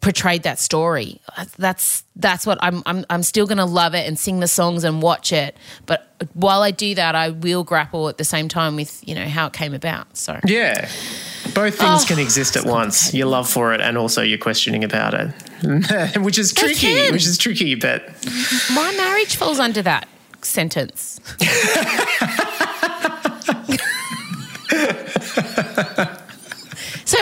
portrayed 0.00 0.42
that 0.44 0.58
story. 0.58 1.20
That's 1.58 2.04
that's 2.16 2.46
what 2.46 2.58
I'm 2.62 2.82
I'm 2.86 3.04
I'm 3.10 3.22
still 3.22 3.46
going 3.46 3.58
to 3.58 3.64
love 3.64 3.94
it 3.94 4.06
and 4.08 4.18
sing 4.18 4.40
the 4.40 4.48
songs 4.48 4.84
and 4.84 5.02
watch 5.02 5.32
it. 5.32 5.56
But 5.86 6.06
while 6.34 6.62
I 6.62 6.70
do 6.70 6.94
that, 6.94 7.14
I 7.14 7.30
will 7.30 7.64
grapple 7.64 8.08
at 8.08 8.18
the 8.18 8.24
same 8.24 8.48
time 8.48 8.76
with 8.76 9.06
you 9.06 9.14
know 9.14 9.26
how 9.28 9.46
it 9.46 9.52
came 9.52 9.74
about. 9.74 10.16
So 10.16 10.38
Yeah. 10.44 10.88
Both 11.54 11.78
things 11.78 12.02
Oh, 12.02 12.04
can 12.06 12.18
exist 12.18 12.56
at 12.56 12.64
once. 12.64 13.12
Your 13.12 13.26
love 13.26 13.48
for 13.48 13.72
it 13.74 13.80
and 13.80 13.98
also 13.98 14.22
your 14.22 14.38
questioning 14.38 14.84
about 14.84 15.14
it. 15.14 16.16
which 16.22 16.38
is 16.38 16.52
tricky, 16.52 17.10
which 17.10 17.26
is 17.26 17.36
tricky, 17.38 17.74
but 17.74 18.04
my 18.74 18.92
marriage 18.96 19.36
falls 19.36 19.58
under 19.58 19.82
that 19.82 20.08
sentence. 20.42 21.20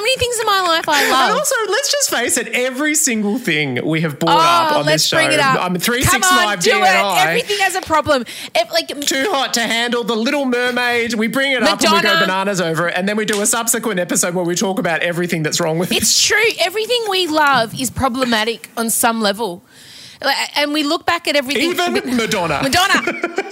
many 0.08 0.18
things 0.18 0.38
in 0.40 0.46
my 0.46 0.60
life 0.62 0.88
I 0.88 1.02
and 1.02 1.10
love. 1.12 1.30
also 1.32 1.54
let's 1.68 1.92
just 1.92 2.10
face 2.10 2.36
it, 2.36 2.48
every 2.48 2.94
single 2.94 3.38
thing 3.38 3.84
we 3.84 4.00
have 4.02 4.18
brought 4.18 4.36
Oh, 4.36 4.74
up 4.74 4.78
on 4.80 4.86
this 4.86 5.06
show. 5.06 5.16
bring 5.16 5.32
it 5.32 5.40
up. 5.40 5.60
I'm 5.62 5.76
three 5.78 6.02
Come 6.02 6.22
six 6.22 6.32
on, 6.32 6.38
five 6.38 6.60
do 6.60 6.70
it. 6.70 6.74
DNI. 6.82 7.26
Everything 7.26 7.58
has 7.58 7.74
a 7.74 7.80
problem. 7.82 8.24
If, 8.54 8.70
like 8.72 8.88
Too 9.00 9.30
hot 9.30 9.54
to 9.54 9.60
handle 9.60 10.04
the 10.04 10.16
Little 10.16 10.46
Mermaid. 10.46 11.14
We 11.14 11.26
bring 11.28 11.52
it 11.52 11.62
up 11.62 11.80
and 11.82 11.92
we 11.92 12.00
go 12.00 12.20
bananas 12.20 12.60
over 12.60 12.88
it, 12.88 12.94
and 12.96 13.08
then 13.08 13.16
we 13.16 13.24
do 13.24 13.40
a 13.42 13.46
subsequent 13.46 14.00
episode 14.00 14.34
where 14.34 14.44
we 14.44 14.54
talk 14.54 14.78
about 14.78 15.00
everything 15.00 15.42
that's 15.42 15.60
wrong 15.60 15.78
with 15.78 15.92
it. 15.92 15.96
It's 15.98 16.24
true. 16.26 16.42
Everything 16.60 17.04
we 17.10 17.26
love 17.26 17.78
is 17.78 17.90
problematic 17.90 18.70
on 18.76 18.90
some 18.90 19.20
level. 19.20 19.62
And 20.56 20.72
we 20.72 20.82
look 20.82 21.06
back 21.06 21.28
at 21.28 21.36
everything. 21.36 21.70
Even 21.70 22.16
Madonna. 22.16 22.60
Madonna. 22.62 23.44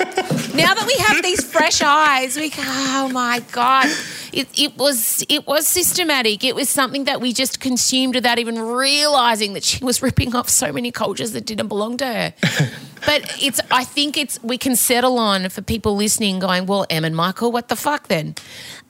now 0.57 0.75
that 0.75 0.87
we 0.87 0.95
have 1.05 1.23
these 1.23 1.45
fresh 1.45 1.83
eyes, 1.83 2.37
we 2.37 2.51
go, 2.51 2.62
oh 2.64 3.11
my 3.12 3.40
God. 3.53 3.87
It, 4.33 4.49
it 4.59 4.77
was 4.77 5.25
it 5.29 5.47
was 5.47 5.66
systematic. 5.66 6.45
It 6.45 6.55
was 6.55 6.69
something 6.69 7.05
that 7.05 7.21
we 7.21 7.33
just 7.33 7.59
consumed 7.59 8.14
without 8.14 8.38
even 8.38 8.59
realizing 8.59 9.55
that 9.55 9.64
she 9.64 9.83
was 9.83 10.03
ripping 10.03 10.35
off 10.35 10.49
so 10.49 10.73
many 10.73 10.90
cultures 10.90 11.33
that 11.33 11.47
didn't 11.47 11.69
belong 11.69 11.97
to 11.99 12.07
her. 12.07 12.35
but 13.07 13.37
it's 13.40 13.61
I 13.71 13.85
think 13.85 14.19
it's 14.19 14.42
we 14.42 14.59
can 14.59 14.77
settle 14.77 15.19
on 15.19 15.49
for 15.49 15.62
people 15.62 15.97
listening 15.97 16.38
going, 16.38 16.66
well, 16.66 16.85
Em 16.90 17.05
and 17.05 17.16
Michael, 17.16 17.51
what 17.51 17.69
the 17.69 17.77
fuck 17.77 18.09
then? 18.09 18.35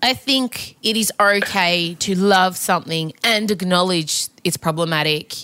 I 0.02 0.14
think 0.14 0.76
it 0.82 0.96
is 0.96 1.12
okay 1.20 1.94
to 2.00 2.14
love 2.14 2.56
something 2.56 3.12
and 3.22 3.50
acknowledge 3.50 4.28
it's 4.42 4.56
problematic. 4.56 5.34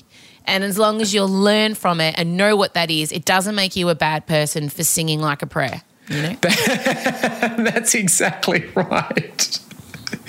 And 0.45 0.65
as 0.65 0.79
long 0.79 1.01
as 1.01 1.15
you'll 1.15 1.29
learn 1.29 1.75
from 1.75 2.01
it 2.01 2.17
and 2.19 2.37
know 2.37 2.57
what 2.57 2.75
that 2.75 2.91
is, 2.91 3.13
it 3.13 3.25
doesn't 3.25 3.55
make 3.55 3.77
you 3.77 3.89
a 3.89 3.95
bad 3.95 4.27
person 4.27 4.69
for 4.69 4.83
singing 4.83 5.21
like 5.21 5.43
a 5.43 5.47
prayer. 5.47 5.83
You 6.09 6.23
know? 6.23 6.37
That's 6.41 7.95
exactly 7.95 8.67
right. 8.75 9.59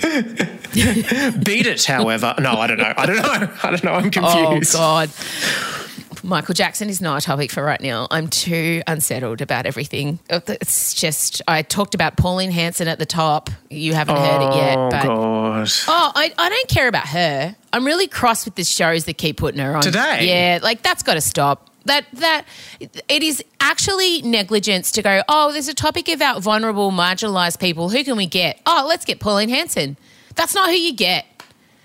Beat 0.02 1.66
it, 1.66 1.84
however. 1.84 2.34
No, 2.38 2.52
I 2.52 2.66
don't 2.66 2.78
know. 2.78 2.94
I 2.96 3.06
don't 3.06 3.16
know. 3.16 3.50
I 3.62 3.70
don't 3.70 3.84
know. 3.84 3.92
I'm 3.92 4.06
oh, 4.06 4.10
confused. 4.10 4.74
Oh. 4.76 4.78
God. 4.78 5.10
Michael 6.24 6.54
Jackson 6.54 6.88
is 6.88 7.02
not 7.02 7.22
a 7.22 7.26
topic 7.26 7.50
for 7.50 7.62
right 7.62 7.80
now. 7.80 8.08
I'm 8.10 8.28
too 8.28 8.82
unsettled 8.86 9.42
about 9.42 9.66
everything. 9.66 10.18
Oh, 10.30 10.40
it's 10.48 10.94
just 10.94 11.42
I 11.46 11.60
talked 11.60 11.94
about 11.94 12.16
Pauline 12.16 12.50
Hanson 12.50 12.88
at 12.88 12.98
the 12.98 13.04
top. 13.06 13.50
You 13.68 13.92
haven't 13.92 14.16
heard 14.16 14.48
it 14.48 14.56
yet, 14.56 14.78
Oh, 14.78 14.88
but 14.90 15.02
God. 15.04 15.68
oh, 15.88 16.12
I, 16.14 16.32
I 16.38 16.48
don't 16.48 16.68
care 16.68 16.88
about 16.88 17.08
her. 17.08 17.54
I'm 17.74 17.84
really 17.84 18.06
cross 18.06 18.46
with 18.46 18.54
the 18.54 18.64
shows 18.64 19.04
that 19.04 19.18
keep 19.18 19.36
putting 19.36 19.60
her 19.60 19.76
on 19.76 19.82
Today? 19.82 20.26
Yeah, 20.26 20.60
like 20.62 20.82
that's 20.82 21.02
got 21.02 21.14
to 21.14 21.20
stop. 21.20 21.68
That 21.86 22.06
that 22.14 22.44
it 23.08 23.22
is 23.22 23.42
actually 23.60 24.22
negligence 24.22 24.90
to 24.92 25.02
go. 25.02 25.22
Oh, 25.28 25.52
there's 25.52 25.68
a 25.68 25.74
topic 25.74 26.08
about 26.08 26.42
vulnerable, 26.42 26.90
marginalised 26.90 27.60
people. 27.60 27.90
Who 27.90 28.02
can 28.04 28.16
we 28.16 28.26
get? 28.26 28.60
Oh, 28.66 28.84
let's 28.88 29.04
get 29.04 29.20
Pauline 29.20 29.48
Hanson. 29.50 29.96
That's 30.34 30.54
not 30.54 30.70
who 30.70 30.76
you 30.76 30.94
get 30.94 31.26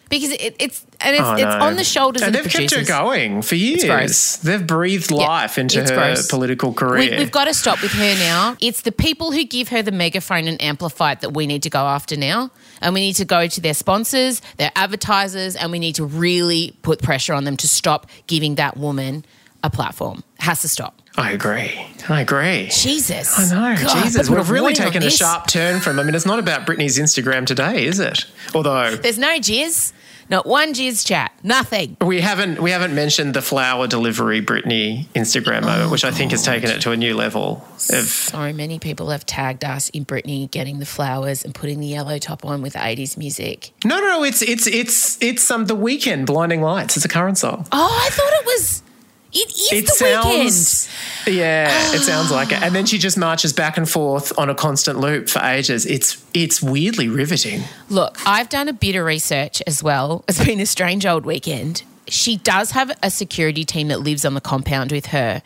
because 0.10 0.32
it, 0.32 0.56
it's 0.60 0.86
and 1.02 1.16
it's, 1.16 1.24
Oh, 1.24 1.34
it's 1.34 1.42
no. 1.44 1.60
on 1.66 1.76
the 1.76 1.84
shoulders 1.84 2.22
and 2.24 2.36
of 2.36 2.44
the 2.44 2.50
they've 2.50 2.52
kept 2.52 2.72
producers. 2.72 2.90
her 2.90 3.04
going 3.04 3.42
for 3.42 3.56
years. 3.56 4.38
They've 4.38 4.66
breathed 4.66 5.12
life 5.12 5.58
into 5.58 5.80
her 5.82 5.88
gross. 5.88 6.28
political 6.28 6.70
We, 6.72 6.76
career. 6.76 7.18
we've 7.20 7.32
got 7.32 7.46
to 7.46 7.54
stop 7.54 7.82
with 7.82 7.92
her 7.92 8.16
now. 8.16 8.58
It's 8.60 8.82
the 8.82 8.92
people 8.92 9.32
who 9.32 9.44
give 9.46 9.70
her 9.70 9.82
the 9.82 9.92
megaphone 9.94 10.48
and 10.48 10.62
amplify 10.62 11.12
it 11.14 11.22
that 11.22 11.34
we 11.34 11.46
need 11.48 11.64
to 11.64 11.70
go 11.70 11.80
after 11.86 12.18
now. 12.18 12.52
And 12.82 12.94
we 12.94 13.02
need 13.02 13.16
to 13.18 13.26
go 13.26 13.48
to 13.48 13.62
their 13.62 13.74
sponsors, 13.74 14.42
their 14.58 14.72
advertisers, 14.76 15.56
and 15.56 15.72
we 15.72 15.80
need 15.80 15.96
to 15.96 16.06
really 16.06 16.76
put 16.82 17.02
pressure 17.02 17.34
on 17.34 17.44
them 17.44 17.56
to 17.58 17.68
stop 17.68 18.08
giving 18.28 18.56
that 18.56 18.76
woman 18.78 19.24
a 19.64 19.70
platform. 19.70 20.24
Has 20.40 20.62
to 20.62 20.68
stop. 20.70 21.02
I 21.18 21.32
agree. 21.32 21.86
I 22.08 22.22
agree. 22.22 22.70
Jesus. 22.72 23.38
I 23.38 23.76
know, 23.76 23.84
God, 23.84 24.04
Jesus. 24.04 24.30
We've 24.30 24.50
really 24.50 24.74
taken 24.74 25.04
a 25.04 25.10
sharp 25.10 25.48
turn 25.48 25.82
from. 25.82 26.00
I 26.00 26.04
mean, 26.04 26.16
it's 26.16 26.26
not 26.26 26.40
about 26.40 26.66
Britney's 26.66 26.98
Instagram 26.98 27.46
today, 27.46 27.86
is 27.86 28.00
it? 28.00 28.26
Although, 28.56 28.96
There's 28.96 29.18
no 29.20 29.38
jizz. 29.40 29.92
Not 30.30 30.46
one 30.46 30.76
jizz 30.76 31.06
chat. 31.08 31.32
Nothing. 31.42 31.98
We 32.02 32.22
haven't 32.22 32.62
we 32.62 32.70
haven't 32.70 32.94
mentioned 32.94 33.34
the 33.34 33.42
flower 33.42 33.88
delivery 33.88 34.44
Britney 34.44 35.08
Instagram 35.16 35.64
moment, 35.64 35.90
which 35.90 36.04
I 36.06 36.12
think 36.12 36.30
has 36.32 36.44
taken 36.44 36.70
it 36.70 36.82
to 36.82 36.92
a 36.92 36.98
new 36.98 37.16
level. 37.16 37.66
Of 37.74 38.06
So 38.06 38.54
many 38.54 38.78
people 38.78 39.10
have 39.10 39.26
tagged 39.26 39.66
us 39.66 39.90
in 39.90 40.06
Britney 40.06 40.50
getting 40.52 40.78
the 40.78 40.86
flowers 40.86 41.44
and 41.44 41.56
putting 41.56 41.80
the 41.80 41.88
yellow 41.88 42.20
top 42.20 42.46
on 42.46 42.62
with 42.62 42.76
80s 42.76 43.18
music. 43.18 43.72
no, 43.84 44.00
no, 44.00 44.08
no. 44.08 44.24
It's 44.24 44.44
it's 44.44 44.68
it's 44.68 45.20
it's 45.20 45.50
um 45.50 45.66
the 45.66 45.76
Weeknd. 45.76 46.28
Blinding 46.28 46.62
Lights. 46.62 46.96
It's 46.96 47.06
a 47.06 47.10
current 47.10 47.40
song. 47.40 47.66
Oh, 47.72 48.04
I 48.06 48.10
thought 48.12 48.32
it 48.34 48.46
was. 48.46 48.84
It 49.32 49.52
is 49.52 49.72
It 49.72 49.86
the 49.86 49.92
sounds, 49.92 50.90
yeah, 51.28 51.70
ah. 51.72 51.94
it 51.94 52.00
sounds 52.00 52.32
like 52.32 52.52
it. 52.52 52.64
And 52.64 52.74
then 52.74 52.88
she 52.88 52.98
just 52.98 53.18
marches 53.18 53.54
back 53.54 53.78
and 53.78 53.88
forth 53.88 54.38
on 54.40 54.50
a 54.50 54.56
constant 54.56 55.00
loop 55.00 55.30
for 55.30 55.40
ages. 55.40 55.86
It's 55.86 56.24
it's 56.34 56.62
weirdly 56.64 57.08
riveting. 57.10 57.62
Look, 57.90 58.18
I've 58.26 58.50
done 58.50 58.68
a 58.68 58.74
bit 58.74 58.96
of 58.96 59.06
research 59.06 59.62
as 59.68 59.84
well. 59.84 60.24
It's 60.30 60.44
been 60.44 60.60
a 60.60 60.66
strange 60.66 61.06
old 61.06 61.26
weekend. 61.26 61.84
She 62.08 62.38
does 62.38 62.72
have 62.72 62.92
a 63.04 63.12
security 63.12 63.64
team 63.66 63.90
that 63.90 64.00
lives 64.00 64.26
on 64.26 64.34
the 64.34 64.42
compound 64.42 64.92
with 64.92 65.08
her, 65.08 65.44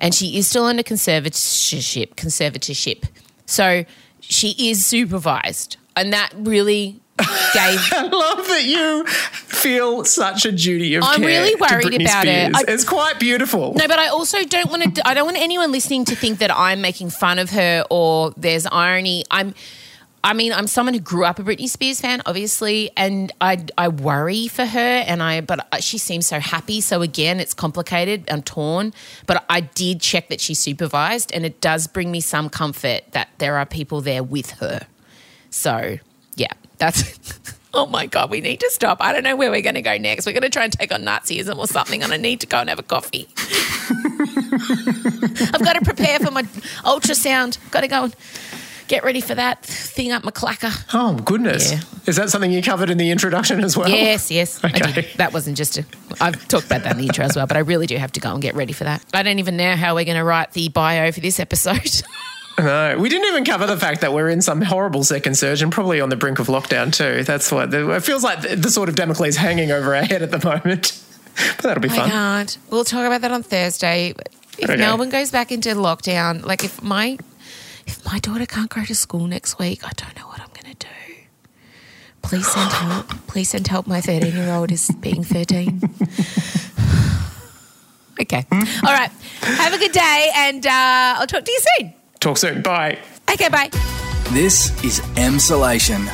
and 0.00 0.12
she 0.12 0.36
is 0.36 0.48
still 0.48 0.64
under 0.64 0.82
conservatorship. 0.82 2.14
Conservatorship, 2.16 3.04
so 3.46 3.84
she 4.20 4.70
is 4.70 4.84
supervised, 4.84 5.76
and 5.94 6.12
that 6.12 6.30
really 6.34 7.00
gave 7.18 7.92
I 7.92 8.08
love 8.10 8.46
that 8.48 8.64
you 8.64 9.04
feel 9.62 10.04
such 10.04 10.44
a 10.46 10.52
duty 10.52 10.94
of 10.94 11.04
I'm 11.04 11.22
really 11.22 11.54
worried 11.56 12.00
about 12.00 12.26
it. 12.26 12.54
I- 12.54 12.64
it's 12.68 12.84
quite 12.84 13.18
beautiful. 13.20 13.74
No, 13.74 13.86
but 13.88 13.98
I 13.98 14.08
also 14.08 14.42
don't 14.44 14.70
want 14.70 14.94
to. 14.96 15.06
I 15.08 15.14
don't 15.14 15.26
want 15.26 15.38
anyone 15.38 15.72
listening 15.72 16.04
to 16.06 16.16
think 16.16 16.38
that 16.38 16.50
I'm 16.50 16.80
making 16.80 17.10
fun 17.10 17.38
of 17.38 17.50
her 17.50 17.84
or 17.90 18.32
there's 18.36 18.66
irony. 18.66 19.24
I'm. 19.30 19.54
I 20.22 20.34
mean, 20.34 20.52
I'm 20.52 20.66
someone 20.66 20.92
who 20.92 21.00
grew 21.00 21.24
up 21.24 21.38
a 21.38 21.42
Britney 21.42 21.66
Spears 21.66 21.98
fan, 22.02 22.20
obviously, 22.26 22.90
and 22.94 23.32
I 23.40 23.64
I 23.78 23.88
worry 23.88 24.48
for 24.48 24.66
her, 24.66 24.78
and 25.06 25.22
I 25.22 25.40
but 25.40 25.82
she 25.82 25.96
seems 25.96 26.26
so 26.26 26.38
happy. 26.40 26.82
So 26.82 27.00
again, 27.00 27.40
it's 27.40 27.54
complicated. 27.54 28.30
I'm 28.30 28.42
torn, 28.42 28.92
but 29.26 29.44
I 29.48 29.60
did 29.60 30.02
check 30.02 30.28
that 30.28 30.38
she's 30.40 30.58
supervised, 30.58 31.32
and 31.32 31.46
it 31.46 31.62
does 31.62 31.86
bring 31.86 32.10
me 32.10 32.20
some 32.20 32.50
comfort 32.50 33.00
that 33.12 33.28
there 33.38 33.56
are 33.56 33.64
people 33.64 34.02
there 34.02 34.22
with 34.22 34.50
her. 34.60 34.86
So 35.48 35.96
yeah, 36.36 36.52
that's. 36.78 37.02
Oh 37.72 37.86
my 37.86 38.06
God, 38.06 38.30
we 38.30 38.40
need 38.40 38.60
to 38.60 38.70
stop. 38.70 38.98
I 39.00 39.12
don't 39.12 39.22
know 39.22 39.36
where 39.36 39.50
we're 39.50 39.62
going 39.62 39.76
to 39.76 39.82
go 39.82 39.96
next. 39.96 40.26
We're 40.26 40.32
going 40.32 40.42
to 40.42 40.50
try 40.50 40.64
and 40.64 40.72
take 40.72 40.92
on 40.92 41.02
Nazism 41.02 41.56
or 41.56 41.66
something, 41.68 42.02
and 42.02 42.12
I 42.12 42.16
need 42.16 42.40
to 42.40 42.46
go 42.46 42.58
and 42.58 42.68
have 42.68 42.78
a 42.80 42.82
coffee. 42.82 43.28
I've 45.54 45.62
got 45.62 45.74
to 45.74 45.80
prepare 45.84 46.18
for 46.18 46.30
my 46.30 46.42
ultrasound. 46.84 47.58
Got 47.70 47.82
to 47.82 47.88
go 47.88 48.04
and 48.04 48.16
get 48.88 49.04
ready 49.04 49.20
for 49.20 49.34
that 49.36 49.64
thing 49.64 50.10
up 50.10 50.24
my 50.24 50.30
clacker. 50.32 50.84
Oh 50.92 51.14
goodness, 51.14 51.70
Yeah. 51.72 51.80
is 52.06 52.16
that 52.16 52.28
something 52.30 52.50
you 52.50 52.60
covered 52.62 52.90
in 52.90 52.98
the 52.98 53.10
introduction 53.12 53.62
as 53.62 53.76
well? 53.76 53.88
Yes, 53.88 54.30
yes. 54.32 54.62
I 54.64 54.68
Okay. 54.68 54.92
did. 54.92 55.06
That 55.16 55.32
wasn't 55.32 55.56
just 55.56 55.78
a. 55.78 55.84
I've 56.20 56.46
talked 56.48 56.66
about 56.66 56.82
that 56.82 56.92
in 56.92 56.98
the 56.98 57.06
intro 57.06 57.24
as 57.24 57.36
well, 57.36 57.46
but 57.46 57.56
I 57.56 57.60
really 57.60 57.86
do 57.86 57.96
have 57.98 58.10
to 58.12 58.20
go 58.20 58.32
and 58.32 58.42
get 58.42 58.54
ready 58.56 58.72
for 58.72 58.82
that. 58.84 59.04
I 59.14 59.22
don't 59.22 59.38
even 59.38 59.56
know 59.56 59.76
how 59.76 59.94
we're 59.94 60.04
going 60.04 60.16
to 60.16 60.24
write 60.24 60.52
the 60.52 60.68
bio 60.70 61.12
for 61.12 61.20
this 61.20 61.38
episode. 61.38 62.02
No, 62.64 62.98
we 62.98 63.08
didn't 63.08 63.26
even 63.28 63.44
cover 63.44 63.66
the 63.66 63.76
fact 63.78 64.02
that 64.02 64.12
we're 64.12 64.28
in 64.28 64.42
some 64.42 64.60
horrible 64.60 65.02
second 65.02 65.36
surge 65.36 65.62
and 65.62 65.72
probably 65.72 66.00
on 66.00 66.10
the 66.10 66.16
brink 66.16 66.38
of 66.38 66.48
lockdown 66.48 66.92
too. 66.92 67.24
That's 67.24 67.50
what 67.50 67.72
it 67.72 68.00
feels 68.02 68.22
like. 68.22 68.42
The, 68.42 68.56
the 68.56 68.70
sort 68.70 68.90
of 68.90 68.96
Damocles 68.96 69.36
hanging 69.36 69.70
over 69.70 69.94
our 69.96 70.02
head 70.02 70.22
at 70.22 70.30
the 70.30 70.44
moment. 70.44 70.96
But 71.56 71.62
that'll 71.62 71.80
be 71.80 71.88
I 71.88 71.96
fun. 71.96 72.10
can't. 72.10 72.58
We'll 72.70 72.84
talk 72.84 73.06
about 73.06 73.22
that 73.22 73.30
on 73.30 73.42
Thursday. 73.42 74.12
If 74.58 74.68
Okay. 74.68 74.76
Melbourne 74.76 75.08
goes 75.08 75.30
back 75.30 75.50
into 75.52 75.70
lockdown, 75.70 76.44
like 76.44 76.64
if 76.64 76.82
my 76.82 77.16
if 77.86 78.04
my 78.04 78.18
daughter 78.18 78.44
can't 78.44 78.68
go 78.68 78.84
to 78.84 78.94
school 78.94 79.26
next 79.26 79.58
week, 79.58 79.82
I 79.86 79.90
don't 79.96 80.14
know 80.16 80.26
what 80.26 80.38
I'm 80.40 80.48
going 80.48 80.74
to 80.74 80.86
do. 80.86 81.14
Please 82.20 82.46
send 82.50 82.70
help. 82.72 83.06
Please 83.26 83.48
send 83.48 83.66
help. 83.68 83.86
My 83.86 84.02
13 84.02 84.34
year 84.34 84.52
old 84.52 84.70
is 84.70 84.90
being 85.00 85.24
13. 85.24 85.80
okay. 88.20 88.44
All 88.52 88.92
right. 88.92 89.10
Have 89.40 89.72
a 89.72 89.78
good 89.78 89.92
day, 89.92 90.30
and 90.34 90.66
uh, 90.66 91.14
I'll 91.18 91.26
talk 91.26 91.44
to 91.44 91.50
you 91.52 91.60
soon. 91.78 91.94
Talk 92.20 92.36
soon. 92.38 92.62
Bye. 92.62 92.98
Okay. 93.30 93.48
Bye. 93.48 93.70
This 94.30 94.70
is 94.84 95.00
Emsolation. 95.16 96.06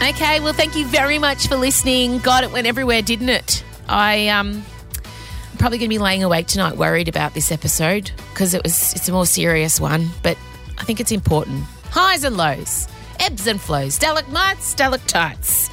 Okay, 0.00 0.40
well, 0.40 0.52
thank 0.52 0.76
you 0.76 0.86
very 0.86 1.18
much 1.18 1.48
for 1.48 1.56
listening. 1.56 2.18
God, 2.18 2.44
it 2.44 2.52
went 2.52 2.66
everywhere, 2.66 3.02
didn't 3.02 3.28
it? 3.28 3.64
I 3.88 4.28
um, 4.28 4.64
I'm 5.04 5.58
probably 5.58 5.78
going 5.78 5.90
to 5.90 5.94
be 5.94 5.98
laying 5.98 6.22
awake 6.22 6.46
tonight, 6.46 6.76
worried 6.76 7.08
about 7.08 7.34
this 7.34 7.50
episode 7.52 8.10
because 8.32 8.54
it 8.54 8.62
was 8.62 8.94
it's 8.94 9.08
a 9.08 9.12
more 9.12 9.26
serious 9.26 9.80
one, 9.80 10.08
but 10.22 10.38
I 10.78 10.84
think 10.84 11.00
it's 11.00 11.12
important. 11.12 11.64
Highs 11.90 12.24
and 12.24 12.36
lows, 12.36 12.88
ebbs 13.20 13.46
and 13.46 13.60
flows, 13.60 13.94
stalagmites, 13.94 14.64
stalactites. 14.64 15.68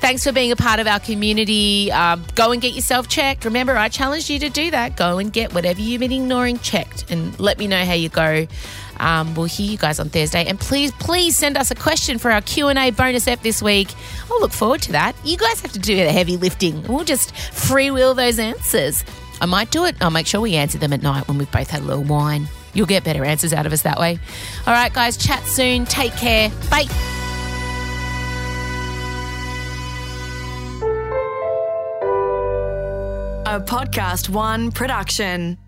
Thanks 0.00 0.22
for 0.22 0.32
being 0.32 0.52
a 0.52 0.56
part 0.56 0.80
of 0.80 0.86
our 0.86 1.00
community. 1.00 1.90
Um, 1.90 2.24
go 2.34 2.52
and 2.52 2.60
get 2.60 2.74
yourself 2.74 3.08
checked. 3.08 3.44
Remember, 3.44 3.76
I 3.76 3.88
challenged 3.88 4.28
you 4.28 4.38
to 4.40 4.50
do 4.50 4.70
that. 4.70 4.96
Go 4.96 5.18
and 5.18 5.32
get 5.32 5.54
whatever 5.54 5.80
you've 5.80 6.00
been 6.00 6.12
ignoring 6.12 6.58
checked, 6.58 7.10
and 7.10 7.38
let 7.40 7.58
me 7.58 7.66
know 7.66 7.84
how 7.84 7.94
you 7.94 8.08
go. 8.08 8.46
Um, 8.98 9.34
we'll 9.34 9.46
hear 9.46 9.70
you 9.70 9.78
guys 9.78 9.98
on 10.00 10.08
Thursday, 10.08 10.44
and 10.46 10.58
please, 10.58 10.92
please 10.92 11.36
send 11.36 11.56
us 11.56 11.70
a 11.70 11.74
question 11.74 12.18
for 12.18 12.30
our 12.30 12.40
Q 12.40 12.68
and 12.68 12.78
A 12.78 12.90
bonus 12.90 13.26
ep 13.26 13.42
this 13.42 13.62
week. 13.62 13.88
I'll 14.30 14.40
look 14.40 14.52
forward 14.52 14.82
to 14.82 14.92
that. 14.92 15.14
You 15.24 15.36
guys 15.36 15.60
have 15.60 15.72
to 15.72 15.78
do 15.78 15.96
the 15.96 16.12
heavy 16.12 16.36
lifting. 16.36 16.82
We'll 16.84 17.04
just 17.04 17.34
freewheel 17.34 18.16
those 18.16 18.38
answers. 18.38 19.04
I 19.40 19.46
might 19.46 19.70
do 19.70 19.84
it. 19.84 19.96
I'll 20.00 20.10
make 20.10 20.26
sure 20.26 20.40
we 20.40 20.54
answer 20.54 20.78
them 20.78 20.92
at 20.92 21.02
night 21.02 21.28
when 21.28 21.38
we've 21.38 21.50
both 21.50 21.70
had 21.70 21.82
a 21.82 21.84
little 21.84 22.04
wine. 22.04 22.48
You'll 22.72 22.86
get 22.86 23.04
better 23.04 23.24
answers 23.24 23.52
out 23.52 23.66
of 23.66 23.72
us 23.72 23.82
that 23.82 23.98
way. 23.98 24.18
All 24.66 24.72
right, 24.72 24.92
guys, 24.92 25.16
chat 25.16 25.44
soon. 25.44 25.84
Take 25.86 26.12
care. 26.16 26.50
Bye. 26.70 26.86
A 33.46 33.60
Podcast 33.60 34.28
One 34.28 34.72
production. 34.72 35.58